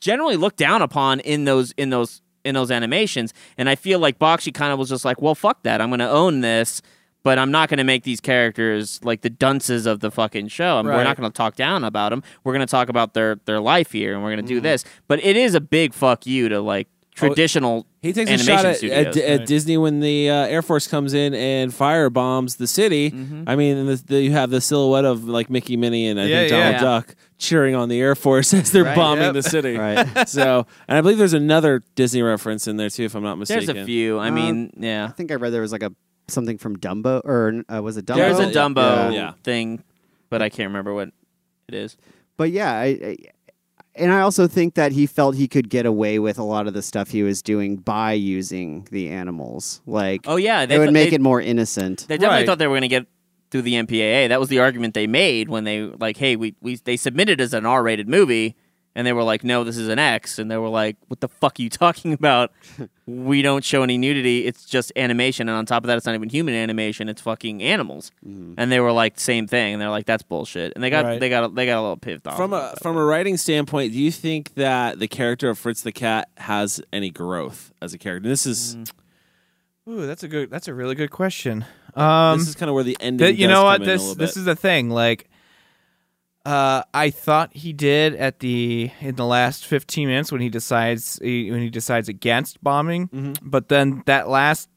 generally 0.00 0.36
looked 0.36 0.56
down 0.58 0.82
upon 0.82 1.20
in 1.20 1.44
those 1.44 1.72
in 1.76 1.90
those 1.90 2.20
in 2.44 2.54
those 2.54 2.70
animations. 2.70 3.32
And 3.56 3.68
I 3.68 3.76
feel 3.76 3.98
like 4.00 4.18
Bakshi 4.18 4.52
kind 4.52 4.72
of 4.72 4.78
was 4.78 4.88
just 4.88 5.04
like, 5.04 5.22
well, 5.22 5.34
fuck 5.34 5.62
that. 5.62 5.80
I'm 5.80 5.90
going 5.90 6.00
to 6.00 6.10
own 6.10 6.40
this. 6.40 6.82
But 7.24 7.38
I'm 7.38 7.50
not 7.52 7.68
going 7.68 7.78
to 7.78 7.84
make 7.84 8.02
these 8.02 8.20
characters 8.20 8.98
like 9.04 9.20
the 9.20 9.30
dunces 9.30 9.86
of 9.86 10.00
the 10.00 10.10
fucking 10.10 10.48
show. 10.48 10.78
I 10.78 10.82
mean, 10.82 10.92
We're 10.92 11.04
not 11.04 11.16
going 11.16 11.30
to 11.30 11.36
talk 11.36 11.54
down 11.54 11.84
about 11.84 12.10
them. 12.10 12.22
We're 12.42 12.52
going 12.52 12.66
to 12.66 12.70
talk 12.70 12.88
about 12.88 13.14
their 13.14 13.36
their 13.44 13.60
life 13.60 13.92
here, 13.92 14.14
and 14.14 14.22
we're 14.22 14.30
going 14.34 14.44
to 14.44 14.48
do 14.48 14.56
Mm-hmm. 14.56 14.64
this. 14.64 14.84
But 15.06 15.22
it 15.24 15.36
is 15.36 15.54
a 15.54 15.60
big 15.60 15.94
fuck 15.94 16.26
you 16.26 16.48
to 16.48 16.60
like 16.60 16.88
traditional. 17.14 17.86
He 18.00 18.12
takes 18.12 18.28
a 18.30 18.34
animation 18.34 18.56
shot 18.56 18.64
at, 18.66 18.76
studios. 18.78 19.16
at, 19.16 19.40
at 19.40 19.46
Disney 19.46 19.76
when 19.76 20.00
the 20.00 20.28
uh, 20.30 20.34
Air 20.46 20.62
Force 20.62 20.88
comes 20.88 21.14
in 21.14 21.34
and 21.34 21.72
fire 21.72 22.10
bombs 22.10 22.56
the 22.56 22.66
city. 22.66 23.12
Mm-hmm. 23.12 23.44
I 23.46 23.54
mean, 23.54 23.86
the, 23.86 23.94
the, 23.96 24.20
you 24.22 24.32
have 24.32 24.50
the 24.50 24.60
silhouette 24.60 25.04
of 25.04 25.24
like 25.28 25.48
Mickey, 25.48 25.76
Minnie, 25.76 26.08
and 26.08 26.18
I 26.20 26.24
Yeah, 26.24 26.36
think. 26.40 26.50
Donald 26.50 26.72
Yeah. 26.74 26.80
Duck 26.80 27.14
cheering 27.38 27.74
on 27.76 27.88
the 27.88 28.00
Air 28.00 28.16
Force 28.16 28.52
as 28.54 28.72
they're 28.72 28.82
Right. 28.82 28.96
bombing 28.96 29.24
Yep. 29.26 29.34
the 29.34 29.42
city. 29.44 29.76
Right. 29.82 30.28
so, 30.28 30.66
and 30.88 30.98
I 30.98 31.00
believe 31.00 31.18
there's 31.18 31.32
another 31.34 31.84
Disney 31.94 32.22
reference 32.22 32.66
in 32.66 32.76
there 32.78 32.90
too, 32.90 33.04
if 33.04 33.14
I'm 33.14 33.22
not 33.22 33.38
mistaken. 33.38 33.66
There's 33.66 33.78
a 33.82 33.86
few. 33.86 34.18
I 34.18 34.28
Uh, 34.28 34.32
mean, 34.32 34.72
yeah. 34.76 35.04
I 35.08 35.12
think 35.12 35.30
I 35.30 35.34
read 35.36 35.50
there 35.52 35.60
was 35.62 35.70
like 35.72 35.84
a 35.84 35.92
something 36.28 36.58
from 36.58 36.78
Dumbo, 36.78 37.20
or 37.24 37.62
uh, 37.72 37.82
was 37.82 37.96
it 37.96 38.06
Dumbo? 38.06 38.16
There's 38.16 38.38
a 38.38 38.46
Dumbo 38.50 39.12
Yeah. 39.12 39.32
thing, 39.44 39.82
but 40.30 40.42
I 40.42 40.48
can't 40.48 40.68
remember 40.68 40.94
what 40.94 41.10
it 41.68 41.74
is. 41.74 41.96
But 42.36 42.50
yeah, 42.50 42.72
I, 42.72 42.84
I 42.86 43.16
and 43.94 44.10
I 44.12 44.20
also 44.20 44.46
think 44.46 44.74
that 44.74 44.92
he 44.92 45.06
felt 45.06 45.36
he 45.36 45.46
could 45.46 45.68
get 45.68 45.84
away 45.84 46.18
with 46.18 46.38
a 46.38 46.42
lot 46.42 46.66
of 46.66 46.72
the 46.72 46.80
stuff 46.82 47.10
he 47.10 47.22
was 47.22 47.42
doing 47.42 47.76
by 47.76 48.12
using 48.14 48.88
the 48.90 49.10
animals. 49.10 49.82
Like, 49.86 50.22
Oh 50.26 50.36
yeah, 50.36 50.62
it 50.62 50.78
would 50.78 50.86
thought- 50.86 50.92
make 50.94 51.10
they, 51.10 51.16
it 51.16 51.20
more 51.20 51.40
innocent. 51.42 52.06
They 52.08 52.16
definitely 52.16 52.38
Right. 52.38 52.46
thought 52.46 52.58
they 52.58 52.66
were 52.66 52.72
going 52.72 52.82
to 52.82 52.88
get 52.88 53.06
through 53.50 53.62
the 53.62 53.74
MPAA. 53.74 54.28
That 54.28 54.40
was 54.40 54.48
the 54.48 54.60
argument 54.60 54.94
they 54.94 55.06
made 55.06 55.50
when 55.50 55.64
they 55.64 55.82
like, 55.82 56.16
hey, 56.16 56.36
we, 56.36 56.54
we 56.62 56.76
they 56.76 56.96
submitted 56.96 57.38
as 57.38 57.52
an 57.52 57.66
R-rated 57.66 58.08
movie, 58.08 58.56
and 58.94 59.06
they 59.06 59.12
were 59.12 59.22
like, 59.22 59.42
no, 59.44 59.64
this 59.64 59.76
is 59.76 59.88
an 59.88 59.98
X, 59.98 60.38
and 60.38 60.50
they 60.50 60.56
were 60.56 60.68
like, 60.68 60.96
what 61.08 61.20
the 61.20 61.28
fuck 61.28 61.58
are 61.58 61.62
you 61.62 61.70
talking 61.70 62.12
about? 62.12 62.52
we 63.06 63.40
don't 63.42 63.64
show 63.64 63.82
any 63.82 63.96
nudity. 63.98 64.46
It's 64.46 64.64
just 64.64 64.92
animation, 64.96 65.48
and 65.48 65.56
on 65.56 65.66
top 65.66 65.82
of 65.84 65.88
that, 65.88 65.96
it's 65.96 66.06
not 66.06 66.14
even 66.14 66.28
human 66.28 66.54
animation. 66.54 67.08
It's 67.08 67.20
fucking 67.22 67.62
animals. 67.62 68.10
And 68.24 68.70
they 68.70 68.80
were 68.80 68.92
like, 68.92 69.18
same 69.18 69.46
thing, 69.46 69.74
and 69.74 69.82
they're 69.82 69.90
like, 69.90 70.06
that's 70.06 70.22
bullshit. 70.22 70.72
And 70.74 70.82
they 70.84 70.90
got 70.90 71.04
Right. 71.04 71.20
they 71.20 71.28
got 71.28 71.54
they 71.54 71.66
got 71.66 71.78
a 71.78 71.82
little 71.82 71.96
pissed 71.96 72.26
off 72.26 72.36
From 72.36 72.52
a 72.52 72.74
from 72.82 72.96
a 72.96 73.04
writing 73.04 73.36
standpoint, 73.36 73.92
do 73.92 73.98
you 73.98 74.10
think 74.12 74.54
that 74.54 74.98
the 74.98 75.08
character 75.08 75.48
of 75.50 75.58
Fritz 75.58 75.82
the 75.82 75.92
cat 75.92 76.28
has 76.36 76.80
any 76.92 77.10
growth 77.10 77.72
as 77.80 77.94
a 77.94 77.98
character? 77.98 78.28
This 78.28 78.46
is 78.46 78.76
Ooh, 79.88 80.06
that's 80.06 80.22
a 80.22 80.28
good. 80.28 80.48
That's 80.50 80.68
a 80.68 80.74
really 80.74 80.94
good 80.94 81.10
question. 81.10 81.64
Um, 81.94 82.38
this 82.38 82.48
is 82.48 82.54
kind 82.54 82.68
of 82.68 82.74
where 82.74 82.84
the 82.84 82.96
ending. 83.00 83.26
Th- 83.26 83.38
you 83.38 83.48
does 83.48 83.54
know 83.54 83.64
what? 83.64 83.80
in 83.80 83.86
This 83.86 84.02
this 84.14 84.34
bit. 84.34 84.36
is 84.36 84.44
the 84.44 84.54
thing. 84.54 84.90
Like, 84.90 85.28
uh, 86.44 86.82
I 86.92 87.10
thought 87.10 87.54
he 87.54 87.72
did 87.72 88.14
at 88.16 88.40
the 88.40 88.90
in 89.00 89.14
the 89.16 89.24
last 89.26 89.64
fifteen 89.66 90.08
minutes 90.08 90.32
when 90.32 90.40
he 90.40 90.48
decides 90.48 91.18
he, 91.22 91.50
when 91.50 91.60
he 91.60 91.70
decides 91.70 92.08
against 92.08 92.62
bombing, 92.62 93.08
Mm-hmm. 93.08 93.48
but 93.48 93.68
then 93.68 94.02
that 94.06 94.28
last 94.28 94.68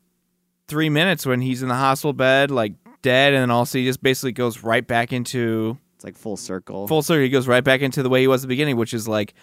three 0.67 0.89
minutes 0.89 1.25
when 1.25 1.41
he's 1.41 1.61
in 1.63 1.69
the 1.69 1.75
hospital 1.75 2.13
bed, 2.13 2.51
like 2.51 2.73
dead, 3.01 3.33
and 3.33 3.41
then 3.41 3.51
also 3.51 3.77
he 3.77 3.85
just 3.85 4.01
basically 4.03 4.31
goes 4.31 4.63
right 4.63 4.85
back 4.85 5.11
into 5.13 5.77
It's 5.95 6.03
like 6.03 6.17
full 6.17 6.37
circle. 6.37 6.87
full 6.87 7.01
circle. 7.03 7.21
He 7.23 7.29
goes 7.29 7.47
right 7.47 7.63
back 7.63 7.81
into 7.81 8.01
the 8.03 8.09
way 8.09 8.21
he 8.21 8.27
was 8.27 8.41
at 8.41 8.47
the 8.47 8.47
beginning, 8.47 8.77
which 8.77 8.93
is 8.93 9.07
like, 9.07 9.33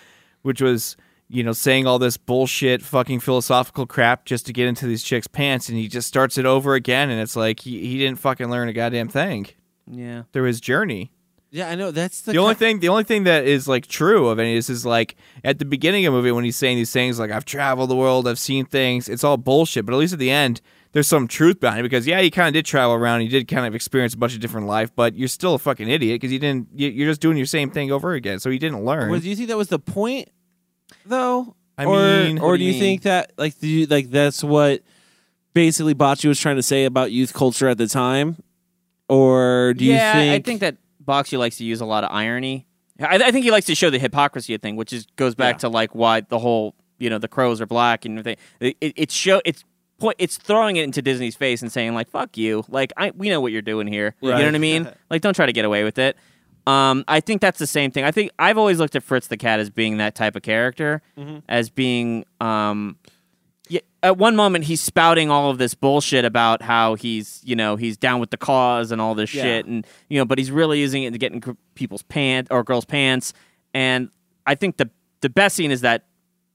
which 0.42 0.60
was 0.62 0.96
you 1.28 1.42
know 1.42 1.52
saying 1.52 1.86
all 1.86 1.98
this 1.98 2.16
bullshit, 2.16 2.82
fucking 2.82 3.20
philosophical 3.20 3.86
crap 3.86 4.24
just 4.26 4.46
to 4.46 4.52
get 4.52 4.68
into 4.68 4.86
these 4.86 5.02
chicks' 5.02 5.26
pants, 5.26 5.68
and 5.68 5.76
he 5.78 5.88
just 5.88 6.06
starts 6.08 6.38
it 6.38 6.46
over 6.46 6.74
again, 6.74 7.10
and 7.10 7.20
it's 7.20 7.34
like 7.36 7.60
he 7.60 7.80
he 7.80 7.98
didn't 7.98 8.18
fucking 8.20 8.48
learn 8.50 8.68
a 8.68 8.72
goddamn 8.72 9.08
thing 9.08 9.46
yeah. 9.90 10.22
through 10.32 10.44
his 10.44 10.60
journey. 10.60 11.10
Yeah, 11.54 11.68
I 11.68 11.74
know 11.74 11.90
that's 11.90 12.22
the, 12.22 12.32
The 12.32 12.38
only 12.38 12.54
thing, 12.54 12.80
the 12.80 12.88
only 12.88 13.04
thing 13.04 13.24
that 13.24 13.44
is 13.44 13.68
like 13.68 13.86
true 13.86 14.28
of 14.28 14.38
any 14.38 14.52
of 14.54 14.56
this 14.56 14.70
is 14.70 14.86
like 14.86 15.16
at 15.44 15.58
the 15.58 15.66
beginning 15.66 16.06
of 16.06 16.14
the 16.14 16.18
movie 16.18 16.32
when 16.32 16.44
he's 16.44 16.56
saying 16.56 16.78
these 16.78 16.90
things 16.92 17.18
like 17.18 17.30
I've 17.30 17.44
traveled 17.44 17.90
the 17.90 17.94
world, 17.94 18.26
I've 18.26 18.38
seen 18.38 18.64
things. 18.64 19.06
It's 19.06 19.22
all 19.22 19.36
bullshit, 19.36 19.84
but 19.84 19.92
at 19.92 19.98
least 19.98 20.14
at 20.14 20.18
the 20.18 20.30
end, 20.30 20.62
there's 20.92 21.06
some 21.06 21.28
truth 21.28 21.60
behind 21.60 21.80
it 21.80 21.82
because 21.82 22.06
yeah, 22.06 22.22
he 22.22 22.30
kind 22.30 22.48
of 22.48 22.54
did 22.54 22.64
travel 22.64 22.94
around, 22.94 23.20
He 23.20 23.28
did 23.28 23.48
kind 23.48 23.66
of 23.66 23.74
experience 23.74 24.14
a 24.14 24.16
bunch 24.16 24.34
of 24.34 24.40
different 24.40 24.66
life, 24.66 24.94
but 24.96 25.14
you're 25.14 25.28
still 25.28 25.54
a 25.54 25.58
fucking 25.58 25.90
idiot 25.90 26.20
because 26.20 26.32
you 26.32 26.38
didn't. 26.38 26.68
you- 26.74 26.88
You're 26.88 27.10
just 27.10 27.20
doing 27.20 27.36
your 27.36 27.44
same 27.46 27.70
thing 27.70 27.92
over 27.92 28.14
again, 28.14 28.40
so 28.40 28.48
he 28.50 28.58
didn't 28.58 28.82
learn. 28.84 29.10
Well, 29.10 29.20
do 29.20 29.28
you 29.28 29.36
think 29.36 29.48
that 29.48 29.56
was 29.58 29.68
the 29.68 29.78
point, 29.78 30.30
though? 31.04 31.54
I 31.76 31.84
or, 31.84 31.96
mean- 32.24 32.38
or 32.38 32.52
do 32.56 32.58
do 32.58 32.64
you 32.64 32.72
you 32.72 32.80
think 32.80 33.02
that 33.02 33.32
like 33.36 33.58
do 33.58 33.68
you, 33.68 33.86
like 33.86 34.10
that's 34.10 34.42
what 34.42 34.82
basically 35.52 35.94
Bakshi 35.94 36.28
was 36.28 36.40
trying 36.40 36.56
to 36.56 36.62
say 36.62 36.86
about 36.86 37.12
youth 37.12 37.34
culture 37.34 37.68
at 37.68 37.76
the 37.78 37.86
time, 37.88 38.42
or 39.08 39.74
do 39.76 39.84
you 39.84 39.92
yeah, 39.92 40.12
think? 40.14 40.32
I 40.34 40.46
think 40.48 40.60
that 40.60 40.76
Bakshi 41.04 41.38
likes 41.38 41.56
to 41.58 41.64
use 41.64 41.80
a 41.80 41.86
lot 41.86 42.04
of 42.04 42.10
irony. 42.12 42.66
I, 43.00 43.16
I 43.16 43.30
think 43.30 43.44
he 43.44 43.50
likes 43.50 43.66
to 43.66 43.74
show 43.74 43.90
the 43.90 43.98
hypocrisy 43.98 44.54
of 44.54 44.62
thing, 44.62 44.76
which 44.76 44.92
is 44.92 45.06
goes 45.16 45.34
back 45.34 45.54
Yeah. 45.56 45.58
to 45.60 45.68
like 45.68 45.94
why 45.94 46.20
the 46.20 46.38
whole 46.38 46.74
you 46.98 47.10
know 47.10 47.18
the 47.18 47.28
crows 47.28 47.60
are 47.60 47.66
black 47.66 48.04
and 48.04 48.18
everything. 48.18 48.42
It, 48.60 48.76
it, 48.80 48.92
it's 48.96 49.14
show 49.14 49.40
it's 49.44 49.64
point 49.98 50.16
it's 50.18 50.36
throwing 50.36 50.76
it 50.76 50.84
into 50.84 51.00
Disney's 51.02 51.34
face 51.36 51.62
and 51.62 51.70
saying 51.72 51.94
like 51.94 52.10
fuck 52.10 52.36
you, 52.36 52.64
like 52.68 52.92
I 52.96 53.12
we 53.16 53.28
know 53.28 53.40
what 53.40 53.52
you're 53.52 53.62
doing 53.62 53.86
here. 53.86 54.14
You 54.20 54.30
know 54.30 54.44
what 54.44 54.54
I 54.54 54.58
mean? 54.58 54.88
like 55.10 55.22
don't 55.22 55.34
try 55.34 55.46
to 55.46 55.52
get 55.52 55.64
away 55.64 55.84
with 55.84 55.98
it. 55.98 56.16
Um, 56.64 57.04
I 57.08 57.18
think 57.18 57.40
that's 57.40 57.58
the 57.58 57.66
same 57.66 57.90
thing. 57.90 58.04
I 58.04 58.12
think 58.12 58.30
I've 58.38 58.56
always 58.56 58.78
looked 58.78 58.94
at 58.94 59.02
Fritz 59.02 59.26
the 59.26 59.36
cat 59.36 59.58
as 59.58 59.68
being 59.68 59.96
that 59.96 60.14
type 60.14 60.36
of 60.36 60.42
character, 60.42 61.02
Mm-hmm. 61.18 61.38
as 61.48 61.70
being 61.70 62.24
um, 62.40 62.96
at 64.02 64.16
one 64.18 64.34
moment 64.36 64.64
he's 64.64 64.80
spouting 64.80 65.30
all 65.30 65.50
of 65.50 65.58
this 65.58 65.74
bullshit 65.74 66.24
about 66.24 66.62
how 66.62 66.94
he's 66.94 67.40
you 67.44 67.54
know 67.56 67.76
he's 67.76 67.96
down 67.96 68.18
with 68.20 68.30
the 68.30 68.36
cause 68.36 68.90
and 68.92 69.00
all 69.00 69.14
this 69.14 69.32
Yeah. 69.32 69.42
shit 69.42 69.66
and 69.66 69.86
you 70.08 70.18
know 70.18 70.24
but 70.24 70.38
he's 70.38 70.50
really 70.50 70.80
using 70.80 71.02
it 71.04 71.12
to 71.12 71.18
get 71.18 71.32
in 71.32 71.56
people's 71.74 72.02
pants 72.02 72.48
or 72.50 72.62
girls 72.64 72.84
pants. 72.84 73.32
And 73.74 74.10
i 74.46 74.54
think 74.54 74.76
the 74.76 74.90
the 75.20 75.30
best 75.30 75.54
scene 75.56 75.70
is 75.70 75.82
that 75.82 76.04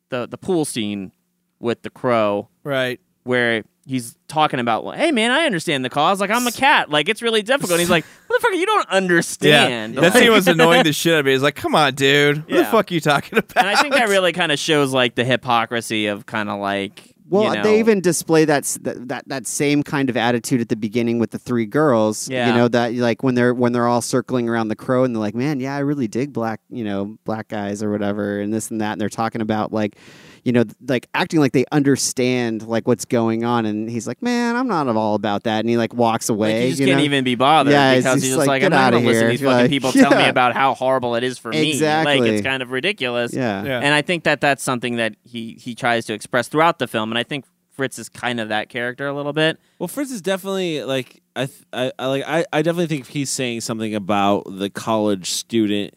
the 0.10 0.28
the 0.28 0.38
pool 0.38 0.66
scene 0.66 1.12
with 1.60 1.82
the 1.82 1.90
crow. 1.90 2.50
Right? 2.64 3.00
where 3.24 3.64
he's 3.86 4.16
talking 4.30 4.62
about 4.62 4.86
well, 4.86 4.96
hey 4.96 5.12
man 5.12 5.32
i 5.32 5.46
understand 5.46 5.84
the 5.84 5.90
cause. 5.90 6.22
Like 6.22 6.30
i'm 6.30 6.48
a 6.48 6.52
cat. 6.52 6.90
Like 6.90 7.10
it's 7.10 7.22
really 7.22 7.42
difficult. 7.42 7.72
And 7.72 7.80
he's 7.82 7.90
like 7.90 8.06
motherfucker 8.30 8.56
you 8.58 8.66
don't 8.66 8.88
understand. 8.90 9.96
Yeah, 9.96 10.02
that 10.02 10.14
Like- 10.14 10.24
scene 10.24 10.32
was 10.32 10.48
annoying 10.48 10.84
the 10.84 10.94
shit 10.94 11.14
out 11.14 11.20
of 11.20 11.26
me. 11.26 11.34
He's 11.34 11.42
like, 11.44 11.56
"Come 11.56 11.76
on, 11.76 11.94
dude, 11.96 12.38
what 12.50 12.58
the 12.58 12.66
fuck 12.66 12.90
are 12.90 12.94
you 12.94 13.02
talking 13.02 13.38
about?" 13.38 13.58
and 13.58 13.68
i 13.68 13.82
think 13.82 13.96
that 13.96 14.08
really 14.08 14.32
kind 14.32 14.52
of 14.54 14.60
shows 14.60 14.94
like 14.94 15.16
the 15.16 15.26
hypocrisy 15.26 16.08
of 16.08 16.26
kind 16.26 16.50
of 16.50 16.60
like 16.62 17.16
Well, 17.30 17.44
you 17.44 17.50
uh, 17.50 17.54
know, 17.56 17.64
they 17.64 17.80
even 17.80 18.00
display 18.00 18.46
that, 18.46 18.64
that 18.82 19.08
that 19.10 19.28
that 19.28 19.48
same 19.48 19.84
kind 19.84 20.10
of 20.10 20.16
attitude 20.16 20.62
at 20.62 20.70
the 20.70 20.76
beginning 20.76 21.20
with 21.20 21.32
the 21.32 21.40
three 21.40 21.66
girls. 21.66 22.30
Yeah. 22.30 22.48
You 22.48 22.54
know 22.54 22.68
that 22.70 22.94
like 22.94 23.24
when 23.24 23.36
they're 23.36 23.54
when 23.54 23.74
they're 23.74 23.88
all 23.88 24.02
circling 24.02 24.48
around 24.48 24.70
the 24.70 24.76
crow 24.76 25.04
and 25.04 25.14
they're 25.14 25.20
like, 25.20 25.36
"Man, 25.36 25.60
yeah, 25.60 25.76
I 25.76 25.80
really 25.80 26.08
dig 26.08 26.32
black, 26.32 26.62
you 26.70 26.84
know, 26.84 27.18
black 27.26 27.50
guys 27.50 27.84
or 27.84 27.92
whatever," 27.92 28.40
and 28.40 28.54
this 28.54 28.72
and 28.72 28.80
that, 28.82 28.94
and 28.94 29.02
they're 29.02 29.10
talking 29.10 29.42
about 29.42 29.74
like, 29.74 29.98
you 30.44 30.52
know, 30.52 30.64
like 30.88 31.08
acting 31.14 31.40
like 31.40 31.52
they 31.52 31.66
understand 31.72 32.68
like 32.68 32.88
what's 32.88 33.06
going 33.06 33.44
on, 33.44 33.66
and 33.66 33.90
he's 33.90 34.08
like, 34.08 34.22
"Man, 34.22 34.56
I'm 34.56 34.68
not 34.68 34.88
all 34.88 35.16
about 35.16 35.44
that," 35.44 35.60
and 35.60 35.70
he 35.70 35.78
like 35.78 35.94
walks 35.94 36.30
away. 36.30 36.54
Like, 36.54 36.64
you 36.64 36.70
just 36.70 36.80
you 36.82 36.86
can't 36.88 36.98
know? 37.00 37.04
even 37.06 37.24
be 37.24 37.36
bothered 37.36 37.72
Yeah, 37.72 37.92
because 37.96 38.04
just 38.06 38.16
he's 38.24 38.36
just 38.36 38.38
like, 38.38 38.48
like, 38.48 38.64
I'm 38.64 38.72
not 38.72 38.94
outta 38.94 38.98
going 38.98 39.04
to 39.04 39.10
listen 39.10 39.24
to 39.26 39.30
these 39.32 39.42
You're 39.42 39.50
fucking 39.52 39.64
like, 39.64 39.70
people 39.70 39.92
tell 39.94 40.12
me 40.12 40.28
about 40.28 40.54
how 40.54 40.74
horrible 40.74 41.16
it 41.16 41.24
is 41.24 41.38
for 41.38 41.50
me. 41.50 41.58
Like, 41.60 41.68
Exactly. 41.74 42.30
it's 42.30 42.46
kind 42.46 42.62
of 42.64 42.72
ridiculous. 42.72 43.34
Yeah. 43.34 43.64
Yeah. 43.64 43.80
And 43.80 43.94
I 43.94 44.02
think 44.02 44.24
that 44.24 44.42
that's 44.42 44.64
something 44.64 44.96
that 44.98 45.16
he, 45.24 45.54
he 45.54 45.76
tries 45.76 46.06
to 46.06 46.14
express 46.14 46.48
throughout 46.48 46.80
the 46.80 46.88
film. 46.88 47.12
And 47.12 47.18
I 47.18 47.24
think 47.24 47.46
Fritz 47.72 48.00
is 48.00 48.10
kind 48.10 48.40
of 48.40 48.50
that 48.50 48.70
character 48.70 49.08
a 49.08 49.14
little 49.14 49.34
bit. 49.34 49.60
Well, 49.80 49.88
Fritz 49.88 50.12
is 50.12 50.22
definitely 50.22 50.84
like 50.84 51.22
I, 51.36 51.46
th- 51.46 51.64
I, 51.72 51.92
I 52.00 52.06
like 52.08 52.24
I, 52.26 52.46
I 52.52 52.62
definitely 52.64 52.88
think 52.88 53.08
he's 53.08 53.30
saying 53.30 53.62
something 53.62 53.94
about 53.94 54.46
the 54.50 54.70
college 54.72 55.30
student 55.30 55.94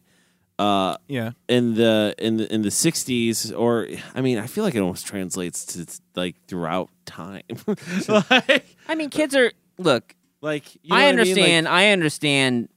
uh 0.61 0.97
yeah, 1.09 1.31
in 1.49 1.75
the 1.75 2.15
in 2.19 2.37
the 2.37 2.53
in 2.53 2.61
the 2.61 2.69
60s 2.69 3.59
or 3.59 3.89
I 4.15 4.21
mean 4.21 4.39
I 4.39 4.47
feel 4.47 4.63
like 4.63 4.75
it 4.75 4.81
almost 4.81 5.07
translates 5.07 5.65
to 5.67 5.87
like 6.15 6.37
throughout 6.47 6.91
time. 7.07 7.43
like 8.09 8.67
I 8.87 8.95
mean, 8.95 9.09
kids 9.09 9.35
are, 9.35 9.53
look, 9.79 10.15
like 10.43 10.75
you 10.83 10.91
know 10.91 10.97
I 10.97 11.07
what 11.07 11.17
mean? 11.17 11.17
Like, 11.17 11.29
understand. 11.29 11.69
I 11.69 11.91
understand. 11.91 12.69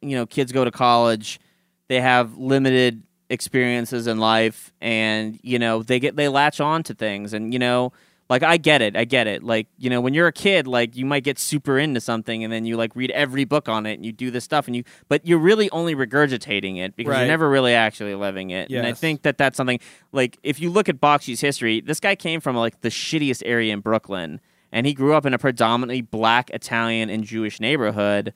You 0.00 0.16
know, 0.16 0.26
kids 0.26 0.52
go 0.52 0.64
to 0.64 0.70
college, 0.70 1.40
they 1.88 2.00
have 2.00 2.36
limited 2.38 3.02
experiences 3.28 4.06
in 4.06 4.18
life, 4.18 4.72
and 4.80 5.38
you 5.42 5.58
know 5.58 5.82
they 5.82 5.98
get 5.98 6.16
they 6.16 6.28
latch 6.28 6.60
on 6.60 6.82
to 6.84 6.94
things, 6.94 7.32
and 7.32 7.52
you 7.52 7.58
know, 7.58 7.92
like 8.28 8.42
I 8.42 8.56
get 8.56 8.82
it, 8.82 8.96
I 8.96 9.04
get 9.04 9.26
it. 9.26 9.42
Like 9.42 9.68
you 9.78 9.88
know, 9.90 10.00
when 10.00 10.12
you're 10.14 10.26
a 10.26 10.32
kid, 10.32 10.66
like 10.66 10.96
you 10.96 11.04
might 11.06 11.22
get 11.24 11.38
super 11.38 11.78
into 11.78 12.00
something, 12.00 12.42
and 12.42 12.52
then 12.52 12.64
you 12.64 12.76
like 12.76 12.94
read 12.96 13.10
every 13.12 13.44
book 13.44 13.68
on 13.68 13.86
it, 13.86 13.94
and 13.94 14.04
you 14.04 14.12
do 14.12 14.30
this 14.30 14.42
stuff, 14.44 14.66
and 14.66 14.74
you, 14.76 14.84
but 15.08 15.26
you're 15.26 15.38
really 15.38 15.70
only 15.70 15.94
regurgitating 15.94 16.78
it 16.78 16.96
because 16.96 17.12
Right. 17.12 17.20
you're 17.20 17.28
never 17.28 17.48
really 17.48 17.74
actually 17.74 18.14
living 18.14 18.50
it. 18.50 18.70
And 18.70 18.86
I 18.86 18.92
think 18.92 19.22
that 19.22 19.38
that's 19.38 19.56
something 19.56 19.78
like 20.12 20.38
if 20.42 20.60
you 20.60 20.70
look 20.70 20.88
at 20.88 21.00
Bakshi's 21.00 21.40
history, 21.40 21.80
this 21.80 22.00
guy 22.00 22.16
came 22.16 22.40
from 22.40 22.56
like 22.56 22.80
the 22.80 22.88
shittiest 22.88 23.42
area 23.46 23.72
in 23.72 23.80
Brooklyn 23.80 24.40
and 24.72 24.86
he 24.86 24.92
grew 24.94 25.14
up 25.14 25.24
in 25.24 25.32
a 25.32 25.38
predominantly 25.38 26.02
black 26.02 26.50
Italian 26.50 27.08
and 27.08 27.22
Jewish 27.22 27.60
neighborhood 27.60 28.34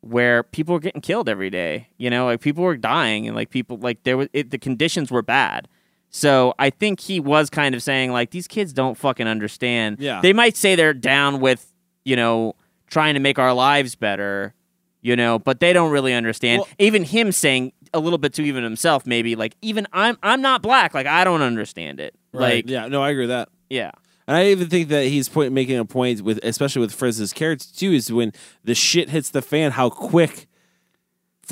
where 0.00 0.42
people 0.42 0.74
were 0.74 0.80
getting 0.80 1.00
killed 1.00 1.28
every 1.28 1.48
day. 1.50 1.88
You 1.96 2.10
know, 2.10 2.26
like 2.26 2.40
people 2.40 2.64
were 2.64 2.76
dying 2.76 3.26
and 3.26 3.34
like 3.36 3.50
people 3.50 3.78
like 3.78 4.02
there 4.02 4.16
was 4.16 4.28
it, 4.32 4.50
the 4.50 4.58
conditions 4.58 5.10
were 5.10 5.22
bad. 5.22 5.68
So 6.14 6.54
I 6.58 6.68
think 6.70 7.00
he 7.00 7.20
was 7.20 7.48
kind 7.50 7.74
of 7.74 7.82
saying 7.82 8.12
like 8.12 8.30
these 8.30 8.46
kids 8.46 8.72
don't 8.72 8.96
fucking 8.96 9.26
understand. 9.26 9.96
Yeah. 9.98 10.20
They 10.20 10.32
might 10.34 10.56
say 10.56 10.74
they're 10.76 10.92
down 10.94 11.40
with, 11.40 11.72
you 12.04 12.16
know, 12.16 12.54
trying 12.88 13.14
to 13.14 13.20
make 13.20 13.38
our 13.38 13.54
lives 13.54 13.94
better, 13.94 14.54
you 15.00 15.16
know, 15.16 15.38
but 15.38 15.58
they 15.60 15.72
don't 15.72 15.90
really 15.90 16.12
understand. 16.12 16.60
Well- 16.60 16.68
even 16.78 17.02
him 17.04 17.32
saying 17.32 17.72
a 17.94 17.98
little 17.98 18.18
bit 18.18 18.34
to 18.34 18.42
even 18.42 18.62
himself 18.62 19.06
maybe 19.06 19.34
like 19.36 19.54
even 19.62 19.86
I'm 19.92 20.18
I'm 20.22 20.40
not 20.42 20.62
black, 20.62 20.92
like 20.94 21.06
I 21.06 21.24
don't 21.24 21.42
understand 21.42 21.98
it. 21.98 22.14
Like 22.32 22.68
yeah, 22.68 22.88
no, 22.88 23.02
I 23.02 23.10
agree 23.10 23.22
with 23.24 23.30
that. 23.30 23.48
yeah. 23.70 23.90
And 24.28 24.36
I 24.36 24.46
even 24.46 24.68
think 24.68 24.88
that 24.90 25.06
he's 25.06 25.28
point, 25.28 25.52
making 25.52 25.78
a 25.78 25.84
point 25.84 26.22
with, 26.22 26.38
especially 26.44 26.80
with 26.80 26.94
Fritz's 26.94 27.32
character 27.32 27.66
too, 27.76 27.90
is 27.90 28.12
when 28.12 28.32
the 28.62 28.74
shit 28.74 29.10
hits 29.10 29.30
the 29.30 29.42
fan, 29.42 29.72
how 29.72 29.90
quick 29.90 30.46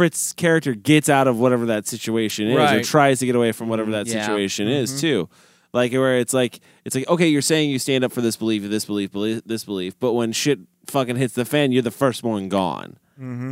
Fritz's 0.01 0.33
character 0.33 0.75
gets 0.75 1.09
out 1.11 1.29
of 1.29 1.39
whatever 1.39 1.67
that 1.67 1.87
situation 1.87 2.49
is, 2.49 2.55
or 2.57 2.59
Right. 2.59 2.85
tries 2.85 3.19
to 3.19 3.27
get 3.27 3.37
away 3.37 3.53
from 3.53 3.69
whatever 3.69 3.91
that 3.91 4.07
Yeah. 4.07 4.21
situation 4.27 4.67
is 4.69 4.99
too. 5.01 5.29
Like 5.75 5.93
where 5.93 6.17
it's 6.19 6.33
like 6.33 6.61
it's 6.85 6.95
like 6.97 7.07
okay, 7.09 7.29
you're 7.29 7.43
saying 7.43 7.69
you 7.71 7.79
stand 7.79 8.03
up 8.03 8.11
for 8.13 8.23
this 8.23 8.37
belief, 8.37 8.63
this 8.69 8.87
belief, 8.87 9.13
belief, 9.13 9.43
this 9.45 9.65
belief, 9.65 9.95
but 10.01 10.15
when 10.15 10.33
shit 10.33 10.59
fucking 10.87 11.17
hits 11.17 11.35
the 11.35 11.45
fan, 11.45 11.71
you're 11.71 11.83
the 11.83 11.91
first 11.91 12.23
one 12.23 12.49
gone. 12.49 12.97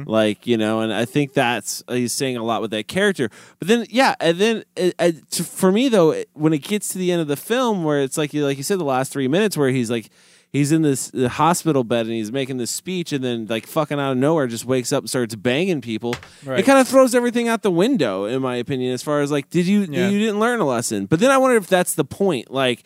Like 0.07 0.47
you 0.47 0.57
know, 0.57 0.81
and 0.81 0.91
I 0.95 1.05
think 1.05 1.35
that's 1.35 1.83
he's 1.91 2.15
saying 2.15 2.39
a 2.39 2.43
lot 2.43 2.63
with 2.63 2.71
that 2.71 2.89
character. 2.89 3.29
But 3.59 3.69
then, 3.69 3.85
yeah, 3.91 4.15
and 4.19 4.39
then 4.39 4.65
uh, 4.81 4.91
uh, 4.99 5.13
to, 5.33 5.45
for 5.45 5.71
me 5.71 5.91
though, 5.91 6.13
it- 6.13 6.31
when 6.33 6.55
it 6.55 6.63
gets 6.63 6.89
to 6.91 6.99
the 6.99 7.13
end 7.13 7.21
of 7.21 7.29
the 7.29 7.37
film, 7.37 7.85
where 7.85 8.01
it's 8.01 8.17
like 8.17 8.33
you 8.33 8.47
like 8.47 8.57
you 8.57 8.63
said, 8.65 8.79
the 8.81 8.85
last 8.85 9.13
three 9.13 9.29
minutes, 9.29 9.59
where 9.59 9.69
he's 9.69 9.91
like 9.91 10.09
he's 10.53 10.73
in 10.73 10.83
this 10.83 11.11
hospital 11.31 11.85
bed 11.85 12.07
and 12.07 12.15
he's 12.15 12.33
making 12.33 12.57
this 12.57 12.71
speech, 12.71 13.13
and 13.13 13.23
then 13.25 13.47
like 13.47 13.67
fucking 13.67 13.99
out 13.99 14.13
of 14.13 14.19
nowhere, 14.19 14.47
just 14.47 14.65
wakes 14.65 14.93
up 14.93 15.03
and 15.05 15.09
starts 15.11 15.35
banging 15.35 15.81
people. 15.81 16.15
It 16.47 16.65
kind 16.65 16.79
of 16.79 16.89
throws 16.89 17.15
everything 17.15 17.49
out 17.49 17.63
the 17.63 17.71
window, 17.71 18.25
in 18.25 18.43
my 18.43 18.57
opinion, 18.57 18.93
as 18.93 19.03
far 19.03 19.21
as 19.21 19.31
like, 19.31 19.51
did 19.51 19.67
you 19.67 19.81
Yeah. 19.91 20.09
you 20.09 20.19
didn't 20.19 20.41
learn 20.41 20.61
a 20.61 20.65
lesson? 20.67 21.07
But 21.07 21.21
then 21.21 21.31
I 21.31 21.39
wonder 21.39 21.57
if 21.57 21.67
that's 21.67 21.95
the 21.95 22.05
point, 22.05 22.51
like 22.51 22.85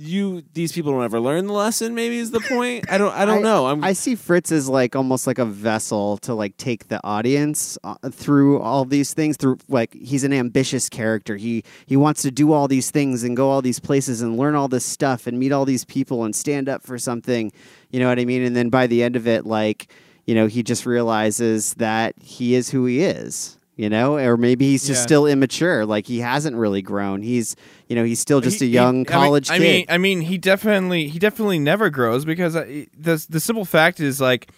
you 0.00 0.42
these 0.54 0.72
people 0.72 0.92
don't 0.92 1.04
ever 1.04 1.20
learn 1.20 1.46
the 1.46 1.52
lesson. 1.52 1.94
Maybe 1.94 2.16
is 2.16 2.30
the 2.30 2.40
point. 2.40 2.90
I 2.90 2.96
don't. 2.96 3.12
I 3.14 3.26
don't 3.26 3.42
know. 3.42 3.66
I'm. 3.66 3.84
I 3.84 3.92
see 3.92 4.14
Fritz 4.14 4.50
as 4.50 4.68
like 4.68 4.96
almost 4.96 5.26
like 5.26 5.38
a 5.38 5.44
vessel 5.44 6.16
to 6.18 6.34
like 6.34 6.56
take 6.56 6.88
the 6.88 7.00
audience 7.04 7.76
uh, 7.84 7.96
through 8.10 8.60
all 8.60 8.86
these 8.86 9.12
things. 9.12 9.36
Through 9.36 9.58
like 9.68 9.92
he's 9.94 10.24
an 10.24 10.32
ambitious 10.32 10.88
character. 10.88 11.36
He 11.36 11.64
he 11.86 11.96
wants 11.96 12.22
to 12.22 12.30
do 12.30 12.52
all 12.52 12.66
these 12.66 12.90
things 12.90 13.22
and 13.22 13.36
go 13.36 13.50
all 13.50 13.60
these 13.60 13.78
places 13.78 14.22
and 14.22 14.38
learn 14.38 14.54
all 14.54 14.68
this 14.68 14.86
stuff 14.86 15.26
and 15.26 15.38
meet 15.38 15.52
all 15.52 15.66
these 15.66 15.84
people 15.84 16.24
and 16.24 16.34
stand 16.34 16.68
up 16.68 16.82
for 16.82 16.98
something. 16.98 17.52
You 17.90 18.00
know 18.00 18.08
what 18.08 18.18
I 18.18 18.24
mean? 18.24 18.42
And 18.42 18.56
then 18.56 18.70
by 18.70 18.86
the 18.86 19.02
end 19.02 19.16
of 19.16 19.28
it, 19.28 19.44
like 19.44 19.92
you 20.24 20.34
know, 20.34 20.46
he 20.46 20.62
just 20.62 20.86
realizes 20.86 21.74
that 21.74 22.14
he 22.20 22.54
is 22.54 22.70
who 22.70 22.86
he 22.86 23.00
is. 23.00 23.58
You 23.80 23.88
know, 23.88 24.18
or 24.18 24.36
maybe 24.36 24.66
he's 24.66 24.86
just 24.86 24.98
Yeah. 25.00 25.04
still 25.06 25.26
immature. 25.26 25.86
Like 25.86 26.06
he 26.06 26.18
hasn't 26.18 26.54
really 26.54 26.82
grown. 26.82 27.22
He's, 27.22 27.56
you 27.88 27.96
know, 27.96 28.04
he's 28.04 28.20
still 28.20 28.42
just 28.42 28.60
He- 28.60 28.66
a 28.66 28.68
he- 28.68 28.74
young 28.74 28.88
I 28.96 28.98
mean- 28.98 29.04
college 29.06 29.50
I 29.50 29.58
mean, 29.58 29.86
I 29.88 29.96
mean, 29.96 30.20
he 30.20 30.36
definitely 30.36 31.08
he 31.08 31.18
definitely 31.18 31.58
never 31.58 31.88
grows 31.88 32.26
because 32.26 32.54
uh, 32.54 32.66
the 32.94 33.24
the 33.30 33.40
simple 33.40 33.64
fact 33.64 33.98
is 33.98 34.20
like, 34.20 34.50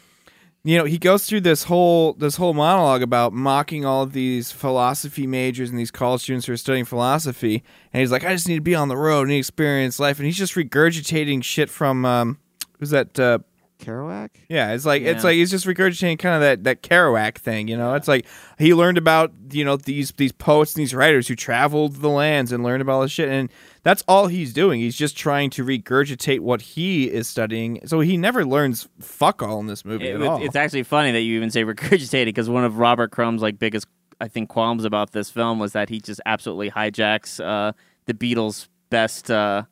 you 0.64 0.77
know, 0.77 0.85
he 0.87 0.99
goes 0.99 1.25
through 1.27 1.43
this 1.43 1.62
whole 1.64 2.14
this 2.14 2.35
whole 2.35 2.53
monologue 2.53 3.01
about 3.01 3.33
mocking 3.33 3.85
all 3.85 4.03
of 4.03 4.12
these 4.12 4.51
philosophy 4.51 5.29
majors 5.29 5.70
and 5.70 5.79
these 5.79 5.93
college 5.93 6.23
students 6.23 6.47
who 6.47 6.53
are 6.55 6.57
studying 6.57 6.85
philosophy, 6.85 7.62
and 7.93 8.01
he's 8.01 8.11
like, 8.11 8.25
I 8.25 8.33
just 8.35 8.49
need 8.49 8.57
to 8.57 8.61
be 8.61 8.75
on 8.75 8.89
the 8.89 8.97
road 8.97 9.29
and 9.29 9.37
experience 9.37 10.01
life, 10.01 10.18
and 10.18 10.27
he's 10.27 10.37
just 10.37 10.55
regurgitating 10.57 11.45
shit 11.45 11.70
from 11.70 12.05
um, 12.05 12.39
who's 12.81 12.91
that? 12.91 13.16
Uh, 13.20 13.39
Kerouac. 13.83 14.30
yeah, 14.49 14.72
it's 14.72 14.87
like 14.87 15.03
it's 15.03 15.24
like 15.24 15.35
he's 15.35 15.51
just 15.51 15.66
regurgitating 15.66 16.18
kind 16.18 16.35
of 16.37 16.41
that 16.41 16.64
that 16.64 16.83
Kerouac 16.83 17.37
thing, 17.39 17.68
you 17.68 17.76
know. 17.76 17.95
It's 17.95 18.09
like 18.09 18.26
he 18.59 18.72
learned 18.72 18.97
about 18.97 19.33
you 19.51 19.64
know 19.64 19.76
these 19.76 20.12
these 20.12 20.33
poets 20.33 20.74
and 20.74 20.80
these 20.80 20.95
writers 20.95 21.28
who 21.28 21.35
traveled 21.37 21.97
the 21.97 22.09
lands 22.09 22.53
and 22.53 22.62
learned 22.64 22.80
about 22.83 22.93
all 22.93 23.03
this 23.03 23.12
shit, 23.12 23.28
and 23.28 23.51
that's 23.83 24.03
all 24.09 24.28
he's 24.28 24.53
doing. 24.53 24.80
He's 24.80 24.97
just 24.97 25.16
trying 25.16 25.51
to 25.51 25.64
regurgitate 25.64 26.41
what 26.41 26.62
he 26.62 27.11
is 27.11 27.28
studying. 27.28 27.80
So 27.87 28.01
he 28.01 28.16
never 28.16 28.45
learns 28.47 28.89
fuck 29.01 29.43
all 29.43 29.59
in 29.61 29.66
this 29.66 29.85
movie 29.85 30.07
It- 30.09 30.14
at 30.14 30.20
it- 30.22 30.26
all. 30.26 30.43
it's 30.43 30.57
actually 30.57 30.85
funny 30.85 31.11
that 31.12 31.20
you 31.20 31.37
even 31.37 31.51
say 31.51 31.64
regurgitated 31.64 32.26
because 32.26 32.49
one 32.49 32.64
of 32.64 32.78
Robert 32.78 33.11
Crumb's 33.11 33.43
like 33.43 33.59
biggest, 33.59 33.87
I 34.20 34.28
think, 34.28 34.49
qualms 34.49 34.85
about 34.85 35.12
this 35.12 35.30
film 35.30 35.59
was 35.59 35.72
that 35.72 35.89
he 35.89 36.01
just 36.01 36.20
absolutely 36.24 36.70
hijacks 36.70 37.45
uh, 37.45 37.72
the 38.07 38.14
Beatles' 38.14 38.68
best 38.91 39.30
uh, 39.30 39.64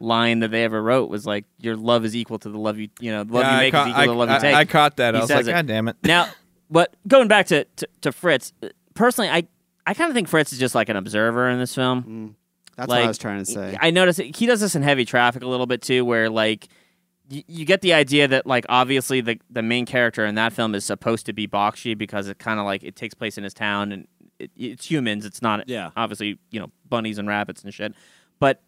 line 0.00 0.40
that 0.40 0.50
they 0.50 0.64
ever 0.64 0.82
wrote 0.82 1.08
was 1.10 1.26
like, 1.26 1.44
"Your 1.58 1.76
love 1.76 2.04
is 2.04 2.14
equal 2.16 2.38
to 2.40 2.48
the 2.48 2.58
love 2.58 2.78
you, 2.78 2.88
you 3.00 3.10
know, 3.12 3.24
the 3.24 3.32
love 3.34 3.42
Yeah, 3.44 3.52
you 3.52 3.56
I 3.56 3.60
make 3.60 3.72
caught- 3.72 3.86
is 3.88 3.92
equal 3.92 4.02
to 4.04 4.08
the 4.10 4.14
love 4.14 4.28
I- 4.30 4.34
you 4.34 4.40
take." 4.40 4.54
I 4.54 4.64
caught 4.64 4.96
that. 4.96 5.16
I 5.16 5.20
was 5.20 5.30
like, 5.30 5.40
it. 5.46 5.50
"God 5.50 5.66
damn 5.66 5.88
it." 5.88 5.96
Now, 6.02 6.28
but 6.70 6.94
going 7.08 7.28
back 7.28 7.46
to 7.46 7.64
to, 7.64 7.88
to 8.02 8.12
Fritz, 8.12 8.52
uh, 8.62 8.68
personally, 8.94 9.30
I 9.30 9.46
I 9.86 9.94
kind 9.94 10.10
of 10.10 10.14
think 10.14 10.28
Fritz 10.28 10.52
is 10.52 10.58
just 10.58 10.74
like 10.74 10.88
an 10.88 10.96
observer 10.96 11.48
in 11.48 11.58
this 11.58 11.74
film. 11.74 12.36
That's 12.76 12.88
like, 12.90 12.98
what 12.98 13.04
I 13.04 13.08
was 13.08 13.18
trying 13.18 13.38
to 13.38 13.44
say. 13.46 13.76
I 13.80 13.90
noticed 13.90 14.18
it- 14.20 14.36
he 14.36 14.46
does 14.46 14.60
this 14.60 14.74
in 14.74 14.82
heavy 14.82 15.04
traffic 15.04 15.42
a 15.42 15.46
little 15.46 15.66
bit 15.66 15.80
too, 15.82 16.04
where 16.04 16.28
like 16.28 16.68
y- 17.30 17.44
you 17.46 17.64
get 17.64 17.80
the 17.80 17.92
idea 17.94 18.28
that 18.28 18.46
like 18.46 18.66
obviously 18.68 19.20
the 19.20 19.38
the 19.50 19.62
main 19.62 19.86
character 19.86 20.26
in 20.26 20.34
that 20.34 20.52
film 20.52 20.74
is 20.74 20.84
supposed 20.84 21.26
to 21.26 21.32
be 21.32 21.46
Bakshi 21.48 21.96
because 21.96 22.28
it 22.28 22.38
kind 22.38 22.58
of 22.60 22.66
like 22.66 22.82
it 22.82 22.94
takes 22.96 23.14
place 23.14 23.38
in 23.38 23.44
his 23.44 23.54
town 23.54 23.92
and 23.92 24.06
it, 24.38 24.50
it's 24.56 24.90
humans. 24.90 25.24
It's 25.24 25.40
not 25.40 25.66
Yeah. 25.68 25.90
obviously 25.96 26.38
you 26.50 26.60
know 26.60 26.70
bunnies 26.88 27.16
and 27.18 27.26
rabbits 27.26 27.62
and 27.64 27.72
shit, 27.72 27.94
but 28.40 28.60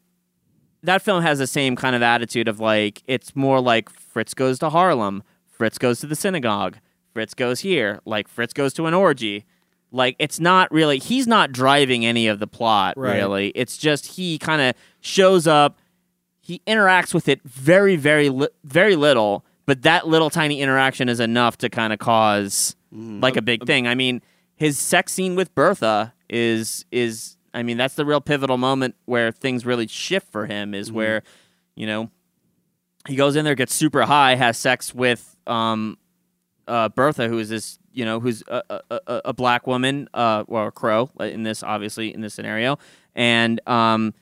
that 0.82 1.02
film 1.02 1.22
has 1.22 1.38
the 1.38 1.46
same 1.46 1.76
kind 1.76 1.96
of 1.96 2.02
attitude 2.02 2.48
of 2.48 2.60
like 2.60 3.02
it's 3.06 3.34
more 3.34 3.60
like 3.60 3.88
Fritz 3.90 4.34
goes 4.34 4.58
to 4.60 4.70
Harlem, 4.70 5.22
Fritz 5.46 5.78
goes 5.78 6.00
to 6.00 6.06
the 6.06 6.16
synagogue, 6.16 6.78
Fritz 7.12 7.34
goes 7.34 7.60
here, 7.60 8.00
like 8.04 8.28
Fritz 8.28 8.52
goes 8.52 8.72
to 8.74 8.86
an 8.86 8.94
orgy. 8.94 9.44
Like 9.90 10.16
it's 10.18 10.38
not 10.38 10.70
really 10.70 10.98
he's 10.98 11.26
not 11.26 11.52
driving 11.52 12.04
any 12.04 12.26
of 12.28 12.38
the 12.38 12.46
plot 12.46 12.94
Right. 12.96 13.16
really. 13.16 13.48
It's 13.54 13.76
just 13.78 14.06
he 14.16 14.38
kind 14.38 14.60
of 14.60 14.74
shows 15.00 15.46
up, 15.46 15.78
he 16.40 16.60
interacts 16.66 17.14
with 17.14 17.28
it 17.28 17.40
very 17.42 17.96
very 17.96 18.28
li- 18.28 18.48
very 18.64 18.96
little, 18.96 19.44
but 19.66 19.82
that 19.82 20.06
little 20.06 20.30
tiny 20.30 20.60
interaction 20.60 21.08
is 21.08 21.20
enough 21.20 21.56
to 21.58 21.68
kind 21.70 21.92
of 21.92 21.98
cause 21.98 22.76
mm-hmm. 22.94 23.20
like 23.20 23.36
a 23.36 23.42
big 23.42 23.66
thing. 23.66 23.86
I 23.86 23.94
mean, 23.94 24.20
his 24.54 24.78
sex 24.78 25.12
scene 25.12 25.34
with 25.34 25.54
Bertha 25.54 26.12
is 26.28 26.84
is 26.92 27.37
I 27.58 27.64
mean, 27.64 27.76
that's 27.76 27.94
the 27.94 28.04
real 28.04 28.20
pivotal 28.20 28.56
moment 28.56 28.94
where 29.06 29.32
things 29.32 29.66
really 29.66 29.88
shift 29.88 30.30
for 30.30 30.46
him 30.46 30.74
is 30.74 30.92
where, 30.92 31.24
you 31.74 31.88
know, 31.88 32.08
he 33.08 33.16
goes 33.16 33.34
in 33.34 33.44
there, 33.44 33.56
gets 33.56 33.74
super 33.74 34.02
high, 34.02 34.36
has 34.36 34.56
sex 34.56 34.94
with 34.94 35.36
um 35.48 35.98
uh 36.68 36.88
Bertha, 36.90 37.26
who 37.26 37.40
is 37.40 37.48
this, 37.48 37.80
you 37.92 38.04
know, 38.04 38.20
who's 38.20 38.44
a 38.46 38.62
a, 38.90 39.00
a, 39.24 39.32
black 39.32 39.66
woman, 39.66 40.08
uh 40.14 40.44
well 40.46 40.68
a 40.68 40.70
crow 40.70 41.10
in 41.18 41.42
this 41.42 41.64
obviously 41.64 42.14
in 42.14 42.20
this 42.20 42.32
scenario. 42.32 42.78
And 43.16 43.60
um 43.66 44.14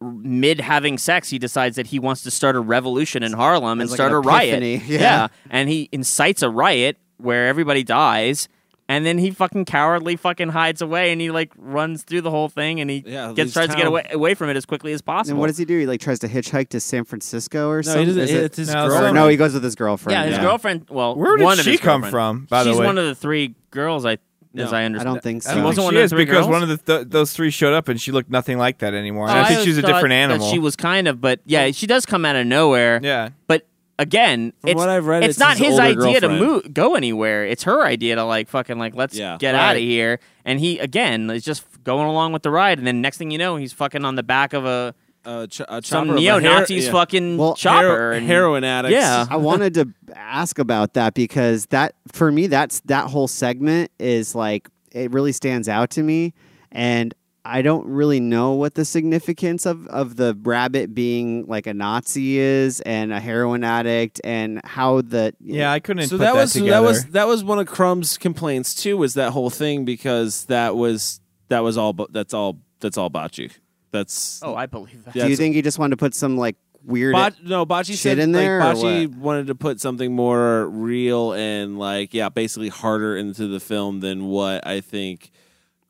mid 0.00 0.58
having 0.58 0.98
sex, 0.98 1.30
he 1.30 1.38
decides 1.38 1.76
that 1.76 1.86
he 1.86 2.00
wants 2.00 2.22
to 2.22 2.32
start 2.32 2.56
a 2.56 2.60
revolution 2.60 3.22
in 3.22 3.32
Harlem 3.32 3.80
and 3.80 3.90
like 3.90 3.96
start 3.96 4.10
an 4.10 4.16
a 4.16 4.20
riot. 4.22 4.60
epiphany, 4.60 4.82
yeah. 4.98 5.28
And 5.50 5.68
he 5.68 5.88
incites 5.92 6.42
a 6.42 6.50
riot 6.50 6.96
where 7.18 7.46
everybody 7.46 7.84
dies. 7.84 8.48
And 8.92 9.06
then 9.06 9.16
he 9.18 9.30
fucking 9.30 9.64
cowardly 9.64 10.16
fucking 10.16 10.50
hides 10.50 10.82
away 10.82 11.12
and 11.12 11.20
he 11.20 11.30
like 11.30 11.50
runs 11.56 12.02
through 12.02 12.20
the 12.20 12.30
whole 12.30 12.48
thing 12.48 12.80
and 12.80 12.90
he 12.90 13.02
Yeah, 13.06 13.28
gets 13.28 13.38
leaves 13.38 13.52
tries 13.54 13.68
to 13.68 13.74
get 13.74 13.82
town. 13.84 13.86
away, 13.88 14.06
away 14.12 14.34
from 14.34 14.50
it 14.50 14.56
as 14.56 14.66
quickly 14.66 14.92
as 14.92 15.00
possible. 15.00 15.32
and 15.32 15.40
what 15.40 15.46
does 15.46 15.56
he 15.58 15.64
do? 15.64 15.78
He 15.78 15.86
like 15.86 16.00
tries 16.00 16.18
to 16.20 16.28
hitchhike 16.28 16.68
to 16.70 16.80
San 16.80 17.04
Francisco 17.04 17.68
or 17.70 17.76
No, 17.76 17.82
something. 17.82 18.14
he. 18.14 18.20
Is 18.20 18.30
it- 18.30 18.44
It's 18.44 18.56
his 18.58 18.72
No, 18.72 18.84
or 18.84 18.88
girlfriend. 18.88 19.14
no, 19.14 19.28
he 19.28 19.36
goes 19.36 19.54
with 19.54 19.64
his 19.64 19.74
girlfriend. 19.74 20.14
Yeah, 20.18 20.24
his 20.26 20.36
Yeah. 20.36 20.42
girlfriend. 20.42 20.86
Well, 20.90 21.16
Where 21.16 21.36
did 21.38 21.44
one 21.44 21.58
of 21.58 21.64
she 21.64 21.72
his 21.72 21.80
come 21.80 22.02
girlfriend. 22.02 22.10
from, 22.12 22.46
by 22.50 22.62
the 22.64 22.70
way? 22.70 22.72
She's 22.74 22.80
way? 22.80 22.86
one 22.86 22.98
of 22.98 23.06
the 23.06 23.14
three 23.14 23.54
girls. 23.70 24.04
I, 24.04 24.18
No, 24.54 24.64
as 24.64 24.72
I 24.74 24.84
understand, 24.84 24.84
I 24.84 24.84
understand. 24.84 25.14
don't 25.14 25.22
think 25.22 25.42
so. 25.44 25.54
don't 25.54 25.64
wasn't 25.64 25.76
think 25.76 25.84
one 25.86 25.94
of 25.94 25.98
the 26.00 26.04
is 26.04 26.10
three 26.10 26.24
because 26.26 26.36
girls? 26.44 26.48
one 26.48 26.62
of 26.62 26.68
the 26.68 26.76
th- 26.76 27.08
those 27.08 27.32
three 27.32 27.50
showed 27.50 27.72
up 27.72 27.88
and 27.88 27.98
she 27.98 28.12
looked 28.12 28.30
nothing 28.30 28.58
like 28.58 28.78
that 28.80 28.92
anymore. 28.92 29.28
And 29.28 29.38
Oh, 29.38 29.40
I 29.40 29.44
think 29.46 29.60
always 29.60 29.64
she's 29.64 29.78
a 29.78 29.80
thought 29.80 29.86
different 29.88 30.10
that 30.10 30.14
animal. 30.16 30.50
She 30.50 30.58
was 30.58 30.76
kind 30.76 31.08
of, 31.08 31.22
but 31.22 31.40
yeah, 31.46 31.70
she 31.70 31.86
does 31.86 32.04
come 32.04 32.26
out 32.26 32.36
of 32.36 32.46
nowhere. 32.46 33.00
yeah. 33.02 33.30
But 33.46 33.66
again, 34.02 34.52
From 34.60 34.70
it's, 34.70 34.76
what 34.78 34.88
I've 34.88 35.06
read, 35.06 35.22
it's, 35.24 35.30
it's 35.32 35.38
not 35.38 35.56
his 35.56 35.68
his, 35.68 35.78
older 35.78 35.82
idea 36.02 36.20
to 36.20 36.28
girlfriend. 36.28 36.40
move, 36.40 36.74
go 36.74 36.94
anywhere. 36.94 37.44
It's 37.46 37.62
her 37.64 37.82
idea 37.82 38.16
to 38.16 38.24
like 38.24 38.48
fucking 38.48 38.78
like 38.78 38.94
let's 38.94 39.16
Yeah. 39.16 39.36
get 39.38 39.52
Right. 39.54 39.60
out 39.70 39.76
of 39.76 39.82
here. 39.82 40.20
And 40.44 40.60
he 40.60 40.78
again 40.78 41.30
is 41.30 41.44
just 41.44 41.64
going 41.84 42.06
along 42.06 42.32
with 42.32 42.42
the 42.42 42.50
ride. 42.50 42.78
And 42.78 42.86
then 42.86 43.00
next 43.00 43.16
thing 43.18 43.30
you 43.30 43.38
know, 43.38 43.56
he's 43.56 43.72
fucking 43.72 44.04
on 44.04 44.14
the 44.16 44.22
back 44.22 44.52
of 44.52 44.64
a 44.66 44.94
Uh, 45.24 45.46
ch- 45.46 45.60
a 45.60 45.80
some 45.82 46.08
chopper 46.08 46.10
of 46.10 46.16
neo 46.16 46.38
hero- 46.40 46.54
Nazis 46.60 46.86
yeah. 46.86 46.90
fucking 46.92 47.36
Well, 47.38 47.54
chopper 47.54 47.86
Hero- 47.86 48.16
and 48.16 48.26
heroin 48.26 48.64
addicts. 48.64 48.96
Yeah. 48.96 49.24
I 49.30 49.36
wanted 49.36 49.74
to 49.74 49.88
ask 50.16 50.58
about 50.58 50.94
that 50.94 51.14
because 51.14 51.66
that 51.66 51.94
for 52.12 52.32
me 52.32 52.48
that's 52.48 52.80
that 52.86 53.08
whole 53.08 53.28
segment 53.28 53.90
is 54.00 54.34
like 54.34 54.68
it 54.90 55.12
really 55.12 55.30
stands 55.32 55.68
out 55.68 55.90
to 55.90 56.02
me 56.02 56.34
and 56.72 57.14
I 57.44 57.62
don't 57.62 57.86
really 57.86 58.20
know 58.20 58.52
what 58.52 58.74
the 58.74 58.84
significance 58.84 59.66
of, 59.66 59.86
of 59.88 60.16
the 60.16 60.38
rabbit 60.42 60.94
being 60.94 61.46
like 61.46 61.66
a 61.66 61.74
Nazi 61.74 62.38
is 62.38 62.80
and 62.82 63.12
a 63.12 63.18
heroin 63.18 63.64
addict 63.64 64.20
and 64.22 64.60
how 64.64 65.00
the 65.02 65.34
Yeah, 65.40 65.72
I 65.72 65.80
couldn't 65.80 66.04
so 66.08 66.16
put 66.16 66.24
that 66.24 66.34
that, 66.34 66.40
was 66.40 66.52
together. 66.52 66.70
that 66.70 66.80
was 66.82 67.04
that 67.06 67.26
was 67.26 67.42
one 67.42 67.58
of 67.58 67.66
Crumb's 67.66 68.16
complaints 68.16 68.74
too. 68.74 68.96
Was 68.96 69.14
that 69.14 69.32
whole 69.32 69.50
thing 69.50 69.84
because 69.84 70.44
that 70.44 70.76
was 70.76 71.20
that 71.48 71.60
was 71.60 71.76
all 71.76 71.92
bu- 71.92 72.06
that's 72.10 72.32
all 72.32 72.58
that's 72.80 72.96
all 72.96 73.10
Bakshi. 73.10 73.50
That's 73.90 74.40
Oh, 74.42 74.54
I 74.54 74.66
believe 74.66 75.04
that. 75.04 75.14
Do 75.14 75.28
you 75.28 75.36
think 75.36 75.54
he 75.54 75.62
just 75.62 75.78
wanted 75.78 75.90
to 75.90 75.96
put 75.98 76.14
some 76.14 76.36
like 76.36 76.56
weird 76.84 77.12
Bot, 77.12 77.34
no, 77.44 77.66
Bakshi 77.66 77.88
shit 77.88 77.98
said 77.98 78.18
in 78.18 78.32
there, 78.32 78.60
or 78.60 78.64
Like, 78.74 78.76
Bakshi 78.76 79.16
wanted 79.16 79.48
to 79.48 79.54
put 79.54 79.80
something 79.80 80.14
more 80.14 80.68
real 80.68 81.32
and 81.32 81.78
like 81.78 82.14
yeah, 82.14 82.28
basically 82.28 82.68
harder 82.68 83.16
into 83.16 83.48
the 83.48 83.58
film 83.60 83.98
than 84.00 84.26
what 84.26 84.66
I 84.66 84.80
think 84.80 85.30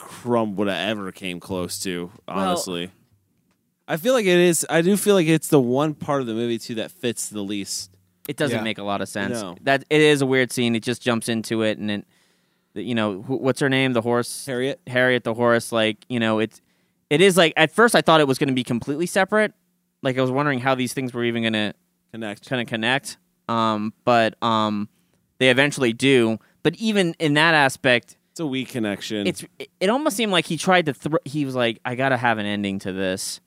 Crumb 0.03 0.57
would 0.57 0.69
have 0.69 0.89
ever 0.99 1.13
came 1.13 1.39
close 1.41 1.79
to. 1.81 2.11
Honestly, 2.27 2.91
I 3.87 3.97
feel 3.97 4.15
like 4.15 4.27
it 4.27 4.39
is. 4.39 4.67
I 4.69 4.83
do 4.83 4.97
feel 4.97 5.15
like 5.15 5.27
it's 5.29 5.49
the 5.49 5.61
one 5.61 5.95
part 5.95 6.21
of 6.21 6.27
the 6.27 6.35
movie 6.35 6.59
too 6.59 6.75
that 6.77 6.91
fits 6.91 7.29
the 7.29 7.43
least. 7.43 7.91
It 8.29 8.37
doesn't 8.37 8.59
Yeah. 8.59 8.63
make 8.65 8.79
a 8.79 8.83
lot 8.85 9.01
of 9.01 9.09
sense. 9.09 9.41
No. 9.41 9.57
That 9.63 9.85
it 9.91 10.01
is 10.01 10.21
a 10.23 10.27
weird 10.27 10.53
scene. 10.53 10.75
It 10.75 10.83
just 10.83 11.03
jumps 11.03 11.29
into 11.29 11.63
it, 11.63 11.79
and 11.79 11.91
it, 11.91 12.05
you 12.75 12.95
know, 12.95 13.23
who, 13.23 13.37
what's 13.37 13.61
her 13.61 13.69
name? 13.69 13.93
The 13.93 14.01
horse, 14.01 14.45
Harriet. 14.47 14.81
Harriet 14.87 15.25
the 15.25 15.35
horse. 15.35 15.73
Like, 15.73 16.05
you 16.09 16.19
know, 16.21 16.39
it's 16.41 16.61
it 17.11 17.21
is 17.21 17.37
like 17.37 17.53
at 17.57 17.71
first 17.71 17.95
I 17.95 18.01
thought 18.01 18.21
it 18.21 18.27
was 18.29 18.39
going 18.39 18.49
to 18.49 18.55
be 18.55 18.65
completely 18.65 19.07
separate. 19.07 19.53
Like 20.03 20.19
I 20.19 20.21
was 20.21 20.31
wondering 20.31 20.59
how 20.59 20.75
these 20.75 20.93
things 20.93 21.15
were 21.15 21.25
even 21.25 21.43
going 21.43 21.53
to 21.53 21.75
Connect. 22.13 22.49
kind 22.49 22.61
of 22.61 22.67
connect. 22.69 23.19
Um, 23.49 23.93
but 24.05 24.35
um, 24.43 24.89
they 25.39 25.49
eventually 25.51 25.93
do. 25.93 26.39
But 26.63 26.75
even 26.77 27.15
in 27.19 27.35
that 27.35 27.55
aspect, 27.55 28.17
It's 28.33 28.41
a 28.41 28.47
weak 28.47 28.71
connection. 28.71 29.27
it's 29.27 29.45
it, 29.59 29.69
it 29.81 29.91
almost 29.91 30.17
seemed 30.17 30.33
like 30.33 30.47
he 30.47 30.57
tried 30.57 30.87
to. 30.87 30.95
Thro- 30.95 31.19
he 31.25 31.45
was 31.45 31.55
like, 31.55 31.81
I 31.85 31.95
got 31.95 32.11
to 32.11 32.17
have 32.17 32.39
an 32.39 32.47
ending 32.47 32.79
to 32.81 32.93
this. 32.93 33.41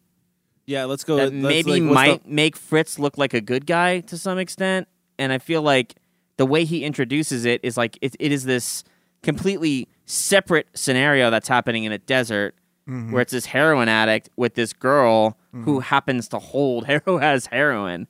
yeah. 0.67 0.85
Let's 0.85 1.03
go. 1.03 1.17
that 1.17 1.33
let's, 1.33 1.43
maybe 1.65 1.81
like, 1.81 1.93
might 1.93 2.23
the- 2.23 2.29
make 2.29 2.55
Fritz 2.55 2.97
look 2.99 3.17
like 3.17 3.33
a 3.33 3.41
good 3.41 3.65
guy 3.65 3.99
to 4.01 4.17
some 4.17 4.37
extent. 4.37 4.87
And 5.17 5.31
I 5.33 5.37
feel 5.39 5.61
like 5.61 5.95
the 6.37 6.45
way 6.45 6.65
he 6.65 6.83
introduces 6.83 7.45
it 7.45 7.61
is 7.63 7.77
like 7.77 7.97
it, 8.01 8.15
it 8.19 8.31
is 8.31 8.43
this 8.45 8.83
completely 9.23 9.87
separate 10.05 10.67
scenario 10.75 11.29
that's 11.31 11.47
happening 11.47 11.83
in 11.83 11.91
a 11.91 11.97
desert 11.97 12.55
Mm-hmm. 12.87 13.13
where 13.13 13.23
it's 13.23 13.31
this 13.31 13.47
heroin 13.47 13.89
addict 13.89 14.29
with 14.35 14.53
this 14.53 14.71
girl 14.71 15.39
who 15.51 15.79
happens 15.79 16.27
to 16.27 16.37
hold 16.37 16.85
who 17.05 17.17
has 17.17 17.47
heroin. 17.47 18.07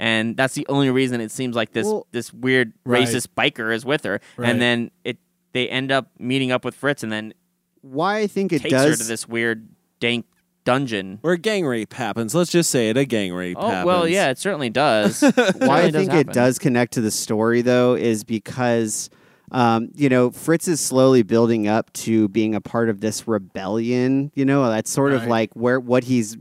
And 0.00 0.36
that's 0.36 0.54
the 0.54 0.66
only 0.68 0.90
reason 0.90 1.20
it 1.20 1.30
seems 1.30 1.54
like 1.54 1.70
this 1.72 1.86
Well- 1.86 2.08
this 2.10 2.32
weird 2.34 2.72
Right. 2.84 3.06
racist 3.06 3.28
biker 3.38 3.72
is 3.72 3.84
with 3.84 4.02
her. 4.02 4.20
Right. 4.36 4.48
And 4.50 4.60
then 4.60 4.90
it 5.04 5.18
they 5.56 5.68
end 5.68 5.90
up 5.90 6.10
meeting 6.18 6.52
up 6.52 6.64
with 6.64 6.74
Fritz 6.74 7.02
and 7.02 7.10
then 7.10 7.34
why 7.82 8.18
I 8.18 8.26
think 8.26 8.52
it 8.52 8.62
takes 8.62 8.74
her 8.74 8.88
does 8.88 8.98
to 8.98 9.04
this 9.04 9.28
weird 9.28 9.68
dank 10.00 10.26
dungeon. 10.64 11.18
Where 11.20 11.36
gang 11.36 11.64
rape 11.64 11.92
happens. 11.92 12.34
Let's 12.34 12.50
just 12.50 12.70
say 12.70 12.90
it. 12.90 12.96
A 12.96 13.04
gang 13.04 13.32
rape 13.32 13.56
Oh 13.58 13.68
happens. 13.68 13.86
well, 13.86 14.08
yeah, 14.08 14.30
it 14.30 14.38
certainly 14.38 14.68
does. 14.70 15.20
Why 15.22 15.28
I 15.28 15.32
Certainly 15.32 15.90
does 15.92 16.06
think 16.08 16.12
it 16.14 16.32
does 16.32 16.58
connect 16.58 16.92
to 16.94 17.00
the 17.00 17.10
story, 17.12 17.62
though, 17.62 17.94
is 17.94 18.24
because, 18.24 19.08
um, 19.52 19.90
you 19.94 20.08
know, 20.08 20.30
Fritz 20.32 20.66
is 20.66 20.80
slowly 20.80 21.22
building 21.22 21.68
up 21.68 21.92
to 21.92 22.28
being 22.30 22.54
a 22.56 22.60
part 22.60 22.88
of 22.88 23.00
this 23.00 23.28
rebellion. 23.28 24.32
You 24.34 24.44
know, 24.44 24.68
that's 24.68 24.90
sort 24.90 25.12
of 25.12 25.26
like 25.28 25.52
where 25.54 25.78
what 25.78 26.02
he's 26.04 26.36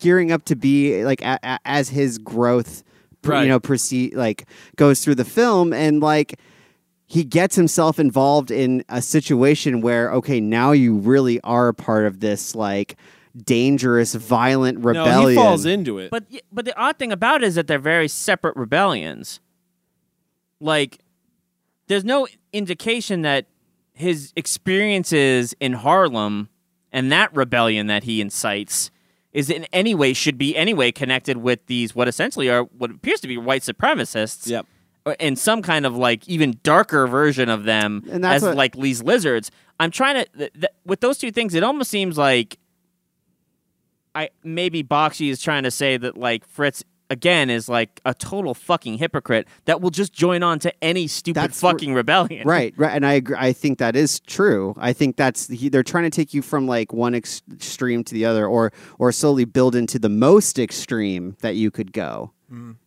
gearing 0.00 0.32
up 0.32 0.44
to 0.46 0.56
be, 0.56 1.04
like 1.04 1.22
a, 1.22 1.38
a, 1.44 1.58
as 1.64 1.88
his 1.90 2.18
growth, 2.18 2.82
Right. 3.24 3.42
you 3.42 3.48
know, 3.48 3.58
proceed 3.60 4.14
like 4.14 4.46
goes 4.76 5.02
through 5.04 5.16
the 5.16 5.24
film, 5.24 5.72
and 5.72 6.00
like 6.00 6.38
he 7.06 7.22
gets 7.24 7.54
himself 7.54 7.98
involved 8.00 8.50
in 8.50 8.84
a 8.88 9.00
situation 9.00 9.80
where, 9.80 10.12
okay, 10.12 10.40
now 10.40 10.72
you 10.72 10.94
really 10.96 11.40
are 11.42 11.68
a 11.68 11.74
part 11.74 12.04
of 12.04 12.20
this 12.20 12.54
like 12.54 12.96
dangerous, 13.36 14.14
violent 14.14 14.78
No, 14.78 14.88
rebellion. 14.88 15.30
he 15.30 15.34
falls 15.36 15.64
into 15.66 15.98
it. 15.98 16.10
But 16.10 16.24
but 16.50 16.64
the 16.64 16.76
odd 16.76 16.98
thing 16.98 17.12
about 17.12 17.42
it 17.42 17.46
is 17.46 17.54
that 17.54 17.66
they're 17.68 17.78
very 17.78 18.08
separate 18.08 18.56
rebellions. 18.56 19.40
Like, 20.60 20.98
there's 21.86 22.04
no 22.04 22.26
indication 22.52 23.22
that 23.22 23.46
his 23.92 24.32
experiences 24.36 25.54
in 25.60 25.74
Harlem 25.74 26.48
and 26.92 27.12
that 27.12 27.34
rebellion 27.36 27.86
that 27.86 28.04
he 28.04 28.20
incites 28.20 28.90
is 29.32 29.50
in 29.50 29.66
any 29.72 29.94
way 29.94 30.12
should 30.14 30.38
be 30.38 30.56
anyway 30.56 30.90
connected 30.90 31.36
with 31.36 31.64
these 31.66 31.94
what 31.94 32.08
essentially 32.08 32.48
are 32.48 32.62
what 32.62 32.90
appears 32.90 33.20
to 33.20 33.28
be 33.28 33.36
white 33.36 33.62
supremacists. 33.62 34.48
Yep. 34.48 34.66
In 35.20 35.36
some 35.36 35.62
kind 35.62 35.86
of 35.86 35.96
like 35.96 36.26
even 36.28 36.58
darker 36.62 37.06
version 37.06 37.48
of 37.48 37.64
them 37.64 38.02
And 38.10 38.24
that's 38.24 38.36
as 38.36 38.42
what- 38.42 38.56
like 38.56 38.74
these 38.76 39.02
lizards. 39.02 39.50
I'm 39.78 39.90
trying 39.90 40.24
to 40.24 40.30
th- 40.38 40.52
th- 40.54 40.64
with 40.84 41.00
those 41.00 41.18
two 41.18 41.30
things. 41.30 41.54
It 41.54 41.62
almost 41.62 41.90
seems 41.90 42.16
like 42.18 42.58
I 44.14 44.30
maybe 44.42 44.82
Bakshi 44.82 45.30
is 45.30 45.40
trying 45.40 45.64
to 45.64 45.70
say 45.70 45.96
that 45.96 46.16
like 46.16 46.46
Fritz 46.46 46.82
again 47.08 47.50
is 47.50 47.68
like 47.68 48.00
a 48.04 48.14
total 48.14 48.52
fucking 48.54 48.98
hypocrite 48.98 49.46
that 49.66 49.80
will 49.80 49.90
just 49.90 50.12
join 50.12 50.42
on 50.42 50.58
to 50.58 50.72
any 50.82 51.06
stupid 51.06 51.40
That's 51.40 51.62
r- 51.62 51.72
fucking 51.72 51.94
rebellion. 51.94 52.46
Right, 52.48 52.74
right, 52.76 52.92
and 52.96 53.06
I 53.06 53.12
agree, 53.12 53.36
I 53.38 53.52
think 53.52 53.78
that 53.78 53.94
is 53.94 54.18
true. 54.20 54.74
I 54.78 54.92
think 54.92 55.16
that's 55.16 55.46
he, 55.48 55.68
they're 55.68 55.82
trying 55.84 56.04
to 56.04 56.10
take 56.10 56.34
you 56.34 56.42
from 56.42 56.66
like 56.66 56.92
one 56.92 57.14
ex- 57.14 57.42
extreme 57.52 58.02
to 58.04 58.14
the 58.14 58.24
other, 58.24 58.46
or 58.46 58.72
or 58.98 59.12
slowly 59.12 59.44
build 59.44 59.76
into 59.76 59.98
the 59.98 60.08
most 60.08 60.58
extreme 60.58 61.36
that 61.42 61.54
you 61.54 61.70
could 61.70 61.92
go. 61.92 62.32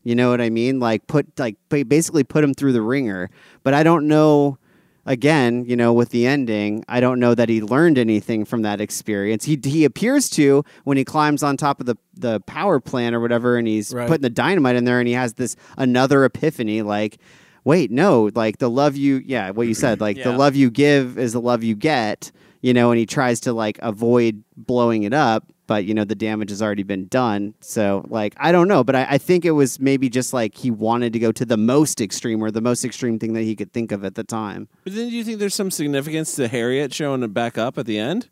You 0.04 0.16
know 0.16 0.30
what 0.30 0.42
I 0.42 0.50
mean? 0.50 0.80
Like 0.80 1.06
put 1.08 1.28
like 1.40 1.56
basically 1.70 2.24
put 2.24 2.44
him 2.44 2.54
through 2.54 2.74
the 2.74 2.82
ringer. 2.82 3.30
But 3.64 3.74
I 3.74 3.84
don't 3.84 4.08
know. 4.08 4.58
Again, 5.06 5.66
you 5.66 5.76
know, 5.76 5.92
with 5.92 6.10
the 6.10 6.28
ending, 6.28 6.84
I 6.88 7.00
don't 7.00 7.20
know 7.20 7.34
that 7.34 7.50
he 7.50 7.62
learned 7.62 7.98
anything 7.98 8.46
from 8.46 8.62
that 8.62 8.80
experience. 8.80 9.44
He 9.46 9.60
he 9.64 9.84
appears 9.84 10.30
to 10.32 10.64
when 10.84 10.98
he 10.98 11.06
climbs 11.06 11.42
on 11.42 11.58
top 11.58 11.80
of 11.80 11.88
the 11.88 11.96
the 12.16 12.42
power 12.42 12.80
plant 12.80 13.16
or 13.16 13.20
whatever, 13.20 13.58
and 13.58 13.68
he's 13.68 13.92
Right. 13.94 14.08
putting 14.08 14.22
the 14.22 14.30
dynamite 14.30 14.76
in 14.76 14.84
there, 14.84 15.00
and 15.00 15.08
he 15.08 15.14
has 15.16 15.34
this 15.34 15.56
another 15.78 16.26
epiphany, 16.26 16.84
like 16.84 17.18
wait, 17.66 17.90
no, 17.92 18.30
like 18.36 18.58
the 18.60 18.70
love 18.70 18.96
you, 18.96 19.22
yeah, 19.26 19.50
what 19.52 19.68
you 19.68 19.74
said, 19.74 20.00
like 20.00 20.18
the 20.32 20.38
love 20.38 20.56
you 20.56 20.70
give 20.70 21.18
is 21.18 21.34
the 21.34 21.42
love 21.42 21.64
you 21.64 21.76
get, 21.76 22.32
you 22.62 22.74
know, 22.74 22.92
and 22.92 23.00
he 23.00 23.06
tries 23.06 23.40
to 23.42 23.54
like 23.54 23.80
avoid 23.82 24.44
blowing 24.58 25.04
it 25.04 25.14
up, 25.14 25.52
but 25.70 25.86
you 25.86 25.94
know, 25.94 26.04
the 26.04 26.16
damage 26.16 26.50
has 26.50 26.64
already 26.64 26.82
been 26.82 27.06
done. 27.08 27.54
So, 27.62 28.04
like, 28.10 28.34
I 28.38 28.52
don't 28.52 28.68
know, 28.68 28.84
but 28.84 28.96
I, 28.96 29.06
I 29.12 29.18
think 29.20 29.46
it 29.46 29.52
was 29.52 29.80
maybe 29.80 30.10
just 30.10 30.34
like 30.34 30.58
he 30.58 30.72
wanted 30.72 31.14
to 31.14 31.20
go 31.20 31.32
to 31.32 31.46
the 31.46 31.58
most 31.58 32.02
extreme 32.02 32.42
or 32.44 32.50
the 32.50 32.60
most 32.60 32.84
extreme 32.84 33.20
thing 33.20 33.34
that 33.34 33.44
he 33.44 33.56
could 33.56 33.72
think 33.72 33.92
of 33.92 34.04
at 34.04 34.16
the 34.16 34.24
time. 34.24 34.68
But 34.84 34.96
then 34.96 35.10
do 35.10 35.16
you 35.16 35.24
think 35.24 35.38
there's 35.38 35.54
some 35.54 35.70
significance 35.70 36.36
to 36.38 36.48
Harriet 36.48 36.92
showing 36.92 37.22
it 37.22 37.34
back 37.36 37.58
up 37.60 37.78
at 37.78 37.86
the 37.86 38.00
end 38.00 38.30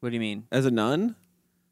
What 0.00 0.10
do 0.10 0.14
you 0.14 0.20
mean? 0.20 0.44
as 0.52 0.66
a 0.66 0.70
nun? 0.70 1.16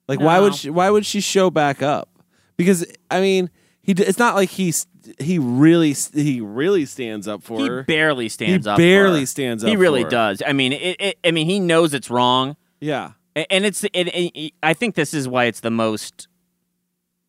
Like 0.09 0.19
why 0.21 0.41
would 0.41 0.55
she, 0.55 0.71
why 0.71 0.89
would 0.89 1.05
she 1.05 1.21
show 1.21 1.51
back 1.51 1.83
up? 1.83 2.09
Because 2.57 2.87
I 3.11 3.21
mean, 3.21 3.51
he 3.83 3.93
it's 3.93 4.19
not 4.19 4.35
like 4.35 4.49
he's 4.49 4.87
he 5.19 5.39
really 5.39 5.93
he 6.15 6.41
really 6.41 6.87
stands 6.87 7.29
up 7.29 7.43
for 7.43 7.61
He 7.61 7.69
her. 7.69 7.83
barely 7.83 8.29
stands 8.31 8.65
He 8.67 8.71
up. 8.71 8.79
barely 8.79 9.17
for 9.19 9.21
her. 9.21 9.27
stands 9.27 9.63
He 9.63 9.77
really 9.77 10.01
for 10.03 10.07
her. 10.07 10.11
does. 10.11 10.43
I 10.47 10.53
mean, 10.55 10.73
it, 10.73 10.97
it, 10.99 11.19
I 11.23 11.33
mean, 11.33 11.47
he 11.49 11.61
knows 11.61 11.93
it's 11.93 12.09
wrong. 12.11 12.57
yeah. 12.81 13.11
A- 13.37 13.53
and 13.53 13.65
it's 13.65 13.85
it, 13.85 13.91
it, 13.95 14.55
I 14.63 14.73
think 14.73 14.95
this 14.97 15.15
is 15.15 15.29
why 15.29 15.45
it's 15.45 15.61
the 15.61 15.71
most 15.71 16.27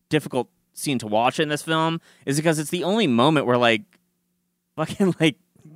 difficult 0.09 0.49
scene 0.73 0.99
to 0.99 1.07
watch 1.07 1.39
in 1.39 1.49
this 1.49 1.61
film 1.61 1.99
is 2.25 2.37
because 2.37 2.59
it's 2.59 2.69
the 2.69 2.83
only 2.83 3.07
moment 3.07 3.45
where 3.45 3.57
like 3.57 3.81
fucking 4.75 5.15
like 5.19 5.35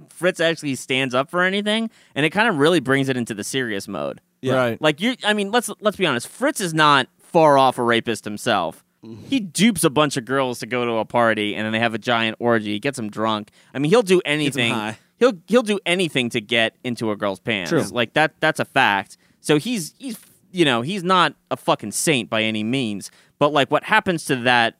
Fritz 0.10 0.40
actually 0.40 0.76
stands 0.76 1.14
up 1.14 1.30
for 1.30 1.42
anything 1.44 1.90
and 2.16 2.26
it 2.26 2.30
kind 2.30 2.48
of 2.48 2.58
really 2.58 2.80
brings 2.80 3.10
it 3.10 3.18
into 3.18 3.34
the 3.34 3.44
serious 3.44 3.88
mode. 3.88 4.22
Yeah. 4.42 4.56
Right. 4.56 4.82
Like 4.82 5.02
you 5.02 5.16
I 5.24 5.34
mean 5.34 5.52
let's 5.52 5.70
let's 5.82 5.98
be 5.98 6.06
honest 6.06 6.28
Fritz 6.28 6.62
is 6.62 6.74
not 6.74 7.08
far 7.20 7.58
off 7.58 7.78
a 7.78 7.84
rapist 7.84 8.24
himself. 8.24 8.84
Mm. 9.04 9.26
He 9.28 9.40
dupes 9.40 9.84
a 9.84 9.90
bunch 9.90 10.18
of 10.18 10.26
girls 10.26 10.60
to 10.60 10.66
go 10.68 10.86
to 10.86 10.94
a 10.94 11.06
party 11.06 11.56
and 11.56 11.66
then 11.66 11.74
they 11.74 11.80
have 11.80 11.94
a 11.94 12.00
giant 12.00 12.38
orgy, 12.40 12.80
gets 12.80 12.98
them 12.98 13.10
drunk. 13.10 13.50
I 13.74 13.80
mean 13.80 13.90
he'll 13.90 14.04
do 14.04 14.22
anything. 14.24 14.74
He'll 15.18 15.34
he'll 15.48 15.62
do 15.64 15.80
anything 15.86 16.30
to 16.30 16.42
get 16.42 16.76
into 16.84 17.12
a 17.12 17.16
girl's 17.16 17.40
pants. 17.40 17.70
True. 17.70 17.84
Like 17.84 18.14
that 18.14 18.34
that's 18.40 18.60
a 18.60 18.66
fact. 18.66 19.18
So 19.42 19.58
he's 19.58 19.94
he's 20.00 20.18
you 20.52 20.66
know, 20.66 20.82
he's 20.82 21.04
not 21.04 21.34
a 21.50 21.58
fucking 21.58 21.92
saint 21.92 22.30
by 22.30 22.44
any 22.44 22.64
means. 22.64 23.10
But 23.39 23.54
like 23.54 23.70
what 23.72 23.84
happens 23.84 24.26
to 24.26 24.36
that 24.38 24.78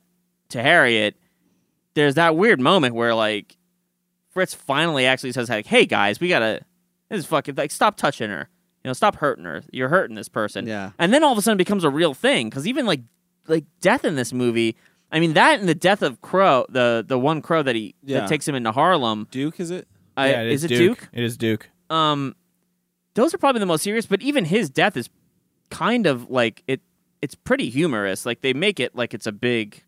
to 0.50 0.62
Harriet, 0.62 1.16
there's 1.94 2.16
that 2.16 2.36
weird 2.36 2.60
moment 2.60 2.96
where 2.96 3.14
like 3.16 3.58
Fritz 4.30 4.54
finally 4.54 5.06
actually 5.06 5.32
says 5.34 5.50
like, 5.50 5.66
"Hey 5.66 5.86
guys, 5.86 6.20
we 6.20 6.30
gotta 6.30 6.62
this 7.10 7.20
is 7.20 7.26
fucking 7.26 7.56
like 7.56 7.72
stop 7.72 7.98
touching 7.98 8.30
her, 8.30 8.48
you 8.84 8.90
know, 8.90 8.94
stop 8.94 9.16
hurting 9.18 9.46
her. 9.46 9.64
You're 9.72 9.90
hurting 9.90 10.16
this 10.16 10.30
person." 10.30 10.68
Yeah. 10.68 10.92
And 11.00 11.14
then 11.14 11.24
all 11.24 11.32
of 11.32 11.38
a 11.38 11.42
sudden 11.42 11.56
it 11.58 11.64
becomes 11.66 11.84
a 11.84 11.90
real 11.90 12.14
thing 12.14 12.50
because 12.50 12.68
even 12.68 12.86
like 12.86 13.02
like 13.48 13.66
death 13.82 14.06
in 14.06 14.16
this 14.16 14.32
movie. 14.32 14.76
I 15.14 15.20
mean 15.20 15.34
that 15.34 15.60
and 15.60 15.68
the 15.68 15.76
death 15.76 16.02
of 16.02 16.22
Crow, 16.22 16.66
the 16.70 17.04
the 17.06 17.20
one 17.20 17.42
Crow 17.42 17.64
that 17.64 17.76
he 17.76 17.96
Yeah. 18.04 18.22
that 18.22 18.30
takes 18.30 18.48
him 18.48 18.56
into 18.56 18.72
Harlem. 18.72 19.28
Duke 19.32 19.60
is 19.60 19.72
it? 19.72 19.88
I, 20.16 20.30
yeah, 20.32 20.42
is, 20.44 20.64
it 20.64 20.68
Duke. 20.70 21.00
Duke? 21.00 21.10
It 21.14 21.24
is 21.24 21.36
Duke. 21.38 21.70
um 21.90 22.36
those 23.14 23.34
are 23.34 23.38
probably 23.38 23.60
the 23.60 23.66
most 23.66 23.84
serious 23.84 24.06
but 24.06 24.22
even 24.22 24.46
his 24.46 24.70
death 24.70 24.96
is 24.98 25.10
kind 25.70 26.06
of 26.06 26.30
like 26.30 26.64
it 26.68 26.82
it's 27.22 27.36
pretty 27.36 27.70
humorous 27.70 28.26
like 28.26 28.42
they 28.42 28.54
make 28.54 28.80
it 28.80 28.96
like 28.96 29.14
it's 29.14 29.28
a 29.28 29.32
big 29.32 29.84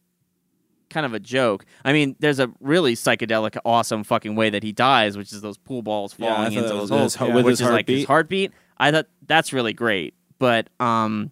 kind 0.89 1.05
of 1.05 1.13
a 1.13 1.19
joke 1.19 1.65
i 1.83 1.91
mean 1.91 2.15
there's 2.19 2.39
a 2.39 2.51
really 2.59 2.93
psychedelic 2.95 3.57
awesome 3.65 4.03
fucking 4.03 4.35
way 4.35 4.49
that 4.49 4.61
he 4.63 4.71
dies 4.71 5.17
which 5.17 5.33
is 5.33 5.41
those 5.41 5.57
pool 5.57 5.81
balls 5.81 6.13
falling 6.13 6.35
thought 6.35 6.47
into 6.53 6.61
those 6.69 6.89
holes 6.89 7.15
his- 7.15 7.33
with 7.33 7.45
which 7.45 7.53
is 7.53 7.61
like 7.61 7.87
his 7.87 8.05
heartbeat. 8.05 8.07
heartbeat 8.07 8.51
i 8.77 8.91
thought 8.91 9.07
that's 9.25 9.51
really 9.53 9.73
great 9.73 10.13
but 10.39 10.69
um 10.79 11.31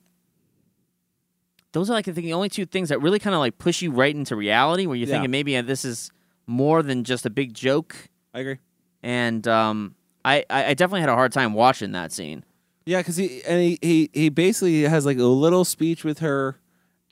those 1.73 1.89
are 1.89 1.93
like 1.93 2.07
I 2.07 2.11
think 2.11 2.25
the 2.25 2.33
only 2.33 2.49
two 2.49 2.65
things 2.65 2.89
that 2.89 3.01
really 3.01 3.19
kind 3.19 3.33
of 3.33 3.39
like 3.39 3.57
push 3.57 3.81
you 3.81 3.91
right 3.91 4.13
into 4.13 4.35
reality 4.35 4.85
where 4.87 4.95
you're 4.97 5.07
Yeah. 5.07 5.15
thinking 5.15 5.31
maybe 5.31 5.55
uh, 5.55 5.61
this 5.61 5.85
is 5.85 6.11
more 6.47 6.83
than 6.83 7.03
just 7.05 7.25
a 7.25 7.29
big 7.29 7.53
joke 7.53 7.95
I 8.33 8.39
agree. 8.39 8.57
and 9.01 9.47
um, 9.47 9.95
I, 10.23 10.45
I 10.49 10.65
I 10.67 10.73
definitely 10.73 11.01
had 11.01 11.09
a 11.09 11.15
hard 11.15 11.31
time 11.31 11.53
watching 11.53 11.91
that 11.93 12.11
scene. 12.11 12.43
Yeah, 12.85 12.99
because 12.99 13.17
he 13.17 13.41
and 13.43 13.61
he, 13.61 13.77
he 13.81 14.09
he 14.13 14.29
basically 14.29 14.81
has 14.83 15.05
like 15.05 15.17
a 15.17 15.23
little 15.23 15.65
speech 15.65 16.03
with 16.03 16.19
her 16.19 16.59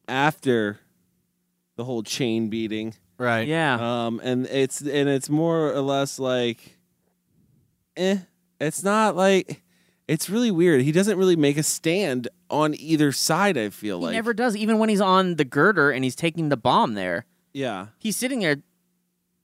after 0.07 0.79
the 1.75 1.85
whole 1.85 2.03
chain 2.03 2.49
beating. 2.49 2.95
Right. 3.17 3.47
Yeah, 3.47 4.05
Um, 4.05 4.21
and 4.23 4.45
it's 4.47 4.81
and 4.81 5.09
it's 5.09 5.29
more 5.29 5.71
or 5.73 5.81
less 5.81 6.19
like, 6.19 6.77
eh. 7.97 8.19
It's 8.61 8.83
not 8.83 9.15
like 9.15 9.61
it's 10.07 10.29
really 10.29 10.51
weird. 10.51 10.81
He 10.81 10.91
doesn't 10.91 11.17
really 11.17 11.35
make 11.35 11.57
a 11.57 11.63
stand 11.63 12.27
on 12.49 12.75
either 12.77 13.11
side. 13.11 13.57
I 13.57 13.69
feel 13.69 13.99
he 13.99 14.03
like 14.05 14.11
he 14.11 14.17
never 14.17 14.33
does. 14.33 14.55
Even 14.55 14.79
when 14.79 14.89
he's 14.89 15.01
on 15.01 15.35
the 15.35 15.45
girder 15.45 15.91
and 15.91 16.03
he's 16.03 16.15
taking 16.15 16.49
the 16.49 16.57
bomb 16.57 16.93
there, 16.95 17.25
Yeah, 17.53 17.87
he's 17.97 18.17
sitting 18.17 18.39
there 18.39 18.57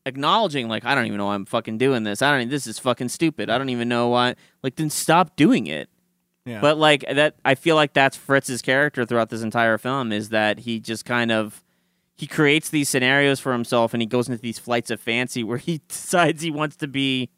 acknowledging 0.05 0.67
like 0.67 0.85
I 0.85 0.95
don't 0.95 1.05
even 1.05 1.17
know 1.17 1.25
why 1.25 1.35
I'm 1.35 1.45
fucking 1.45 1.77
doing 1.77 2.03
this. 2.03 2.21
I 2.21 2.37
don't. 2.37 2.49
This 2.49 2.67
is 2.67 2.79
fucking 2.79 3.09
stupid. 3.09 3.49
I 3.49 3.57
don't 3.57 3.69
even 3.69 3.89
know 3.89 4.09
why. 4.09 4.35
Like 4.63 4.75
then 4.75 4.89
stop 4.89 5.35
doing 5.35 5.67
it. 5.67 5.89
Yeah. 6.45 6.61
But 6.61 6.77
like 6.77 7.03
that, 7.11 7.35
I 7.43 7.55
feel 7.55 7.75
like 7.75 7.93
that's 7.93 8.15
Fritz's 8.15 8.61
character 8.61 9.05
throughout 9.05 9.29
this 9.29 9.41
entire 9.41 9.77
film 9.77 10.11
is 10.11 10.29
that 10.29 10.59
he 10.59 10.79
just 10.79 11.03
kind 11.03 11.31
of 11.31 11.63
he 12.15 12.27
creates 12.27 12.69
these 12.69 12.87
scenarios 12.87 13.39
for 13.39 13.51
himself 13.51 13.93
and 13.93 14.01
he 14.01 14.05
goes 14.05 14.29
into 14.29 14.41
these 14.41 14.59
flights 14.59 14.91
of 14.91 15.01
fancy 15.01 15.43
where 15.43 15.57
he 15.57 15.81
decides 15.87 16.41
he 16.41 16.51
wants 16.51 16.75
to 16.77 16.87
be 16.87 17.29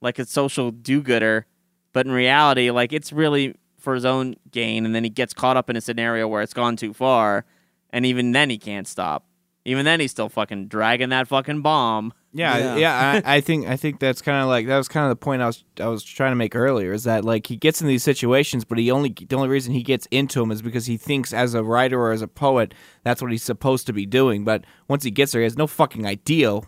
like 0.00 0.18
a 0.18 0.26
social 0.26 0.70
do-gooder, 0.70 1.46
but 1.92 2.06
in 2.06 2.12
reality, 2.12 2.70
like 2.70 2.92
it's 2.92 3.12
really 3.12 3.54
for 3.78 3.94
his 3.94 4.04
own 4.04 4.36
gain. 4.50 4.84
And 4.84 4.94
then 4.94 5.04
he 5.04 5.10
gets 5.10 5.32
caught 5.32 5.56
up 5.56 5.70
in 5.70 5.76
a 5.76 5.80
scenario 5.80 6.28
where 6.28 6.42
it's 6.42 6.54
gone 6.54 6.76
too 6.76 6.92
far, 6.92 7.44
and 7.90 8.04
even 8.04 8.32
then 8.32 8.50
he 8.50 8.58
can't 8.58 8.86
stop. 8.86 9.24
Even 9.64 9.84
then, 9.84 10.00
he's 10.00 10.10
still 10.10 10.28
fucking 10.28 10.68
dragging 10.68 11.10
that 11.10 11.28
fucking 11.28 11.60
bomb. 11.62 12.12
Yeah, 12.32 12.56
Yeah. 12.56 12.76
yeah. 12.76 13.20
I, 13.24 13.36
I 13.36 13.40
think 13.40 13.66
I 13.66 13.76
think 13.76 14.00
that's 14.00 14.22
kind 14.22 14.42
of 14.42 14.48
like 14.48 14.66
that 14.66 14.76
was 14.76 14.86
kind 14.88 15.04
of 15.04 15.10
the 15.10 15.16
point 15.16 15.42
I 15.42 15.46
was 15.46 15.64
I 15.80 15.86
was 15.88 16.04
trying 16.04 16.32
to 16.32 16.36
make 16.36 16.54
earlier 16.54 16.92
is 16.92 17.04
that 17.04 17.24
like 17.24 17.46
he 17.46 17.56
gets 17.56 17.80
in 17.82 17.88
these 17.88 18.02
situations, 18.04 18.64
but 18.64 18.78
he 18.78 18.90
only 18.90 19.08
the 19.10 19.34
only 19.36 19.48
reason 19.48 19.72
he 19.74 19.82
gets 19.82 20.06
into 20.10 20.40
them 20.40 20.50
is 20.50 20.62
because 20.62 20.86
he 20.86 20.96
thinks 20.96 21.32
as 21.32 21.54
a 21.54 21.64
writer 21.64 22.00
or 22.00 22.12
as 22.12 22.22
a 22.22 22.28
poet 22.28 22.74
that's 23.02 23.20
what 23.22 23.30
he's 23.30 23.42
supposed 23.42 23.86
to 23.86 23.92
be 23.92 24.06
doing. 24.06 24.44
But 24.44 24.64
once 24.88 25.04
he 25.04 25.10
gets 25.10 25.32
there, 25.32 25.40
he 25.40 25.44
has 25.44 25.56
no 25.56 25.66
fucking 25.66 26.06
idea 26.06 26.60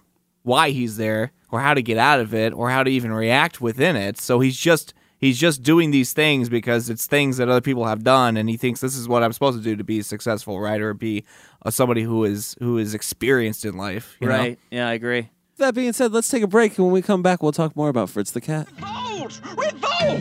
why 0.42 0.70
he's 0.70 0.96
there 0.96 1.32
or 1.50 1.60
how 1.60 1.74
to 1.74 1.82
get 1.82 1.98
out 1.98 2.20
of 2.20 2.32
it 2.34 2.52
or 2.54 2.70
how 2.70 2.82
to 2.82 2.90
even 2.90 3.12
react 3.12 3.60
within 3.60 3.96
it. 3.96 4.18
So 4.18 4.40
he's 4.40 4.56
just 4.56 4.94
he's 5.18 5.38
just 5.38 5.62
doing 5.62 5.90
these 5.90 6.14
things 6.14 6.48
because 6.48 6.88
it's 6.88 7.06
things 7.06 7.36
that 7.36 7.50
other 7.50 7.60
people 7.60 7.84
have 7.84 8.02
done, 8.02 8.38
and 8.38 8.48
he 8.48 8.56
thinks 8.56 8.80
this 8.80 8.96
is 8.96 9.06
what 9.06 9.22
I'm 9.22 9.32
supposed 9.34 9.58
to 9.58 9.62
do 9.62 9.76
to 9.76 9.84
be 9.84 9.98
a 9.98 10.02
successful 10.02 10.58
writer, 10.58 10.94
be 10.94 11.24
uh, 11.64 11.70
somebody 11.70 12.02
who 12.02 12.24
is 12.24 12.56
who 12.60 12.78
is 12.78 12.94
experienced 12.94 13.64
in 13.64 13.76
life. 13.76 14.16
you 14.20 14.28
know? 14.28 14.36
right. 14.36 14.58
Yeah, 14.70 14.88
I 14.88 14.92
agree. 14.94 15.30
That 15.58 15.74
being 15.74 15.92
said, 15.92 16.12
let's 16.12 16.28
take 16.28 16.42
a 16.42 16.46
break, 16.46 16.78
and 16.78 16.86
when 16.86 16.92
we 16.94 17.02
come 17.02 17.22
back, 17.22 17.42
we'll 17.42 17.52
talk 17.52 17.76
more 17.76 17.90
about 17.90 18.08
Fritz 18.08 18.30
the 18.30 18.40
cat. 18.40 18.66
Revolt! 18.76 19.40
Revolt! 19.58 20.20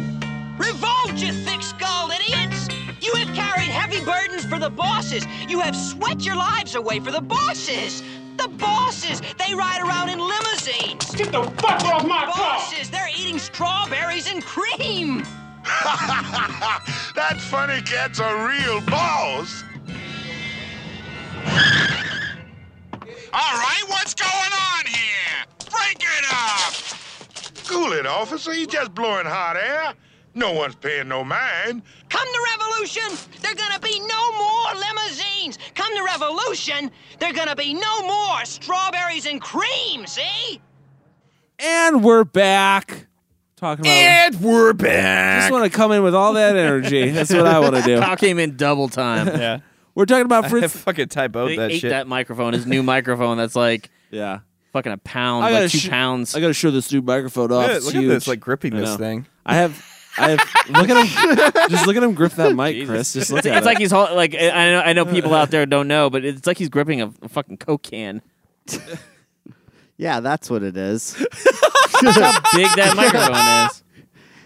Revolt, 0.57 1.13
you 1.15 1.31
thick-skulled 1.31 2.11
idiots! 2.11 2.67
You 2.99 3.13
have 3.15 3.33
carried 3.33 3.69
heavy 3.69 4.03
burdens 4.03 4.43
for 4.45 4.59
the 4.59 4.69
bosses. 4.69 5.25
You 5.47 5.61
have 5.61 5.77
sweat 5.77 6.25
your 6.25 6.35
lives 6.35 6.75
away 6.75 6.99
for 6.99 7.11
the 7.11 7.21
bosses. 7.21 8.03
The 8.35 8.49
bosses, 8.49 9.21
they 9.37 9.53
ride 9.53 9.81
around 9.81 10.09
in 10.09 10.19
limousines. 10.19 11.15
Get 11.15 11.31
the 11.31 11.43
fuck 11.61 11.85
off 11.85 12.05
my 12.05 12.25
car! 12.25 12.57
Bosses, 12.57 12.89
they're 12.89 13.07
eating 13.17 13.39
strawberries 13.39 14.29
and 14.29 14.43
cream. 14.43 15.19
that 15.63 17.37
funny 17.49 17.81
cat's 17.83 18.19
a 18.19 18.45
real 18.45 18.81
boss. 18.81 19.63
All 23.31 23.53
right, 23.55 23.83
what's 23.87 24.13
going 24.13 24.31
on 24.31 24.85
here? 24.85 25.45
Break 25.69 26.01
it 26.01 26.25
up! 26.31 26.73
Cool 27.67 27.93
it, 27.93 28.05
officer. 28.05 28.53
He's 28.53 28.67
just 28.67 28.93
blowing 28.95 29.25
hot 29.25 29.55
air. 29.55 29.93
No 30.33 30.53
one's 30.53 30.75
paying 30.75 31.07
no 31.07 31.23
mind. 31.23 31.81
Come 32.09 32.27
to 32.27 32.45
Revolution, 32.57 33.17
there 33.41 33.55
gonna 33.55 33.79
be 33.79 33.99
no 33.99 34.31
more 34.37 34.73
limousines. 34.75 35.57
Come 35.75 35.93
to 35.95 36.03
Revolution, 36.03 36.91
there 37.19 37.33
gonna 37.33 37.55
be 37.55 37.73
no 37.73 38.01
more 38.03 38.45
strawberries 38.45 39.25
and 39.25 39.41
cream, 39.41 40.05
see? 40.07 40.61
And 41.59 42.03
we're 42.03 42.23
back. 42.23 43.07
Talking 43.57 43.85
about. 43.85 43.91
And 43.91 44.41
we're 44.41 44.71
back. 44.73 45.41
just 45.41 45.51
want 45.51 45.69
to 45.69 45.77
come 45.77 45.91
in 45.91 46.01
with 46.01 46.15
all 46.15 46.33
that 46.33 46.55
energy. 46.55 47.09
That's 47.09 47.33
what 47.33 47.45
I 47.45 47.59
want 47.59 47.75
to 47.75 47.81
do. 47.81 47.99
Kyle 47.99 48.15
came 48.15 48.39
in 48.39 48.55
double 48.55 48.87
time. 48.87 49.27
yeah, 49.27 49.59
We're 49.99 50.05
talking 50.05 50.25
about 50.25 50.45
I 50.45 50.49
Fritz. 50.49 50.75
fucking 50.77 51.07
typoed 51.07 51.57
that 51.57 51.71
ate 51.71 51.81
shit. 51.81 51.89
that 51.89 52.07
microphone, 52.07 52.53
his 52.53 52.65
new 52.65 52.81
microphone 52.83 53.37
that's 53.37 53.55
like 53.55 53.89
Yeah. 54.11 54.39
fucking 54.71 54.93
a 54.93 54.97
pound, 54.97 55.43
I 55.43 55.49
gotta 55.51 55.63
like 55.63 55.71
two 55.71 55.77
sh- 55.79 55.89
pounds. 55.89 56.35
I 56.35 56.39
got 56.39 56.47
to 56.47 56.53
show 56.53 56.71
this 56.71 56.89
new 56.91 57.01
microphone 57.01 57.51
off. 57.51 57.63
Look, 57.63 57.69
at- 57.69 57.75
It's 57.75 57.85
look 57.85 57.95
at 57.95 58.07
this, 58.07 58.27
like 58.27 58.39
gripping 58.39 58.73
I 58.75 58.79
this 58.79 58.89
know. 58.91 58.97
thing. 58.97 59.25
I 59.45 59.55
have. 59.55 59.85
I 60.17 60.29
have. 60.31 60.39
Look 60.69 60.89
at 60.89 61.05
him. 61.05 61.69
Just 61.69 61.85
look 61.87 61.95
at 61.95 62.03
him 62.03 62.13
grip 62.13 62.31
that 62.33 62.55
mic, 62.55 62.85
Chris. 62.87 63.13
Just 63.13 63.29
look 63.31 63.39
it's 63.39 63.47
at 63.47 63.57
it's 63.57 63.65
it. 63.65 63.69
like 63.69 63.77
he's 63.77 63.91
hol- 63.91 64.15
like 64.15 64.33
I 64.35 64.69
know 64.71 64.81
I 64.85 64.93
know 64.93 65.05
people 65.05 65.33
out 65.33 65.49
there 65.51 65.65
don't 65.65 65.87
know, 65.87 66.09
but 66.09 66.23
it's 66.25 66.47
like 66.47 66.57
he's 66.57 66.67
gripping 66.69 67.01
a, 67.01 67.11
a 67.21 67.27
fucking 67.29 67.57
coke 67.57 67.83
can. 67.83 68.21
Yeah, 69.97 70.21
that's 70.21 70.49
what 70.49 70.63
it 70.63 70.77
is. 70.77 71.13
That's 72.01 72.17
how 72.17 72.31
big 72.55 72.67
that 72.77 72.93
microphone 72.95 73.67
is. 73.67 73.83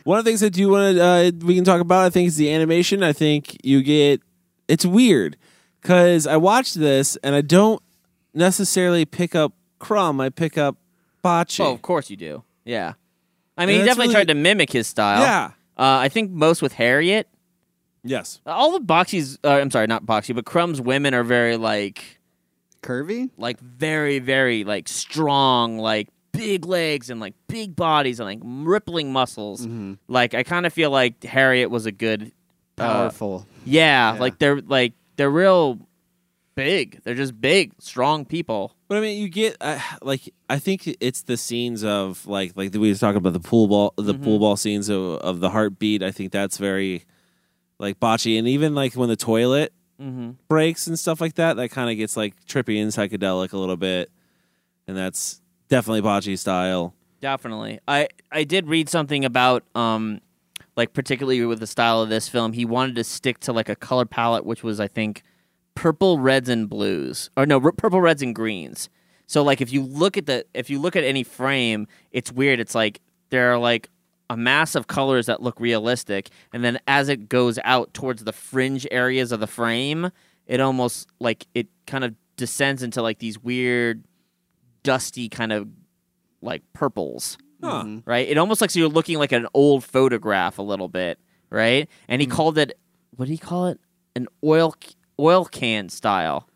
One 0.03 0.17
of 0.17 0.25
the 0.25 0.29
things 0.31 0.39
that 0.39 0.57
you 0.57 0.69
want 0.69 0.95
to 0.97 1.03
uh, 1.03 1.31
we 1.45 1.53
can 1.53 1.63
talk 1.63 1.79
about, 1.79 2.05
I 2.05 2.09
think, 2.09 2.27
is 2.27 2.35
the 2.37 2.51
animation. 2.51 3.03
I 3.03 3.13
think 3.13 3.55
you 3.63 3.83
get 3.83 4.21
it's 4.67 4.83
weird 4.85 5.37
because 5.83 6.25
I 6.25 6.37
watched 6.37 6.75
this 6.79 7.15
and 7.17 7.35
I 7.35 7.41
don't 7.41 7.81
necessarily 8.33 9.05
pick 9.05 9.35
up 9.35 9.53
Crumb. 9.79 10.19
I 10.19 10.29
pick 10.29 10.57
up 10.57 10.77
Bakshi. 11.23 11.59
Oh, 11.63 11.73
of 11.73 11.81
course 11.81 12.09
you 12.09 12.17
do. 12.17 12.43
Yeah, 12.65 12.93
I 13.57 13.63
And 13.63 13.67
mean, 13.67 13.75
he 13.75 13.77
that's 13.85 13.89
definitely 13.91 14.07
really- 14.15 14.25
tried 14.25 14.27
to 14.33 14.39
mimic 14.39 14.71
his 14.71 14.87
style. 14.87 15.21
Yeah. 15.21 15.45
uh, 15.77 15.97
I 15.99 16.09
think 16.09 16.31
most 16.31 16.61
with 16.61 16.73
Harriet. 16.73 17.27
Yes. 18.05 18.41
All 18.45 18.71
the 18.71 18.79
Bakshi's, 18.81 19.37
uh, 19.43 19.49
I'm 19.51 19.71
sorry, 19.71 19.87
not 19.87 20.05
Bakshi, 20.05 20.33
but 20.35 20.45
Crumb's 20.45 20.81
women 20.81 21.13
are 21.13 21.23
very 21.23 21.55
like, 21.57 22.19
Curvy? 22.81 23.29
like 23.37 23.59
very, 23.59 24.19
very 24.19 24.63
like 24.65 24.87
strong, 24.89 25.77
like 25.77 26.09
big 26.33 26.65
legs 26.65 27.09
and 27.09 27.19
like 27.21 27.33
big 27.47 27.75
bodies 27.75 28.19
and 28.19 28.27
like 28.27 28.39
rippling 28.43 29.13
muscles. 29.13 29.65
Like 30.09 30.33
I 30.33 30.43
kind 30.43 30.65
of 30.65 30.73
feel 30.73 30.91
like 30.91 31.23
Harriet 31.23 31.69
was 31.69 31.85
a 31.85 31.91
good, 31.93 32.31
uh, 32.77 32.83
Powerful. 32.93 33.45
yeah, 33.65 34.13
Yeah. 34.13 34.19
like 34.19 34.37
they're 34.39 34.59
like 34.61 34.93
they're 35.15 35.29
real 35.29 35.79
big. 36.55 37.01
They're 37.03 37.15
just 37.15 37.39
big, 37.39 37.73
strong 37.79 38.25
people. 38.25 38.75
But 38.87 38.97
I 38.97 39.01
mean, 39.01 39.21
you 39.21 39.29
get 39.29 39.57
uh, 39.61 39.79
like 40.01 40.33
I 40.49 40.59
think 40.59 40.87
it's 40.99 41.23
the 41.23 41.37
scenes 41.37 41.83
of 41.83 42.25
like 42.27 42.53
like 42.55 42.73
we 42.73 42.89
was 42.89 42.99
talking 42.99 43.17
about 43.17 43.33
the 43.33 43.39
pool 43.39 43.67
ball, 43.67 43.93
the 43.97 44.13
Mm-hmm. 44.13 44.23
pool 44.23 44.39
ball 44.39 44.55
scenes 44.55 44.89
of, 44.89 45.01
of 45.01 45.39
the 45.39 45.49
heartbeat. 45.49 46.03
I 46.03 46.11
think 46.11 46.31
that's 46.31 46.57
very 46.57 47.05
like 47.79 47.99
Bakshi, 47.99 48.37
and 48.37 48.47
even 48.47 48.75
like 48.75 48.93
when 48.95 49.09
the 49.09 49.15
toilet 49.15 49.73
Mm-hmm. 50.01 50.31
breaks 50.49 50.87
and 50.87 50.97
stuff 50.97 51.21
like 51.21 51.35
that, 51.35 51.55
that 51.57 51.69
kind 51.69 51.89
of 51.89 51.95
gets 51.97 52.17
like 52.17 52.33
trippy 52.45 52.81
and 52.81 52.91
psychedelic 52.91 53.53
a 53.53 53.57
little 53.57 53.77
bit, 53.77 54.11
and 54.87 54.97
that's 54.97 55.39
definitely 55.69 56.01
Bakshi 56.01 56.37
style. 56.37 56.93
Definitely. 57.21 57.79
I 57.87 58.09
I 58.31 58.43
did 58.43 58.67
read 58.67 58.89
something 58.89 59.23
about 59.23 59.63
um 59.75 60.19
like 60.75 60.93
particularly 60.93 61.45
with 61.45 61.59
the 61.59 61.67
style 61.67 62.01
of 62.01 62.09
this 62.09 62.27
film, 62.27 62.53
he 62.53 62.65
wanted 62.65 62.95
to 62.95 63.03
stick 63.03 63.39
to 63.41 63.53
like 63.53 63.69
a 63.69 63.75
color 63.75 64.05
palette 64.05 64.45
which 64.45 64.63
was 64.63 64.79
I 64.79 64.87
think 64.87 65.23
purple, 65.75 66.19
reds 66.19 66.49
and 66.49 66.69
blues. 66.69 67.29
Or 67.35 67.45
no, 67.45 67.59
r- 67.59 67.71
purple, 67.71 68.01
reds 68.01 68.21
and 68.21 68.35
greens. 68.35 68.89
So 69.27 69.43
like 69.43 69.61
if 69.61 69.71
you 69.71 69.81
look 69.81 70.17
at 70.17 70.25
the 70.25 70.45
if 70.53 70.69
you 70.69 70.79
look 70.79 70.95
at 70.95 71.03
any 71.03 71.23
frame, 71.23 71.87
it's 72.11 72.31
weird. 72.31 72.59
It's 72.59 72.75
like 72.75 73.01
there 73.29 73.51
are 73.51 73.57
like 73.57 73.89
a 74.29 74.37
mass 74.37 74.75
of 74.75 74.87
colors 74.87 75.25
that 75.27 75.41
look 75.41 75.59
realistic 75.59 76.29
and 76.53 76.63
then 76.63 76.79
as 76.87 77.09
it 77.09 77.29
goes 77.29 77.59
out 77.63 77.93
towards 77.93 78.23
the 78.23 78.33
fringe 78.33 78.87
areas 78.89 79.31
of 79.31 79.39
the 79.39 79.47
frame, 79.47 80.11
it 80.47 80.59
almost 80.59 81.07
like 81.19 81.45
it 81.53 81.67
kind 81.85 82.03
of 82.03 82.15
descends 82.35 82.81
into 82.81 83.01
like 83.01 83.19
these 83.19 83.37
weird 83.39 84.03
dusty 84.81 85.29
kind 85.29 85.51
of 85.51 85.67
like 86.41 86.61
purples 86.73 87.37
Huh. 87.63 87.83
Mm-hmm. 87.83 88.09
right? 88.09 88.27
It 88.27 88.37
almost 88.37 88.61
looks 88.61 88.73
like 88.73 88.79
you're 88.79 88.89
looking 88.89 89.17
like 89.17 89.31
an 89.31 89.47
old 89.53 89.83
photograph 89.83 90.57
a 90.57 90.61
little 90.61 90.89
bit, 90.89 91.17
right? 91.49 91.89
And 92.07 92.21
he 92.21 92.27
mm. 92.27 92.31
called 92.31 92.57
it 92.57 92.77
what 93.15 93.25
did 93.25 93.31
he 93.31 93.37
call 93.37 93.67
it? 93.67 93.79
An 94.15 94.27
oil 94.43 94.75
oil 95.19 95.45
can 95.45 95.89
style. 95.89 96.47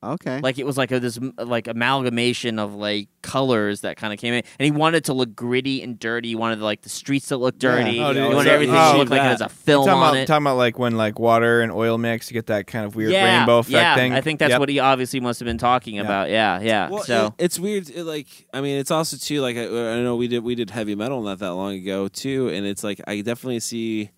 Okay. 0.00 0.38
Like 0.40 0.58
it 0.58 0.64
was 0.66 0.78
like 0.78 0.92
a, 0.92 1.00
this 1.00 1.18
like 1.38 1.66
amalgamation 1.66 2.60
of 2.60 2.72
like 2.74 3.08
colors 3.22 3.80
that 3.80 3.96
kind 3.96 4.12
of 4.12 4.18
came 4.20 4.32
in, 4.32 4.44
and 4.58 4.64
he 4.64 4.70
wanted 4.70 4.98
it 4.98 5.04
to 5.06 5.12
look 5.12 5.34
gritty 5.34 5.82
and 5.82 5.98
dirty. 5.98 6.28
He 6.28 6.34
wanted 6.36 6.60
like 6.60 6.82
the 6.82 6.88
streets 6.88 7.26
to 7.28 7.36
look 7.36 7.58
dirty. 7.58 7.98
Oh, 8.00 8.08
he 8.12 8.14
dude, 8.14 8.32
wanted 8.32 8.48
so- 8.48 8.54
everything 8.54 8.76
oh, 8.76 8.92
to 8.92 8.98
look 8.98 9.08
like 9.10 9.18
it 9.20 9.22
that. 9.24 9.28
has 9.30 9.40
a 9.40 9.48
film 9.48 9.86
talking 9.86 10.00
on 10.00 10.08
about, 10.10 10.16
it. 10.18 10.26
talking 10.26 10.44
about 10.44 10.56
like 10.56 10.78
when 10.78 10.96
like 10.96 11.18
water 11.18 11.62
and 11.62 11.72
oil 11.72 11.98
mix, 11.98 12.30
you 12.30 12.34
get 12.34 12.46
that 12.46 12.68
kind 12.68 12.84
of 12.84 12.94
weird 12.94 13.10
yeah, 13.10 13.38
rainbow 13.38 13.58
effect 13.58 13.72
yeah. 13.72 13.96
thing. 13.96 14.12
I 14.12 14.20
think 14.20 14.38
that's 14.38 14.50
Yep. 14.50 14.60
what 14.60 14.68
he 14.68 14.78
obviously 14.78 15.18
must 15.18 15.40
have 15.40 15.46
been 15.46 15.58
talking 15.58 15.98
about. 15.98 16.30
Yeah, 16.30 16.60
yeah. 16.60 16.88
Well, 16.90 17.02
so 17.02 17.26
it- 17.38 17.44
it's 17.46 17.58
weird. 17.58 17.90
it, 17.90 18.04
like, 18.04 18.46
I 18.54 18.60
mean, 18.60 18.78
it's 18.78 18.92
also 18.92 19.16
too 19.16 19.40
like 19.40 19.56
I, 19.56 19.62
I 19.64 20.00
know 20.00 20.14
we 20.14 20.28
did 20.28 20.44
we 20.44 20.54
did 20.54 20.70
heavy 20.70 20.94
metal 20.94 21.22
not 21.22 21.40
that 21.40 21.54
long 21.54 21.74
ago 21.74 22.06
too, 22.06 22.48
and 22.50 22.64
it's 22.64 22.84
like 22.84 23.00
I 23.08 23.20
definitely 23.22 23.60
see 23.60 24.10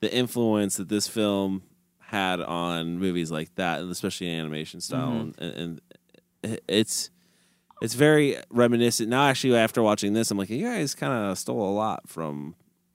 the 0.00 0.12
influence 0.12 0.76
that 0.76 0.88
this 0.90 1.08
film 1.08 1.62
had 2.12 2.40
on 2.40 2.98
movies 2.98 3.30
like 3.32 3.52
that, 3.56 3.80
and 3.80 3.90
especially 3.90 4.30
animation 4.30 4.80
style, 4.80 5.08
Mm-hmm. 5.10 5.42
and, 5.42 5.80
and 6.44 6.60
it's 6.68 7.10
it's 7.80 7.94
very 7.94 8.36
reminiscent. 8.50 9.08
Now, 9.08 9.26
actually, 9.26 9.56
after 9.56 9.82
watching 9.82 10.12
this, 10.12 10.30
I'm 10.30 10.38
like, 10.38 10.50
you 10.50 10.64
guys 10.64 10.94
kind 10.94 11.12
of 11.12 11.36
stole 11.38 11.68
a 11.68 11.74
lot 11.74 12.08
from 12.08 12.54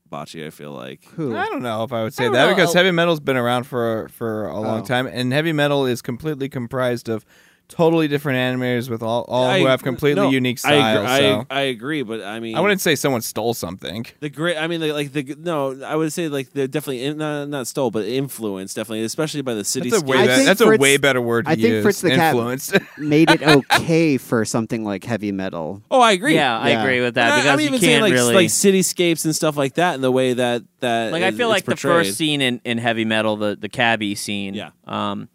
Bakshi. 0.09 0.45
I 0.45 0.49
feel 0.49 0.71
like. 0.71 1.03
Who? 1.15 1.35
I 1.35 1.45
don't 1.47 1.61
know 1.61 1.83
if 1.83 1.91
I 1.91 2.03
would 2.03 2.13
say 2.13 2.25
don't 2.25 2.33
that 2.33 2.45
know. 2.49 2.55
because 2.55 2.73
heavy 2.73 2.91
metal's 2.91 3.19
been 3.19 3.35
around 3.37 3.65
for 3.65 4.07
for 4.09 4.45
a 4.47 4.59
long 4.61 4.81
Oh. 4.81 4.85
time, 4.85 5.07
and 5.07 5.33
heavy 5.33 5.51
metal 5.51 5.85
is 5.85 6.01
completely 6.01 6.47
comprised 6.47 7.09
of 7.09 7.25
totally 7.69 8.07
different 8.07 8.37
animators 8.37 8.89
with 8.89 9.03
all, 9.03 9.23
all 9.27 9.53
who 9.59 9.65
have 9.65 9.83
completely 9.83 10.21
no, 10.23 10.29
unique 10.29 10.59
I 10.65 10.73
agree- 10.73 10.81
styles. 10.81 11.07
I, 11.07 11.19
so 11.19 11.45
I 11.49 11.61
agree, 11.61 12.01
but 12.03 12.23
I 12.23 12.39
mean, 12.39 12.55
I 12.55 12.61
wouldn't 12.61 12.81
say 12.81 12.95
someone 12.95 13.21
stole 13.21 13.53
something. 13.53 14.05
The 14.19 14.29
great, 14.29 14.57
I 14.57 14.67
mean, 14.67 14.79
the, 14.81 14.93
like 14.93 15.11
the 15.11 15.35
no, 15.37 15.81
I 15.83 15.95
would 15.95 16.13
say 16.13 16.27
like 16.29 16.51
they're 16.53 16.67
definitely 16.67 17.03
in, 17.03 17.17
not 17.17 17.49
not 17.49 17.67
stole, 17.67 17.91
but 17.91 18.05
influenced 18.05 18.75
definitely, 18.75 19.03
especially 19.03 19.41
by 19.41 19.53
the 19.53 19.63
city. 19.63 19.89
That's 19.89 20.01
a 20.01 20.05
way 20.05 20.17
I 20.17 20.21
be- 20.27 20.33
think 20.33 20.45
that's 20.45 20.61
a 20.61 20.77
way 20.77 20.97
better 20.97 21.21
word 21.21 21.45
to 21.45 21.51
I 21.51 21.55
think 21.55 21.67
use. 21.67 21.83
Fritz 21.83 22.01
the 22.01 22.09
Cat- 22.11 22.33
Influenced. 22.35 22.77
Made 22.97 23.29
it 23.31 23.43
okay 23.73 24.17
for 24.17 24.45
something 24.45 24.83
like 24.83 25.03
heavy 25.03 25.31
metal. 25.31 25.81
Oh, 25.91 25.99
I 26.01 26.13
agree. 26.13 26.35
yeah, 26.35 26.57
I 26.57 26.69
agree 26.69 27.01
with 27.01 27.15
that 27.15 27.25
And 27.25 27.33
I- 27.33 27.37
because 27.37 27.51
I'm 27.53 27.59
you 27.59 27.65
even 27.67 27.79
can't 27.79 27.89
saying 27.89 28.01
like 28.01 28.13
really 28.13 28.33
like 28.35 28.47
cityscapes 28.47 29.25
and 29.25 29.35
stuff 29.35 29.57
like 29.57 29.75
that, 29.75 29.95
and 29.95 30.03
the 30.03 30.11
way 30.11 30.33
that 30.33 30.63
that 30.79 31.11
like 31.11 31.23
I 31.23 31.31
feel 31.31 31.51
it's 31.51 31.67
like 31.67 31.75
the 31.75 31.75
first 31.75 32.15
scene 32.15 32.41
in, 32.41 32.61
in 32.63 32.77
heavy 32.77 33.03
metal, 33.05 33.35
the 33.35 33.55
the 33.55 33.69
cabbie 33.69 34.15
scene, 34.15 34.53
Yeah. 34.53 34.69
um, 34.85 35.27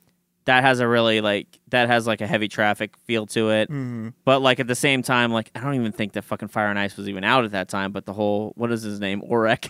that 0.44 0.64
has 0.64 0.80
a 0.80 0.88
really 0.88 1.20
like 1.20 1.46
that 1.70 1.88
has 1.88 2.06
like 2.06 2.20
a 2.20 2.26
heavy 2.26 2.48
traffic 2.48 2.96
feel 3.04 3.26
to 3.26 3.50
it. 3.50 3.68
Mm-hmm. 3.70 4.08
But 4.24 4.42
like 4.42 4.60
at 4.60 4.66
the 4.66 4.74
same 4.74 5.02
time, 5.02 5.32
like 5.32 5.50
I 5.54 5.60
don't 5.60 5.74
even 5.74 5.92
think 5.92 6.12
that 6.14 6.22
fucking 6.22 6.48
Fire 6.48 6.68
and 6.68 6.78
Ice 6.78 6.96
was 6.96 7.08
even 7.08 7.24
out 7.24 7.44
at 7.44 7.52
that 7.52 7.68
time. 7.68 7.92
But 7.92 8.06
the 8.06 8.12
whole 8.12 8.52
what 8.56 8.72
is 8.72 8.82
his 8.82 8.98
name, 9.00 9.22
Orek, 9.22 9.68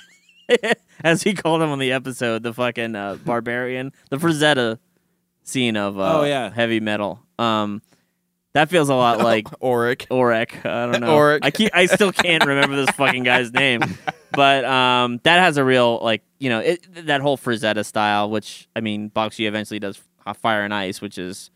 as 1.05 1.23
he 1.23 1.35
called 1.35 1.63
him 1.63 1.71
on 1.71 1.79
the 1.79 1.93
episode, 1.93 2.43
the 2.43 2.53
fucking 2.55 2.95
uh, 2.95 3.17
barbarian, 3.25 3.93
the 4.11 4.17
Frazetta 4.17 4.79
scene 5.43 5.77
of 5.77 5.99
uh, 5.99 6.21
Oh, 6.21 6.25
yeah. 6.25 6.51
heavy 6.51 6.81
metal. 6.81 7.21
Um, 7.39 7.83
that 8.55 8.69
feels 8.71 8.89
a 8.89 8.95
lot 8.95 9.19
like 9.23 9.47
Oric. 9.61 10.07
Orek. 10.09 10.65
I 10.65 10.91
don't 10.91 11.01
know. 11.01 11.17
Oric. 11.17 11.41
I 11.43 11.51
keep. 11.51 11.71
I 11.75 11.87
still 11.87 12.13
can't 12.13 12.45
remember 12.45 12.77
this 12.77 12.91
fucking 12.97 13.25
guy's 13.25 13.53
name, 13.53 13.83
but 14.33 14.65
um, 14.65 15.21
that 15.25 15.41
has 15.41 15.57
a 15.57 15.65
real 15.65 15.99
like 16.03 16.23
you 16.39 16.49
know 16.51 16.61
it, 16.61 17.07
that 17.07 17.21
whole 17.23 17.37
Frazetta 17.39 17.85
style, 17.85 18.31
which 18.31 18.69
I 18.77 18.81
mean, 18.81 19.11
Bakshi 19.11 19.47
eventually 19.49 19.81
does 19.81 20.01
Fire 20.41 20.63
and 20.65 20.73
Ice, 20.73 21.01
which 21.01 21.19
is, 21.19 21.51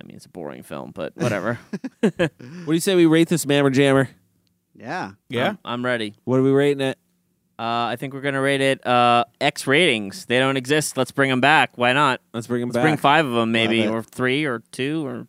I 0.00 0.04
mean, 0.04 0.16
it's 0.16 0.26
a 0.26 0.30
boring 0.30 0.62
film, 0.62 0.92
but 0.94 1.12
whatever. 1.16 1.58
What 2.02 2.32
do 2.40 2.72
you 2.72 2.80
say 2.80 2.94
we 2.94 3.06
rate 3.06 3.28
this 3.28 3.46
Mammer 3.46 3.70
Jammer? 3.70 4.08
Yeah. 4.74 5.12
Yeah. 5.28 5.48
I'm, 5.50 5.58
I'm 5.64 5.84
ready. 5.84 6.14
What 6.24 6.38
are 6.38 6.42
we 6.42 6.50
rating 6.50 6.80
it? 6.80 6.98
Uh, 7.58 7.90
I 7.90 7.96
think 7.96 8.14
we're 8.14 8.20
gonna 8.20 8.40
rate 8.40 8.60
it 8.60 8.86
uh, 8.86 9.24
X 9.40 9.66
ratings. 9.66 10.26
They 10.26 10.38
don't 10.38 10.56
exist. 10.56 10.96
Let's 10.96 11.10
bring 11.10 11.28
them 11.28 11.40
back. 11.40 11.72
Why 11.74 11.92
not? 11.92 12.20
Let's 12.32 12.46
bring 12.46 12.60
them 12.60 12.68
Let's 12.70 12.84
bring 12.84 12.96
five 12.96 13.26
of 13.26 13.32
them, 13.32 13.50
maybe, 13.50 13.80
Love 13.80 13.88
it. 13.88 13.98
or 13.98 14.02
three, 14.04 14.44
or 14.44 14.62
two, 14.70 15.04
or 15.04 15.26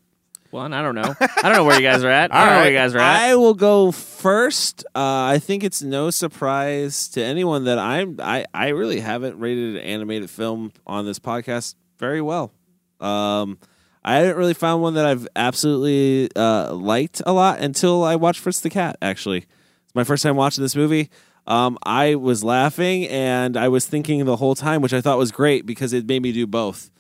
one. 0.52 0.72
I 0.72 0.84
don't 0.84 0.94
know. 0.94 1.16
I 1.20 1.42
don't 1.42 1.54
know 1.54 1.64
where 1.64 1.76
you 1.76 1.82
guys 1.82 2.04
are 2.04 2.10
at. 2.10 2.32
I 2.32 2.46
don't 2.46 2.54
know 2.54 2.60
where 2.62 2.72
you 2.72 2.78
guys 2.78 2.94
are 2.94 3.00
at. 3.00 3.22
I 3.22 3.36
will 3.36 3.56
go 3.56 3.92
first. 3.92 4.84
Uh, 4.94 5.00
I 5.34 5.40
think 5.40 5.64
it's 5.64 5.82
no 5.82 6.12
surprise 6.12 7.08
to 7.10 7.24
anyone 7.24 7.64
that 7.64 7.80
I'm. 7.80 8.20
I 8.22 8.46
I 8.54 8.68
really 8.70 9.00
haven't 9.00 9.40
rated 9.40 9.78
an 9.78 9.82
animated 9.82 10.30
film 10.30 10.72
on 10.86 11.08
this 11.08 11.18
podcast 11.18 11.74
very 12.00 12.22
well. 12.22 12.52
Um, 13.00 13.60
I 14.04 14.16
haven't 14.16 14.38
really 14.38 14.54
found 14.54 14.82
one 14.82 14.94
that 14.96 15.06
I've 15.06 15.28
absolutely 15.36 16.30
uh, 16.36 16.74
liked 16.74 17.22
a 17.26 17.34
lot 17.34 17.60
until 17.60 18.04
I 18.04 18.16
watched 18.16 18.40
Fritz 18.40 18.62
the 18.62 18.70
Cat. 18.70 18.98
Actually, 19.02 19.40
it's 19.86 19.96
my 19.96 20.04
first 20.04 20.24
time 20.24 20.36
watching 20.36 20.64
this 20.64 20.76
movie. 20.76 21.10
Um, 21.46 21.78
I 21.84 22.16
was 22.16 22.44
laughing 22.44 23.08
and 23.08 23.58
I 23.58 23.68
was 23.70 23.86
thinking 23.86 24.24
the 24.26 24.36
whole 24.38 24.56
time, 24.56 24.82
which 24.82 24.94
I 24.94 25.02
thought 25.02 25.18
was 25.18 25.32
great 25.32 25.66
because 25.66 25.94
it 25.94 26.08
made 26.08 26.22
me 26.22 26.32
do 26.32 26.46
both. 26.48 26.92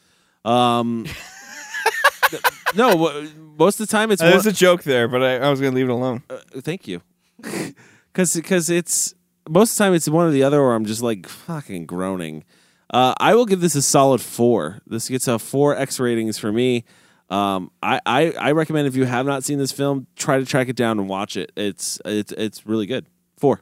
Um, 0.43 1.05
no, 2.75 3.21
most 3.57 3.79
of 3.79 3.87
the 3.87 3.91
time 3.91 4.11
it's 4.11 4.21
Uh, 4.21 4.25
more, 4.25 4.31
There's 4.33 4.45
a 4.45 4.51
joke 4.51 4.83
there, 4.83 5.07
but 5.07 5.21
I, 5.23 5.37
I 5.37 5.49
was 5.49 5.59
going 5.59 5.71
to 5.71 5.75
leave 5.75 5.89
it 5.89 5.91
alone. 5.91 6.23
uh, 6.29 6.37
thank 6.61 6.87
you. 6.87 7.01
because 7.41 8.33
Because 8.33 8.69
it's 8.69 9.13
most 9.47 9.71
of 9.73 9.77
the 9.77 9.83
time 9.83 9.93
it's 9.93 10.09
one 10.09 10.27
or 10.27 10.31
the 10.31 10.43
other, 10.43 10.59
or 10.59 10.75
I'm 10.75 10.85
just 10.85 11.01
like 11.01 11.27
fucking 11.27 11.85
groaning. 11.85 12.43
Uh, 12.91 13.13
I 13.19 13.35
will 13.35 13.45
give 13.45 13.61
this 13.61 13.75
a 13.75 13.81
solid 13.81 14.19
four. 14.21 14.81
This 14.87 15.09
gets 15.09 15.27
a 15.27 15.37
four 15.39 15.75
X 15.75 15.99
ratings 15.99 16.37
for 16.39 16.51
me. 16.51 16.85
Um, 17.29 17.69
I, 17.83 18.01
I 18.05 18.31
I 18.31 18.51
recommend 18.53 18.87
if 18.87 18.95
you 18.95 19.05
have 19.05 19.25
not 19.27 19.43
seen 19.43 19.59
this 19.59 19.71
film, 19.71 20.07
try 20.15 20.39
to 20.39 20.45
track 20.45 20.67
it 20.69 20.75
down 20.75 20.97
and 20.99 21.07
watch 21.07 21.37
it. 21.37 21.51
It's 21.55 22.01
it's 22.03 22.31
it's 22.31 22.65
really 22.65 22.87
good. 22.87 23.05
Four. 23.37 23.61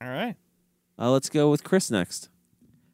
All 0.00 0.08
right. 0.08 0.34
Uh, 0.98 1.10
let's 1.12 1.30
go 1.30 1.50
with 1.50 1.62
Chris 1.64 1.90
next. 1.90 2.28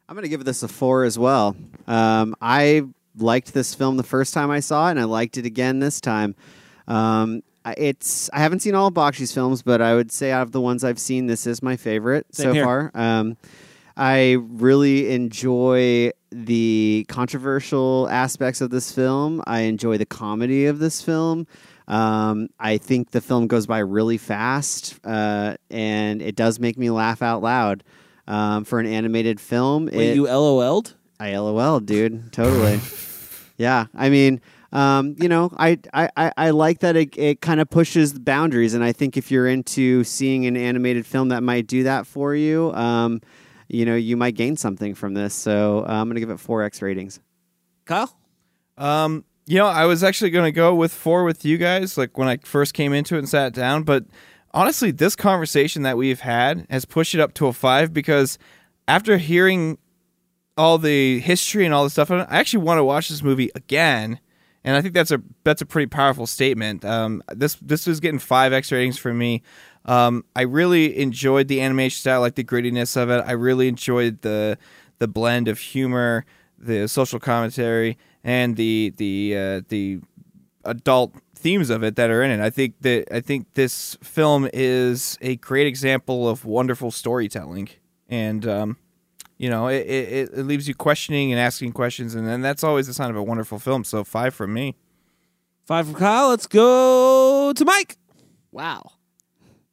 I'm 0.07 0.15
going 0.15 0.23
to 0.23 0.29
give 0.29 0.45
this 0.45 0.63
a 0.63 0.67
four 0.67 1.03
as 1.03 1.17
well. 1.19 1.55
Um, 1.87 2.35
I 2.41 2.83
liked 3.17 3.53
this 3.53 3.73
film 3.75 3.97
the 3.97 4.03
first 4.03 4.33
time 4.33 4.49
I 4.51 4.59
saw 4.59 4.87
it, 4.87 4.91
and 4.91 4.99
I 4.99 5.03
liked 5.05 5.37
it 5.37 5.45
again 5.45 5.79
this 5.79 5.99
time. 5.99 6.35
Um, 6.87 7.41
I- 7.65 7.75
it's 7.77 8.29
I 8.33 8.39
haven't 8.39 8.59
seen 8.61 8.75
all 8.75 8.87
of 8.87 8.93
Bakshi's 8.93 9.33
films, 9.33 9.61
but 9.63 9.81
I 9.81 9.95
would 9.95 10.11
say 10.11 10.31
out 10.31 10.43
of 10.43 10.51
the 10.51 10.61
ones 10.61 10.83
I've 10.83 10.99
seen, 10.99 11.25
this 11.27 11.45
is 11.47 11.61
my 11.63 11.75
favorite 11.75 12.27
Same 12.33 12.43
so 12.45 12.53
here. 12.53 12.63
far. 12.65 12.91
Um, 12.93 13.37
I 13.99 14.37
really 14.39 15.11
enjoy 15.11 16.11
the 16.31 17.05
controversial 17.09 18.07
aspects 18.09 18.61
of 18.61 18.69
this 18.69 18.91
film. 18.91 19.43
I 19.45 19.61
enjoy 19.61 19.97
the 19.97 20.05
comedy 20.05 20.67
of 20.67 20.79
this 20.79 21.01
film. 21.01 21.47
Um, 21.87 22.47
I 22.59 22.77
think 22.77 23.11
the 23.11 23.19
film 23.19 23.47
goes 23.47 23.67
by 23.67 23.79
really 23.79 24.17
fast, 24.17 24.99
uh, 25.03 25.55
and 25.69 26.21
it 26.21 26.35
does 26.35 26.59
make 26.59 26.77
me 26.77 26.89
laugh 26.89 27.21
out 27.21 27.41
loud. 27.41 27.83
Um, 28.27 28.63
for 28.63 28.79
an 28.79 28.85
animated 28.85 29.41
film, 29.41 29.87
Wait, 29.91 30.11
it, 30.11 30.15
you 30.15 30.25
LOL'd? 30.25 30.93
I 31.19 31.35
LOL, 31.35 31.79
dude. 31.79 32.31
Totally. 32.31 32.79
yeah. 33.57 33.87
I 33.95 34.09
mean, 34.09 34.39
um, 34.71 35.15
you 35.19 35.27
know, 35.27 35.49
I, 35.57 35.79
I, 35.95 36.09
I- 36.15 36.31
I 36.37 36.49
like 36.51 36.81
that 36.81 36.95
it, 36.95 37.17
it 37.17 37.41
kind 37.41 37.59
of 37.59 37.71
pushes 37.71 38.13
the 38.13 38.19
boundaries. 38.19 38.75
And 38.75 38.83
I 38.83 38.91
think 38.91 39.17
if 39.17 39.31
you're 39.31 39.47
into 39.47 40.03
seeing 40.03 40.45
an 40.45 40.55
animated 40.55 41.07
film 41.07 41.29
that 41.29 41.41
might 41.41 41.65
do 41.65 41.81
that 41.83 42.05
for 42.05 42.35
you, 42.35 42.71
um, 42.73 43.19
you 43.69 43.85
know, 43.85 43.95
you 43.95 44.17
might 44.17 44.35
gain 44.35 44.57
something 44.57 44.95
from 44.95 45.13
this. 45.13 45.33
So 45.33 45.85
uh, 45.87 45.91
I'm 45.91 46.07
going 46.07 46.15
to 46.15 46.19
give 46.19 46.31
it 46.31 46.37
4X 46.37 46.81
ratings. 46.81 47.19
Kyle? 47.85 48.15
Um, 48.77 49.23
you 49.45 49.57
know, 49.57 49.67
I 49.67 49.85
was 49.85 50.03
actually 50.03 50.31
going 50.31 50.45
to 50.45 50.51
go 50.51 50.75
with 50.75 50.93
four 50.93 51.23
with 51.23 51.45
you 51.45 51.57
guys, 51.57 51.97
like 51.97 52.17
when 52.17 52.27
I 52.27 52.37
first 52.37 52.73
came 52.73 52.93
into 52.93 53.15
it 53.15 53.19
and 53.19 53.29
sat 53.29 53.53
down. 53.53 53.83
But 53.83 54.05
honestly, 54.53 54.91
this 54.91 55.15
conversation 55.15 55.83
that 55.83 55.97
we've 55.97 56.19
had 56.19 56.65
has 56.69 56.85
pushed 56.85 57.13
it 57.13 57.21
up 57.21 57.33
to 57.35 57.47
a 57.47 57.53
five 57.53 57.93
because 57.93 58.37
after 58.87 59.17
hearing 59.17 59.77
all 60.57 60.77
the 60.77 61.19
history 61.19 61.65
and 61.65 61.73
all 61.73 61.83
the 61.83 61.89
stuff, 61.89 62.11
I 62.11 62.25
actually 62.29 62.63
want 62.63 62.79
to 62.79 62.83
watch 62.83 63.09
this 63.09 63.23
movie 63.23 63.49
again. 63.55 64.19
And 64.63 64.75
I 64.75 64.81
think 64.81 64.93
that's 64.93 65.11
a 65.11 65.21
that's 65.43 65.61
a 65.61 65.65
pretty 65.65 65.87
powerful 65.87 66.27
statement. 66.27 66.83
Um, 66.83 67.23
this 67.29 67.55
this 67.55 67.87
is 67.87 67.99
getting 67.99 68.19
five 68.19 68.51
X 68.51 68.71
ratings 68.71 68.97
for 68.97 69.13
me. 69.13 69.41
Um, 69.85 70.25
I 70.35 70.41
really 70.41 70.97
enjoyed 70.99 71.47
the 71.47 71.61
animation 71.61 71.97
style, 71.97 72.21
like 72.21 72.35
the 72.35 72.43
grittiness 72.43 72.95
of 72.95 73.09
it. 73.09 73.23
I 73.25 73.31
really 73.31 73.67
enjoyed 73.67 74.21
the 74.21 74.57
the 74.99 75.07
blend 75.07 75.47
of 75.47 75.59
humor, 75.59 76.25
the 76.57 76.87
social 76.87 77.19
commentary, 77.19 77.97
and 78.23 78.55
the 78.55 78.93
the 78.97 79.35
uh, 79.35 79.61
the 79.69 79.99
adult 80.65 81.15
themes 81.35 81.69
of 81.69 81.83
it 81.83 81.95
that 81.95 82.09
are 82.09 82.21
in 82.21 82.31
it. 82.31 82.39
I 82.39 82.49
think 82.49 82.75
that 82.81 83.05
I 83.11 83.21
think 83.21 83.53
this 83.53 83.97
film 84.03 84.49
is 84.53 85.17
a 85.21 85.37
great 85.37 85.67
example 85.67 86.27
of 86.27 86.45
wonderful 86.45 86.91
storytelling, 86.91 87.69
and 88.09 88.45
um, 88.45 88.77
you 89.37 89.49
know 89.49 89.67
it, 89.67 89.87
it, 89.87 90.29
it 90.33 90.45
leaves 90.45 90.67
you 90.67 90.75
questioning 90.75 91.31
and 91.31 91.39
asking 91.39 91.71
questions, 91.71 92.13
and 92.13 92.27
then 92.27 92.41
that's 92.41 92.63
always 92.63 92.87
a 92.87 92.93
sign 92.93 93.09
of 93.09 93.15
a 93.15 93.23
wonderful 93.23 93.59
film. 93.59 93.83
So 93.83 94.03
five 94.03 94.33
from 94.33 94.53
me. 94.53 94.75
Five 95.65 95.85
from 95.85 95.95
Kyle. 95.95 96.29
Let's 96.29 96.47
go 96.47 97.53
to 97.53 97.65
Mike. 97.65 97.97
Wow. 98.51 98.91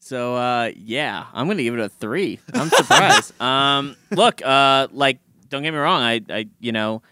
So 0.06 0.36
uh, 0.36 0.70
yeah, 0.76 1.24
I'm 1.34 1.48
gonna 1.48 1.64
give 1.64 1.74
it 1.74 1.80
a 1.80 1.88
three. 1.88 2.38
I'm 2.54 2.70
surprised. 2.70 3.40
um, 3.40 3.96
look, 4.12 4.40
uh, 4.40 4.86
like, 4.92 5.18
don't 5.48 5.64
get 5.64 5.72
me 5.72 5.78
wrong. 5.78 6.00
I, 6.00 6.20
I, 6.28 6.48
you 6.60 6.70
know, 6.70 7.02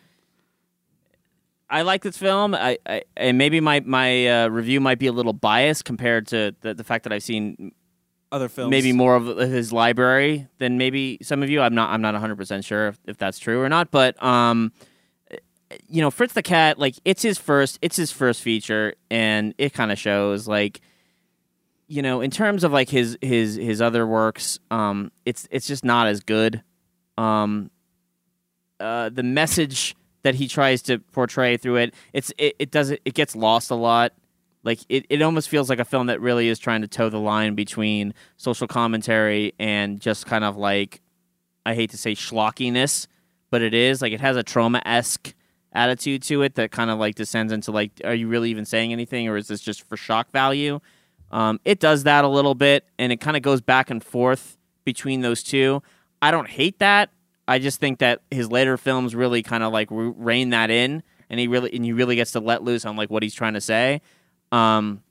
I 1.69 1.83
like 1.83 2.03
this 2.03 2.17
film. 2.17 2.55
I, 2.55 2.79
I 2.87 3.03
and 3.17 3.37
maybe 3.37 3.59
my 3.59 3.81
my 3.81 4.29
uh, 4.29 4.49
review 4.49 4.81
might 4.81 5.01
be 5.01 5.09
a 5.09 5.13
little 5.13 5.33
biased 5.33 5.85
compared 5.85 6.29
to 6.29 6.55
the, 6.61 6.73
the 6.73 6.85
fact 6.85 7.03
that 7.03 7.13
I've 7.13 7.25
seen 7.25 7.73
Other 8.31 8.49
films. 8.49 8.71
maybe 8.71 8.93
more 8.93 9.17
of 9.17 9.39
his 9.39 9.73
library 9.73 10.47
than 10.59 10.79
maybe 10.79 11.19
some 11.21 11.43
of 11.43 11.51
you. 11.51 11.63
I'm 11.63 11.75
not 11.75 11.91
I'm 11.91 12.01
not 12.01 12.15
100 12.15 12.37
percent 12.37 12.65
sure 12.65 12.89
if, 12.89 12.99
if 13.07 13.19
that's 13.19 13.41
true 13.41 13.61
or 13.61 13.69
not. 13.69 13.91
But 13.91 14.23
um, 14.23 14.73
you 15.89 16.01
know, 16.01 16.13
Fritz 16.13 16.35
the 16.35 16.45
Cat, 16.45 16.79
like 16.79 16.95
it's 17.05 17.23
his 17.23 17.39
first 17.39 17.77
it's 17.83 17.97
his 17.97 18.13
first 18.13 18.41
feature, 18.41 18.95
and 19.11 19.53
it 19.59 19.73
kind 19.73 19.91
of 19.91 19.99
shows 19.99 20.47
like 20.47 20.81
you 21.87 22.03
know 22.03 22.21
in 22.21 22.31
terms 22.31 22.65
of 22.65 22.73
like 22.73 22.89
his 22.89 23.19
his 23.21 23.57
his 23.57 23.81
other 23.83 24.07
works 24.07 24.59
um 24.71 25.11
it's 25.25 25.47
it's 25.51 25.67
just 25.67 25.85
not 25.85 26.07
as 26.07 26.21
good. 26.21 26.63
Um 27.19 27.71
uh 28.81 29.09
the 29.11 29.23
message 29.23 29.95
that 30.23 30.35
he 30.35 30.49
tries 30.49 30.83
to 30.83 30.99
portray 30.99 31.57
through 31.57 31.77
it 31.77 31.95
it's 32.13 32.33
it, 32.39 32.57
it 32.59 32.71
does 32.71 32.91
it 32.91 33.15
gets 33.15 33.37
lost 33.37 33.71
a 33.71 33.75
lot. 33.75 34.13
Like 34.63 34.81
it, 34.89 35.05
it 35.11 35.21
almost 35.21 35.51
feels 35.51 35.69
like 35.69 35.79
a 35.79 35.85
film 35.85 36.07
that 36.07 36.21
really 36.21 36.49
is 36.49 36.59
trying 36.59 36.81
to 36.81 36.89
toe 36.89 37.11
the 37.11 37.21
line 37.21 37.55
between 37.55 38.15
social 38.39 38.67
commentary 38.67 39.53
and 39.59 40.01
just 40.01 40.27
kind 40.27 40.43
of 40.43 40.57
like 40.57 41.03
I 41.67 41.75
hate 41.75 41.91
to 41.91 41.99
say 41.99 42.15
schlockiness, 42.15 43.07
but 43.51 43.63
it 43.63 43.75
is. 43.75 44.03
Like 44.03 44.13
it 44.13 44.21
has 44.21 44.37
a 44.37 44.45
Troma 44.45 44.81
esque 44.85 45.35
attitude 45.73 46.23
to 46.23 46.43
it 46.43 46.55
that 46.55 46.71
kind 46.71 46.91
of 46.91 46.99
like 46.99 47.15
descends 47.15 47.53
into 47.53 47.73
like, 47.73 48.01
are 48.05 48.15
you 48.15 48.29
really 48.29 48.51
even 48.51 48.65
saying 48.65 48.93
anything, 48.93 49.29
or 49.29 49.37
is 49.37 49.49
this 49.49 49.61
just 49.61 49.87
for 49.89 49.97
shock 49.97 50.31
value? 50.31 50.81
Um, 51.35 51.59
it 51.65 51.81
does 51.81 52.05
that 52.05 52.25
a 52.25 52.29
little 52.29 52.55
bit, 52.55 52.87
and 52.97 53.11
it 53.13 53.17
kind 53.17 53.37
of 53.37 53.43
goes 53.43 53.61
back 53.61 53.91
and 53.91 54.03
forth 54.03 54.57
between 54.85 55.21
those 55.21 55.43
two. 55.43 55.83
I 56.23 56.31
don't 56.31 56.49
hate 56.49 56.79
that. 56.79 57.11
I 57.49 57.59
just 57.59 57.81
think 57.81 57.99
that 57.99 58.23
his 58.31 58.51
later 58.51 58.77
films 58.77 59.17
really 59.17 59.43
kind 59.43 59.65
of 59.65 59.73
like 59.73 59.89
re- 59.91 60.13
rein 60.17 60.51
that 60.51 60.71
in, 60.71 61.03
and 61.29 61.41
he 61.41 61.49
really 61.49 61.75
and 61.75 61.85
he 61.85 61.93
really 61.93 62.15
gets 62.15 62.31
to 62.33 62.41
let 62.41 62.63
loose 62.63 62.85
on 62.85 62.95
like 62.95 63.11
what 63.11 63.25
he's 63.25 63.35
trying 63.35 63.55
to 63.55 63.61
say. 63.61 64.01
Um, 64.53 65.03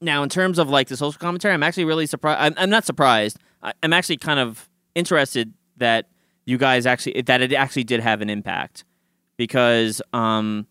now, 0.00 0.22
in 0.22 0.28
terms 0.28 0.60
of 0.60 0.70
like 0.70 0.86
the 0.86 0.96
social 0.96 1.18
commentary, 1.18 1.52
I'm 1.52 1.64
actually 1.64 1.86
really 1.86 2.06
surprised. 2.06 2.40
I'm, 2.40 2.54
I'm 2.56 2.70
not 2.70 2.84
surprised. 2.84 3.38
I, 3.60 3.72
I'm 3.82 3.92
actually 3.92 4.18
kind 4.18 4.38
of 4.38 4.68
interested 4.94 5.52
that 5.78 6.06
you 6.46 6.58
guys 6.58 6.86
actually 6.86 7.20
that 7.22 7.42
it 7.42 7.52
actually 7.52 7.84
did 7.84 7.98
have 7.98 8.22
an 8.22 8.30
impact 8.30 8.84
because, 9.36 10.00
um, 10.12 10.68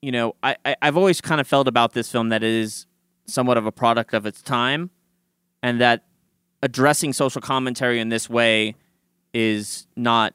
you 0.00 0.12
know, 0.12 0.34
I, 0.42 0.56
I 0.64 0.76
I've 0.80 0.96
always 0.96 1.20
kind 1.20 1.42
of 1.42 1.46
felt 1.46 1.68
about 1.68 1.92
this 1.92 2.10
film 2.10 2.30
that 2.30 2.42
it 2.42 2.50
is 2.50 2.86
somewhat 3.30 3.56
of 3.56 3.66
a 3.66 3.72
product 3.72 4.14
of 4.14 4.26
its 4.26 4.42
time, 4.42 4.90
and 5.62 5.80
that 5.80 6.04
addressing 6.62 7.12
social 7.12 7.40
commentary 7.40 8.00
in 8.00 8.08
this 8.08 8.28
way 8.28 8.74
is 9.32 9.86
not 9.96 10.34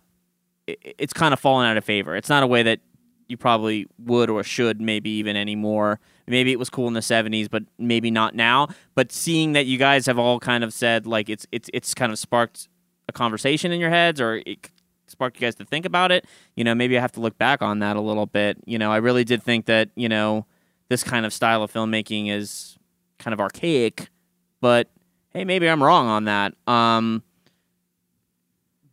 it's 0.68 1.14
kind 1.14 1.32
of 1.32 1.40
fallen 1.40 1.68
out 1.68 1.78
of 1.78 1.86
favor. 1.86 2.16
It's 2.16 2.30
not 2.30 2.42
a 2.42 2.48
way 2.48 2.64
that 2.64 2.80
you 3.28 3.38
probably 3.38 3.88
would 4.00 4.30
or 4.30 4.44
should 4.44 4.82
maybe 4.82 5.10
even 5.12 5.36
anymore. 5.36 6.00
Maybe 6.28 6.52
it 6.52 6.58
was 6.58 6.72
cool 6.72 6.88
in 6.88 6.94
the 6.94 7.02
70s, 7.02 7.50
but 7.50 7.64
maybe 7.78 8.10
not 8.10 8.34
now. 8.34 8.70
But 8.96 9.12
seeing 9.12 9.54
that 9.54 9.68
you 9.68 9.78
guys 9.78 10.08
have 10.08 10.18
all 10.18 10.40
kind 10.40 10.64
of 10.64 10.74
said 10.74 11.06
like 11.06 11.30
it's 11.30 11.46
it's 11.52 11.70
it's 11.74 11.94
kind 11.94 12.12
of 12.12 12.18
sparked 12.18 12.68
a 13.08 13.12
conversation 13.12 13.72
in 13.72 13.80
your 13.80 13.92
heads 13.92 14.20
or 14.20 14.42
it 14.46 14.72
sparked 15.08 15.38
you 15.38 15.42
guys 15.42 15.56
to 15.56 15.66
think 15.66 15.86
about 15.86 16.12
it, 16.12 16.26
you 16.56 16.64
know, 16.64 16.74
maybe 16.74 16.98
I 16.98 17.02
have 17.02 17.12
to 17.14 17.20
look 17.20 17.38
back 17.38 17.62
on 17.62 17.80
that 17.80 17.96
a 17.96 18.02
little 18.02 18.26
bit. 18.26 18.58
You 18.66 18.78
know, 18.78 18.92
I 18.92 18.98
really 18.98 19.24
did 19.24 19.44
think 19.44 19.66
that, 19.66 19.90
you 19.96 20.10
know, 20.10 20.46
this 20.90 21.04
kind 21.04 21.26
of 21.26 21.34
style 21.34 21.64
of 21.64 21.72
filmmaking 21.72 22.30
is 22.30 22.75
kind 23.26 23.34
of 23.34 23.42
archaic, 23.42 24.10
but 24.62 24.88
hey, 25.34 25.44
maybe 25.44 25.68
I'm 25.68 25.84
wrong 25.84 26.08
on 26.08 26.26
that. 26.26 26.54
Um 26.68 27.24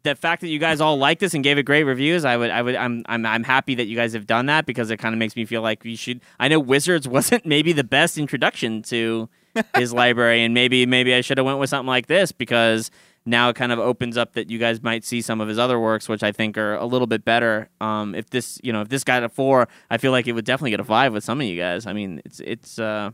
the 0.03 0.15
fact 0.17 0.41
that 0.41 0.49
you 0.49 0.59
guys 0.59 0.81
all 0.81 0.97
like 0.97 1.21
this 1.21 1.35
and 1.35 1.45
gave 1.45 1.59
it 1.59 1.63
great 1.63 1.85
reviews, 1.85 2.25
I 2.25 2.37
would, 2.37 2.51
I 2.51 2.61
would, 2.61 2.75
I'm, 2.75 3.05
I'm, 3.07 3.25
I'm 3.25 3.45
happy 3.45 3.77
that 3.77 3.87
you 3.87 3.95
guys 3.95 4.15
have 4.15 4.27
done 4.27 4.47
that 4.47 4.67
because 4.67 4.91
it 4.91 4.97
kind 4.97 5.15
of 5.15 5.21
makes 5.21 5.37
me 5.37 5.45
feel 5.45 5.63
like 5.63 5.85
you 5.85 5.97
should. 5.97 6.23
I 6.41 6.49
know 6.49 6.59
Wizards 6.59 7.07
wasn't 7.17 7.47
maybe 7.47 7.73
the 7.73 7.85
best 7.85 8.19
introduction 8.19 8.83
to 8.85 9.29
his 9.77 9.93
library, 9.93 10.43
and 10.43 10.55
maybe 10.55 10.87
maybe 10.87 11.15
I 11.15 11.21
should 11.21 11.39
have 11.39 11.45
went 11.47 11.61
with 11.61 11.71
something 11.71 11.87
like 11.87 12.09
this 12.09 12.33
because 12.33 12.91
now 13.25 13.51
it 13.51 13.55
kind 13.55 13.71
of 13.71 13.79
opens 13.79 14.17
up 14.17 14.33
that 14.33 14.51
you 14.51 14.59
guys 14.59 14.83
might 14.83 15.05
see 15.05 15.21
some 15.21 15.41
of 15.41 15.47
his 15.47 15.59
other 15.59 15.79
works, 15.79 16.09
which 16.09 16.25
I 16.25 16.33
think 16.33 16.59
are 16.59 16.75
a 16.75 16.87
little 16.87 17.07
bit 17.07 17.25
better. 17.25 17.69
Um, 17.81 18.17
if 18.17 18.31
this 18.31 18.59
you 18.65 18.73
know 18.73 18.81
if 18.81 18.89
this 18.89 19.05
got 19.05 19.23
a 19.23 19.29
four, 19.29 19.69
I 19.89 19.99
feel 19.99 20.11
like 20.11 20.27
it 20.27 20.33
would 20.33 20.45
definitely 20.45 20.71
get 20.71 20.81
a 20.81 20.85
five 20.85 21.13
with 21.13 21.23
some 21.23 21.41
of 21.41 21.47
you 21.47 21.61
guys. 21.61 21.87
I 21.87 21.93
mean, 21.93 22.21
it's 22.25 22.41
it's. 22.41 22.79
Uh, 22.79 23.11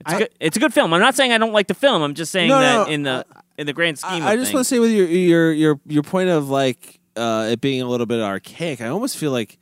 it's, 0.00 0.12
I- 0.14 0.18
good. 0.18 0.30
it's 0.40 0.56
a 0.56 0.60
good 0.60 0.72
film. 0.74 0.92
I'm 0.94 1.00
not 1.00 1.14
saying 1.14 1.32
I 1.32 1.38
don't 1.38 1.52
like 1.52 1.66
the 1.68 1.74
film. 1.74 2.02
I'm 2.02 2.14
just 2.14 2.32
saying 2.32 2.48
No, 2.48 2.60
that 2.60 2.86
no, 2.88 2.92
in 2.92 3.02
the 3.02 3.26
in 3.56 3.66
the 3.66 3.72
grand 3.72 3.98
scheme 3.98 4.22
I, 4.22 4.30
I 4.32 4.36
just 4.36 4.54
want 4.54 4.64
to 4.64 4.68
say 4.68 4.78
with 4.78 4.90
your 4.92 5.06
your 5.06 5.52
your 5.52 5.80
your 5.86 6.02
point 6.02 6.28
of 6.28 6.48
like 6.48 7.00
uh, 7.16 7.48
it 7.50 7.60
being 7.60 7.82
a 7.82 7.86
little 7.86 8.06
bit 8.06 8.20
archaic. 8.20 8.80
I 8.80 8.88
almost 8.88 9.16
feel 9.16 9.32
like 9.32 9.58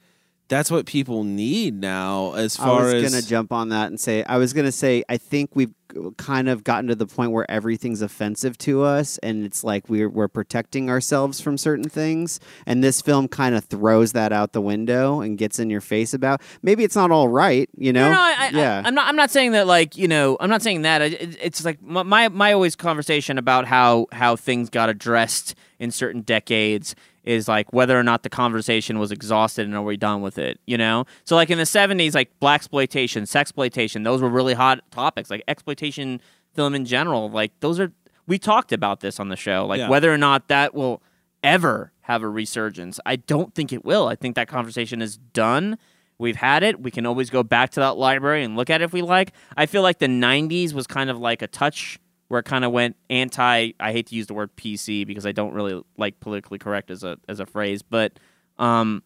that's 0.49 0.71
what 0.71 0.87
people 0.87 1.25
need 1.25 1.81
now. 1.81 2.33
As 2.35 2.57
far 2.57 2.87
as 2.87 2.93
I 2.93 2.95
was 2.97 3.05
as 3.05 3.11
gonna 3.13 3.23
jump 3.23 3.53
on 3.53 3.71
that 3.71 3.89
and 3.89 3.99
say 4.01 4.23
I 4.25 4.37
was 4.39 4.53
gonna 4.53 4.73
say 4.73 5.03
I 5.09 5.17
think 5.17 5.51
we've 5.55 5.73
kind 6.19 6.49
of 6.49 6.63
gotten 6.63 6.89
to 6.89 6.95
the 6.95 7.07
point 7.07 7.33
where 7.33 7.49
everything's 7.51 8.03
offensive 8.03 8.59
to 8.59 8.83
us, 8.83 9.19
and 9.19 9.45
it's 9.45 9.65
like 9.65 9.89
we're 9.89 10.09
we're 10.09 10.29
protecting 10.29 10.91
ourselves 10.91 11.41
from 11.41 11.57
certain 11.59 11.89
things, 11.89 12.39
and 12.67 12.83
this 12.85 13.01
film 13.01 13.29
kind 13.29 13.55
of 13.55 13.65
throws 13.65 14.13
that 14.13 14.33
out 14.33 14.53
the 14.53 14.61
window 14.61 15.21
and 15.21 15.39
gets 15.39 15.59
in 15.59 15.71
your 15.71 15.81
face 15.81 16.13
about. 16.15 16.41
Maybe 16.63 16.85
it's 16.85 16.97
not 16.97 17.11
all 17.11 17.29
right, 17.29 17.69
you 17.77 17.93
know? 17.93 18.09
No, 18.09 18.15
no, 18.15 18.21
I, 18.21 18.35
I, 18.39 18.51
yeah. 18.53 18.83
I, 18.85 18.89
am 18.89 18.95
not. 18.95 19.09
I'm 19.09 19.17
not 19.17 19.31
saying 19.31 19.53
that. 19.53 19.67
Like 19.67 19.97
you 19.97 20.07
know, 20.09 20.37
I'm 20.39 20.51
not 20.51 20.63
saying 20.63 20.83
that. 20.83 21.03
It, 21.03 21.13
it- 21.15 21.39
it's 21.41 21.65
like 21.65 21.83
my, 21.83 22.03
my 22.03 22.29
my 22.29 22.53
always 22.53 22.77
conversation 22.77 23.39
about 23.39 23.67
how 23.67 24.07
how 24.13 24.37
things 24.37 24.71
got 24.71 24.89
addressed 24.89 25.55
in 25.79 25.91
certain 25.91 26.23
decades 26.23 26.95
is 27.27 27.49
like 27.49 27.73
whether 27.73 27.99
or 27.99 28.03
not 28.03 28.23
the 28.23 28.31
conversation 28.31 28.99
was 28.99 29.11
exhausted 29.13 29.67
and 29.67 29.75
are 29.75 29.83
we 29.83 29.97
done 29.97 30.23
with 30.23 30.39
it. 30.39 30.61
You 30.67 30.79
know, 30.79 31.05
so 31.25 31.37
like 31.37 31.51
in 31.51 31.59
the 31.59 31.65
70s, 31.65 32.15
like 32.15 32.31
black 32.41 32.61
exploitation, 32.61 33.25
sexploitation, 33.25 34.05
those 34.05 34.23
were 34.23 34.31
really 34.31 34.55
hot 34.55 34.81
topics. 34.91 35.29
Like 35.29 35.43
exploitation 35.49 36.21
film 36.55 36.75
in 36.75 36.85
general, 36.87 37.29
like 37.29 37.53
those 37.61 37.79
are. 37.79 37.93
We 38.29 38.39
talked 38.41 38.73
about 38.73 39.01
this 39.01 39.21
on 39.21 39.29
the 39.29 39.37
show, 39.37 39.67
like 39.67 39.79
Yeah. 39.79 39.89
whether 39.89 40.13
or 40.13 40.19
not 40.19 40.49
that 40.49 40.75
will 40.75 41.01
ever 41.45 41.93
have 42.03 42.23
a 42.23 42.29
resurgence. 42.29 42.99
I 43.07 43.17
don't 43.17 43.55
think 43.55 43.73
it 43.73 43.85
will. 43.85 44.09
I 44.09 44.17
think 44.17 44.35
that 44.35 44.49
conversation 44.49 45.01
is 45.01 45.17
done. 45.17 45.79
We've 46.19 46.37
had 46.37 46.63
it. 46.63 46.81
We 46.81 46.91
can 46.91 47.07
always 47.07 47.31
go 47.31 47.43
back 47.43 47.71
to 47.71 47.81
that 47.81 47.97
library 47.97 48.43
and 48.43 48.57
look 48.57 48.71
at 48.71 48.81
it 48.81 48.85
if 48.85 48.93
we 48.93 49.03
like. 49.03 49.33
I 49.57 49.67
feel 49.67 49.83
like 49.83 49.99
the 49.99 50.07
90s 50.09 50.73
was 50.73 50.87
kind 50.89 51.09
of 51.11 51.19
like 51.19 51.41
a 51.43 51.47
touch 51.47 51.99
where 52.29 52.41
it 52.41 52.45
kind 52.45 52.65
of 52.65 52.73
went 52.73 52.97
anti 53.11 53.73
I 53.79 53.93
hate 53.93 54.07
to 54.09 54.15
use 54.15 54.27
the 54.27 54.35
word 54.35 54.55
PC 54.57 55.07
because 55.07 55.27
I 55.27 55.33
don't 55.33 55.53
really 55.53 55.83
like 55.97 56.21
politically 56.21 56.59
correct 56.59 56.91
as 56.91 57.05
a 57.05 57.19
as 57.29 57.41
a 57.41 57.47
phrase, 57.47 57.83
but 57.83 58.19
um 58.59 59.03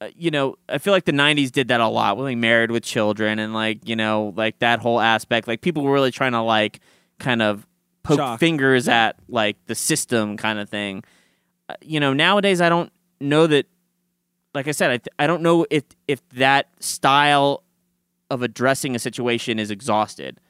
uh, 0.00 0.08
you 0.16 0.30
know, 0.30 0.56
I 0.68 0.78
feel 0.78 0.92
like 0.92 1.04
the 1.04 1.12
'90s 1.12 1.52
did 1.52 1.68
that 1.68 1.80
a 1.80 1.86
lot. 1.86 2.16
With 2.16 2.24
like 2.24 2.38
married 2.38 2.70
with 2.70 2.82
children, 2.82 3.38
and 3.38 3.52
like 3.52 3.86
you 3.86 3.96
know, 3.96 4.32
like 4.34 4.58
that 4.60 4.80
whole 4.80 4.98
aspect. 4.98 5.46
Like 5.46 5.60
people 5.60 5.82
were 5.82 5.92
really 5.92 6.10
trying 6.10 6.32
to 6.32 6.40
like 6.40 6.80
kind 7.18 7.42
of 7.42 7.66
poke 8.02 8.18
Shock. 8.18 8.40
fingers 8.40 8.88
at 8.88 9.16
like 9.28 9.56
the 9.66 9.74
system 9.74 10.36
kind 10.38 10.58
of 10.58 10.70
thing. 10.70 11.04
Uh, 11.68 11.74
you 11.82 12.00
know, 12.00 12.14
nowadays 12.14 12.60
I 12.60 12.68
don't 12.68 12.90
know 13.20 13.46
that. 13.46 13.66
Like 14.54 14.66
I 14.66 14.72
said, 14.72 14.90
I 14.90 14.96
th- 14.96 15.14
I 15.18 15.26
don't 15.26 15.42
know 15.42 15.66
if 15.70 15.84
if 16.08 16.26
that 16.30 16.68
style 16.82 17.62
of 18.30 18.42
addressing 18.42 18.96
a 18.96 18.98
situation 18.98 19.58
is 19.58 19.70
exhausted. 19.70 20.40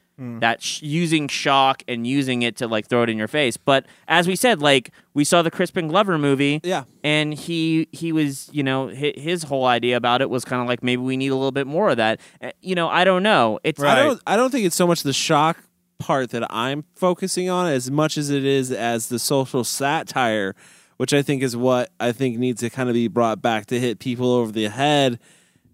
That 0.40 0.60
sh- 0.62 0.82
using 0.82 1.28
shock 1.28 1.82
and 1.88 2.06
using 2.06 2.42
it 2.42 2.56
to 2.56 2.66
like 2.68 2.86
throw 2.88 3.02
it 3.04 3.08
in 3.08 3.16
your 3.16 3.26
face. 3.26 3.56
But 3.56 3.86
as 4.06 4.28
we 4.28 4.36
said, 4.36 4.60
like 4.60 4.90
we 5.14 5.24
saw 5.24 5.40
the 5.40 5.50
Crispin 5.50 5.88
Glover 5.88 6.18
movie, 6.18 6.60
Yeah. 6.62 6.84
and 7.02 7.32
he 7.32 7.88
he 7.90 8.12
was 8.12 8.50
you 8.52 8.62
know 8.62 8.88
hi- 8.88 9.14
his 9.16 9.44
whole 9.44 9.64
idea 9.64 9.96
about 9.96 10.20
it 10.20 10.28
was 10.28 10.44
kind 10.44 10.60
of 10.60 10.68
like 10.68 10.82
maybe 10.82 11.00
we 11.00 11.16
need 11.16 11.28
a 11.28 11.34
little 11.36 11.52
bit 11.52 11.66
more 11.66 11.88
of 11.88 11.96
that. 11.96 12.20
Uh, 12.42 12.50
You 12.60 12.74
know, 12.74 12.88
I 12.90 13.04
don't 13.04 13.22
know. 13.22 13.60
It's 13.64 13.82
I 13.82 13.94
don't. 14.04 14.20
I 14.26 14.36
don't 14.36 14.50
think 14.50 14.66
it's 14.66 14.76
so 14.76 14.86
much 14.86 15.02
the 15.04 15.14
shock 15.14 15.56
part 15.98 16.30
that 16.30 16.46
I'm 16.52 16.84
focusing 16.94 17.48
on 17.48 17.66
as 17.72 17.90
much 17.90 18.18
as 18.18 18.28
it 18.28 18.44
is 18.44 18.70
as 18.70 19.08
the 19.08 19.18
social 19.18 19.64
satire, 19.64 20.54
which 20.98 21.14
I 21.14 21.22
think 21.22 21.42
is 21.42 21.56
what 21.56 21.90
I 21.98 22.12
think 22.12 22.36
needs 22.38 22.60
to 22.60 22.68
kind 22.68 22.90
of 22.90 22.94
be 22.94 23.08
brought 23.08 23.40
back 23.40 23.66
to 23.66 23.80
hit 23.80 23.98
people 24.00 24.30
over 24.32 24.52
the 24.52 24.68
head 24.68 25.18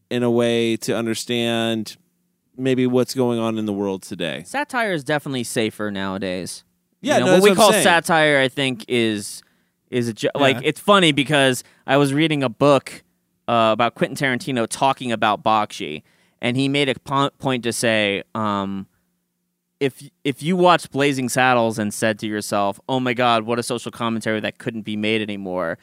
in 0.08 0.22
a 0.22 0.30
way 0.30 0.76
to 0.78 0.96
understand 0.96 1.96
maybe 2.56 2.86
what's 2.86 3.14
going 3.14 3.38
on 3.38 3.58
in 3.58 3.66
the 3.66 3.72
world 3.72 4.02
today. 4.02 4.42
satire 4.46 4.92
is 4.92 5.04
definitely 5.04 5.44
safer 5.44 5.90
nowadays. 5.90 6.64
Yeah, 7.02 7.14
You 7.18 7.20
know, 7.20 7.26
no, 7.26 7.32
what 7.34 7.42
we 7.42 7.50
what 7.50 7.56
call 7.56 7.72
saying. 7.72 7.84
satire, 7.84 8.38
I 8.40 8.48
think, 8.48 8.84
is 8.88 9.42
is 9.90 10.08
a 10.08 10.12
jo- 10.12 10.30
like 10.34 10.58
it's 10.64 10.80
funny 10.80 11.12
because 11.12 11.62
I 11.86 11.96
was 11.98 12.12
reading 12.12 12.42
a 12.42 12.48
book 12.48 13.04
uh, 13.48 13.70
about 13.72 13.94
Quentin 13.94 14.16
Tarantino 14.16 14.66
talking 14.68 15.12
about 15.12 15.44
Bakshi, 15.44 16.02
and 16.40 16.56
he 16.56 16.68
made 16.68 16.88
a 16.88 16.94
po- 16.98 17.30
point 17.38 17.62
to 17.64 17.72
say, 17.72 18.22
um, 18.34 18.86
if 19.78 20.02
if 20.24 20.42
you 20.42 20.56
watched 20.56 20.90
Blazing 20.90 21.28
Saddles 21.28 21.78
and 21.78 21.92
said 21.94 22.18
to 22.20 22.26
yourself, 22.26 22.80
"Oh 22.88 22.98
my 22.98 23.12
God, 23.14 23.44
what 23.44 23.58
a 23.58 23.62
social 23.62 23.92
commentary 23.92 24.40
that 24.40 24.58
couldn't 24.58 24.82
be 24.82 24.96
made 24.96 25.20
anymore," 25.20 25.78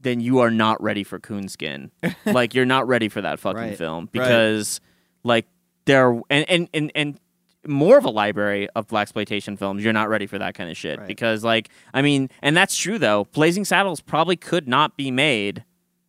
then 0.00 0.20
you 0.20 0.38
are 0.40 0.50
not 0.50 0.82
ready 0.82 1.04
for 1.04 1.18
Coonskin. 1.20 1.90
like 2.26 2.54
you're 2.54 2.64
not 2.66 2.88
ready 2.88 3.08
for 3.08 3.20
that 3.20 3.38
fucking 3.38 3.60
Right. 3.62 3.78
film 3.78 4.08
because 4.10 4.80
like 5.22 5.46
there 5.88 6.20
and 6.30 6.48
and 6.48 6.68
and 6.72 6.92
and 6.94 7.20
more 7.66 7.98
of 7.98 8.04
a 8.04 8.10
library 8.10 8.68
of 8.76 8.86
black 8.86 9.02
exploitation 9.02 9.56
films. 9.56 9.82
You're 9.82 9.92
not 9.92 10.08
ready 10.08 10.26
for 10.26 10.38
that 10.38 10.54
kind 10.54 10.70
of 10.70 10.76
shit 10.76 11.00
Right. 11.00 11.08
because 11.08 11.42
like 11.42 11.68
I 11.92 12.00
mean, 12.02 12.30
and 12.40 12.56
that's 12.56 12.76
true 12.76 12.98
though. 12.98 13.24
Blazing 13.32 13.64
Saddles 13.64 14.00
probably 14.00 14.36
could 14.36 14.68
not 14.68 14.96
be 14.96 15.10
made 15.10 15.64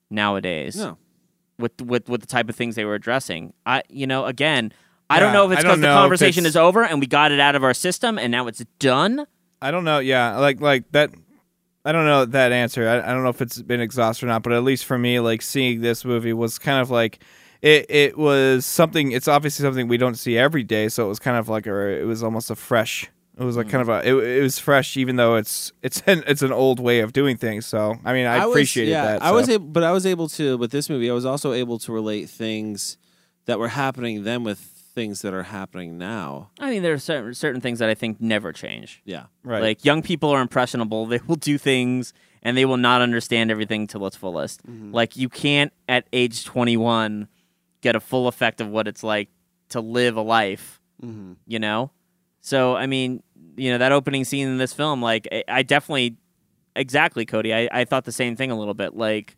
nowadays 0.09 0.75
No. 0.77 0.97
with 1.57 1.81
with 1.81 2.07
with 2.09 2.21
the 2.21 2.27
type 2.27 2.49
of 2.49 2.55
things 2.55 2.75
they 2.75 2.85
were 2.85 2.95
addressing. 2.95 3.53
I 3.65 3.83
you 3.89 4.07
know 4.07 4.25
again. 4.25 4.71
I 5.11 5.19
don't 5.19 5.33
know 5.33 5.45
if 5.47 5.53
it's 5.53 5.63
because 5.63 5.79
the 5.81 5.87
conversation 5.87 6.45
is 6.45 6.55
over 6.55 6.83
and 6.83 6.99
we 6.99 7.07
got 7.07 7.31
it 7.31 7.39
out 7.39 7.55
of 7.55 7.63
our 7.63 7.73
system 7.73 8.19
and 8.19 8.31
now 8.31 8.45
it's 8.45 8.63
done. 8.77 9.25
I 9.59 9.71
don't 9.71 9.83
know. 9.83 9.97
Yeah, 9.97 10.37
like 10.37 10.61
like 10.61 10.91
that. 10.91 11.09
I 11.83 11.91
don't 11.91 12.05
know 12.05 12.25
that 12.25 12.51
answer. 12.51 12.87
I, 12.87 12.97
I 12.99 13.13
don't 13.13 13.23
know 13.23 13.29
if 13.29 13.41
it's 13.41 13.59
been 13.61 13.81
exhausted 13.81 14.25
or 14.25 14.27
not, 14.27 14.43
but 14.43 14.53
at 14.53 14.63
least 14.63 14.85
for 14.85 14.99
me, 14.99 15.19
like 15.19 15.41
seeing 15.41 15.81
this 15.81 16.05
movie 16.05 16.33
was 16.33 16.59
kind 16.59 16.79
of 16.79 16.91
like 16.91 17.23
it. 17.61 17.85
It 17.89 18.17
was 18.17 18.65
something. 18.65 19.11
It's 19.11 19.27
obviously 19.27 19.63
something 19.63 19.87
we 19.87 19.97
don't 19.97 20.15
see 20.15 20.37
every 20.37 20.63
day, 20.63 20.89
so 20.89 21.05
it 21.05 21.09
was 21.09 21.19
kind 21.19 21.37
of 21.37 21.49
like 21.49 21.67
a. 21.67 22.01
It 22.01 22.05
was 22.05 22.23
almost 22.23 22.49
a 22.49 22.55
fresh. 22.55 23.09
It 23.37 23.43
was 23.43 23.55
like 23.55 23.69
kind 23.69 23.81
of 23.81 23.89
a. 23.89 24.07
It, 24.07 24.13
it 24.13 24.41
was 24.41 24.59
fresh, 24.59 24.97
even 24.97 25.15
though 25.15 25.35
it's 25.35 25.71
it's 25.81 26.01
an 26.07 26.23
it's 26.27 26.41
an 26.41 26.51
old 26.51 26.79
way 26.79 26.99
of 26.99 27.13
doing 27.13 27.37
things. 27.37 27.65
So 27.65 27.95
I 28.03 28.13
mean, 28.13 28.25
I, 28.25 28.45
was- 28.45 28.55
appreciated 28.55 28.91
yeah, 28.91 29.05
that. 29.13 29.23
I 29.23 29.31
was 29.31 29.49
able, 29.49 29.65
but 29.65 29.83
I 29.83 29.91
was 29.91 30.05
able 30.05 30.27
to 30.29 30.57
with 30.57 30.71
this 30.71 30.89
movie. 30.89 31.09
I 31.09 31.13
was 31.13 31.25
also 31.25 31.53
able 31.53 31.79
to 31.79 31.91
relate 31.91 32.29
things 32.29 32.97
that 33.45 33.59
were 33.59 33.69
happening 33.69 34.23
then 34.23 34.43
with 34.43 34.59
things 34.59 35.21
that 35.21 35.33
are 35.33 35.43
happening 35.43 35.97
now. 35.97 36.49
I 36.59 36.69
mean, 36.69 36.83
there 36.83 36.93
are 36.93 36.99
certain 36.99 37.33
certain 37.33 37.61
things 37.61 37.79
that 37.79 37.89
I 37.89 37.95
think 37.95 38.19
never 38.19 38.51
change. 38.51 39.01
Yeah, 39.05 39.25
right. 39.43 39.61
Like 39.61 39.85
young 39.85 40.01
people 40.01 40.29
are 40.29 40.41
impressionable. 40.41 41.05
They 41.05 41.19
will 41.25 41.35
do 41.35 41.57
things 41.57 42.13
and 42.43 42.57
they 42.57 42.65
will 42.65 42.77
not 42.77 43.01
understand 43.01 43.51
everything 43.51 43.87
till 43.87 44.05
its 44.05 44.15
fullest. 44.15 44.65
Mm-hmm. 44.65 44.93
Like 44.93 45.15
you 45.15 45.29
can't 45.29 45.73
at 45.87 46.05
age 46.13 46.45
21 46.45 47.27
get 47.81 47.95
a 47.95 47.99
full 47.99 48.27
effect 48.27 48.61
of 48.61 48.67
what 48.69 48.87
it's 48.87 49.03
like 49.03 49.29
to 49.69 49.81
live 49.81 50.15
a 50.17 50.21
life, 50.21 50.79
Mm-hmm. 51.03 51.33
you 51.47 51.59
know? 51.59 51.91
So, 52.41 52.75
I 52.75 52.87
mean, 52.87 53.23
you 53.55 53.71
know, 53.71 53.77
that 53.77 53.91
opening 53.91 54.25
scene 54.25 54.47
in 54.47 54.57
this 54.57 54.73
film, 54.73 55.01
like 55.01 55.27
I, 55.31 55.43
I 55.47 55.63
definitely 55.63 56.17
exactly, 56.75 57.25
Cody. 57.25 57.53
I, 57.53 57.69
I 57.71 57.85
thought 57.85 58.05
the 58.05 58.11
same 58.11 58.35
thing 58.35 58.51
a 58.51 58.57
little 58.57 58.73
bit. 58.73 58.95
Like 58.95 59.37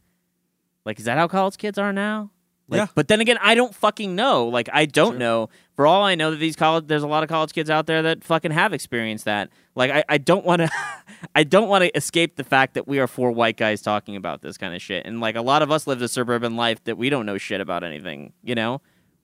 like 0.86 1.00
is 1.00 1.06
that 1.06 1.18
how 1.18 1.28
college 1.28 1.58
kids 1.58 1.78
are 1.78 1.94
now? 1.94 2.32
Like, 2.68 2.78
Yeah. 2.80 2.88
But 2.95 3.07
then 3.07 3.22
again, 3.22 3.38
I 3.41 3.55
don't 3.55 3.76
fucking 3.76 4.16
know. 4.16 4.47
Like, 4.47 4.70
I 4.72 4.86
don't 4.86 5.18
know. 5.18 5.49
For 5.76 5.88
all 5.88 6.03
I 6.03 6.16
know, 6.16 6.32
that 6.32 6.38
these 6.38 6.55
college, 6.55 6.86
there's 6.88 7.03
a 7.03 7.07
lot 7.07 7.24
of 7.24 7.30
college 7.30 7.53
kids 7.53 7.70
out 7.70 7.88
there 7.88 8.01
that 8.03 8.24
fucking 8.24 8.51
have 8.51 8.72
experienced 8.72 9.26
that. 9.26 9.49
Like, 9.76 9.91
I, 9.91 10.03
I 10.07 10.18
don't 10.18 10.45
want 10.45 10.62
to, 10.62 10.70
I 11.36 11.43
don't 11.43 11.68
want 11.68 11.84
to 11.84 11.97
escape 11.97 12.36
the 12.36 12.43
fact 12.43 12.76
that 12.76 12.88
we 12.88 12.99
are 12.99 13.07
four 13.07 13.32
white 13.32 13.57
guys 13.57 13.82
talking 13.82 14.16
about 14.16 14.41
this 14.41 14.57
kind 14.57 14.76
of 14.76 14.82
shit. 14.82 15.05
And 15.05 15.20
like, 15.20 15.36
a 15.36 15.41
lot 15.41 15.62
of 15.62 15.72
us 15.72 15.88
lived 15.88 16.01
a 16.01 16.07
suburban 16.07 16.55
life 16.55 16.84
that 16.86 16.97
we 16.97 17.09
don't 17.09 17.26
know 17.26 17.38
shit 17.38 17.62
about 17.62 17.84
anything. 17.84 18.34
You 18.43 18.55
know, 18.55 18.82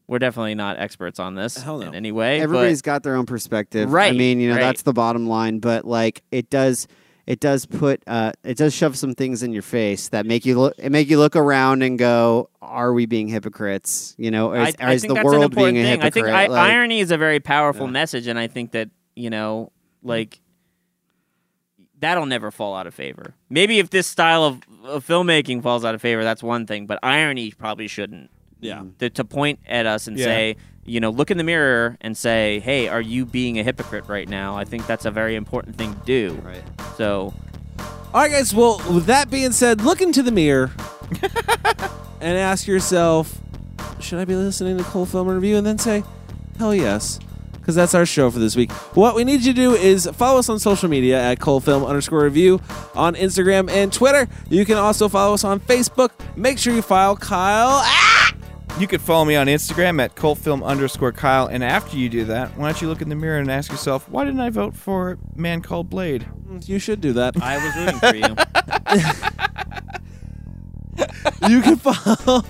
we're 0.07 0.19
definitely 0.19 0.55
not 0.55 0.79
experts 0.79 1.19
on 1.19 1.35
this 1.35 1.57
Hell 1.57 1.79
no. 1.79 1.87
in 1.87 1.95
any 1.95 2.11
way. 2.11 2.41
Everybody's 2.41 2.81
but, 2.81 2.85
got 2.85 3.03
their 3.03 3.15
own 3.15 3.25
perspective. 3.25 3.91
right? 3.91 4.13
I 4.13 4.17
mean, 4.17 4.39
you 4.39 4.49
know, 4.49 4.55
right. 4.55 4.61
that's 4.61 4.81
the 4.81 4.93
bottom 4.93 5.27
line. 5.27 5.59
But 5.59 5.85
like, 5.85 6.23
it 6.31 6.49
does, 6.49 6.87
it 7.27 7.39
does 7.39 7.65
put, 7.65 8.01
uh, 8.07 8.31
it 8.43 8.57
does 8.57 8.73
shove 8.73 8.97
some 8.97 9.13
things 9.13 9.43
in 9.43 9.51
your 9.53 9.61
face 9.61 10.09
that 10.09 10.25
make 10.25 10.45
you 10.45 10.57
look, 10.57 10.73
it 10.79 10.91
make 10.91 11.09
you 11.09 11.19
look 11.19 11.35
around 11.35 11.83
and 11.83 11.99
go, 11.99 12.49
"Are 12.61 12.93
we 12.93 13.05
being 13.05 13.27
hypocrites?" 13.27 14.15
You 14.17 14.31
know, 14.31 14.51
or 14.51 14.57
I, 14.57 14.67
is, 14.69 14.75
I 14.79 14.93
is 14.93 15.01
think 15.01 15.09
the 15.11 15.15
that's 15.15 15.25
world 15.25 15.43
important 15.43 15.75
being 15.75 15.85
a 15.85 15.89
thing. 15.97 16.01
I 16.01 16.09
think 16.09 16.27
I, 16.27 16.47
Like, 16.47 16.71
irony 16.71 16.99
is 17.01 17.11
a 17.11 17.17
very 17.17 17.39
powerful 17.39 17.85
Yeah. 17.87 17.91
message, 17.91 18.27
and 18.27 18.39
I 18.39 18.47
think 18.47 18.71
that 18.71 18.89
you 19.15 19.29
know, 19.29 19.71
like 20.01 20.39
that'll 21.99 22.25
never 22.27 22.51
fall 22.51 22.75
out 22.75 22.87
of 22.87 22.93
favor. 22.93 23.33
Maybe 23.49 23.79
if 23.79 23.89
this 23.89 24.07
style 24.07 24.43
of, 24.43 24.61
of 24.83 25.05
filmmaking 25.05 25.63
falls 25.63 25.83
out 25.83 25.95
of 25.95 26.01
favor, 26.01 26.23
that's 26.23 26.43
one 26.43 26.65
thing. 26.67 26.85
But 26.85 26.99
irony 27.03 27.51
probably 27.51 27.87
shouldn't. 27.87 28.29
yeah. 28.59 28.83
To, 28.99 29.09
to 29.09 29.25
point 29.25 29.59
at 29.67 29.85
us 29.85 30.07
and 30.07 30.17
Yeah. 30.17 30.25
say, 30.25 30.55
you 30.87 30.99
know, 30.99 31.09
look 31.11 31.29
in 31.29 31.37
the 31.37 31.43
mirror 31.43 31.97
and 32.01 32.17
say, 32.17 32.59
"Hey, 32.61 32.87
are 32.87 33.01
you 33.01 33.25
being 33.25 33.59
a 33.59 33.63
hypocrite 33.63 34.05
right 34.07 34.27
now?" 34.27 34.55
I 34.55 34.63
think 34.65 34.87
that's 34.87 35.05
a 35.05 35.11
very 35.11 35.35
important 35.35 35.75
thing 35.75 35.93
to 35.93 35.99
do. 36.05 36.41
Right. 36.43 36.63
So, 36.95 37.33
All 38.13 38.21
right, 38.21 38.31
guys. 38.31 38.55
Well, 38.55 38.81
with 38.91 39.05
that 39.05 39.29
being 39.29 39.51
said, 39.51 39.81
look 39.81 40.01
into 40.01 40.23
the 40.23 40.31
mirror 40.31 40.71
and 42.21 42.37
ask 42.37 42.65
yourself, 42.65 43.39
should 43.99 44.17
I 44.19 44.25
be 44.25 44.35
listening 44.35 44.77
to 44.77 44.83
Cult 44.83 45.09
Film 45.09 45.27
Review? 45.27 45.57
And 45.57 45.67
then 45.67 45.77
say, 45.77 46.03
hell 46.57 46.73
yes. 46.73 47.19
because 47.51 47.75
that's 47.75 47.93
our 47.93 48.05
show 48.05 48.31
for 48.31 48.39
this 48.39 48.55
week. 48.55 48.71
What 48.95 49.13
we 49.13 49.25
need 49.25 49.41
you 49.41 49.53
to 49.53 49.53
do 49.53 49.73
is 49.73 50.09
follow 50.13 50.39
us 50.39 50.47
on 50.47 50.57
social 50.57 50.89
media 50.89 51.21
at 51.21 51.43
Film 51.43 51.83
underscore 51.83 52.23
review 52.23 52.61
on 52.95 53.13
Instagram 53.15 53.69
and 53.69 53.91
Twitter. 53.91 54.27
You 54.49 54.65
can 54.65 54.77
also 54.77 55.09
follow 55.09 55.33
us 55.33 55.43
on 55.43 55.59
Facebook. 55.59 56.11
Make 56.37 56.57
sure 56.59 56.73
you 56.73 56.81
file 56.81 57.17
Kyle. 57.17 57.81
Ah! 57.83 58.33
You 58.79 58.85
could 58.85 59.01
follow 59.01 59.25
me 59.25 59.35
on 59.35 59.47
Instagram 59.47 59.99
at 59.99 60.15
cultfilm 60.15 60.63
underscore 60.63 61.11
Kyle. 61.11 61.47
And 61.47 61.63
after 61.63 61.97
you 61.97 62.09
do 62.09 62.25
that, 62.25 62.55
why 62.55 62.65
don't 62.65 62.79
you 62.79 62.87
look 62.87 63.01
in 63.01 63.09
the 63.09 63.15
mirror 63.15 63.39
and 63.39 63.49
ask 63.49 63.71
yourself, 63.71 64.07
why 64.07 64.23
didn't 64.23 64.39
I 64.39 64.51
vote 64.51 64.75
for 64.75 65.17
Man 65.35 65.63
Called 65.63 65.89
Blade? 65.89 66.27
You 66.65 66.77
should 66.77 67.01
do 67.01 67.11
that. 67.13 67.41
I 67.41 67.57
was 67.57 67.75
rooting 67.75 67.99
for 67.99 68.15
you. 68.15 68.35
you 71.55 71.61
can 71.63 71.75
follow. 71.77 72.43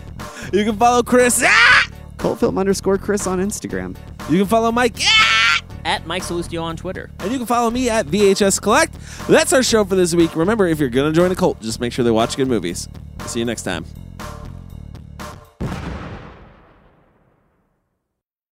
You 0.51 0.65
can 0.65 0.75
follow 0.75 1.01
Chris. 1.01 1.41
Ah! 1.45 1.89
Cult 2.17 2.39
film 2.39 2.57
underscore 2.57 2.97
Chris 2.97 3.25
on 3.25 3.39
Instagram. 3.39 3.95
You 4.30 4.39
can 4.39 4.47
follow 4.47 4.71
Mike. 4.71 4.97
Ah! 4.99 5.61
At 5.86 6.07
Mike 6.07 6.23
Salustio 6.23 6.61
on 6.61 6.75
Twitter. 6.75 7.09
And 7.19 7.32
you 7.32 7.38
can 7.38 7.47
follow 7.47 7.69
me 7.69 7.89
at 7.89 8.05
VHS 8.07 8.61
Collect. 8.61 8.93
That's 9.30 9.53
our 9.53 9.63
show 9.63 9.86
for 9.86 9.95
this 9.95 10.13
week. 10.13 10.36
Remember, 10.36 10.67
if 10.67 10.80
you're 10.80 10.89
going 10.89 11.09
to 11.09 11.15
join 11.15 11.32
a 11.32 11.36
cult, 11.36 11.61
just 11.61 11.80
make 11.80 11.93
sure 11.93 12.03
they 12.03 12.11
watch 12.11 12.36
good 12.36 12.49
movies. 12.49 12.89
See 13.28 13.39
you 13.39 13.45
next 13.45 13.63
time. 13.63 13.86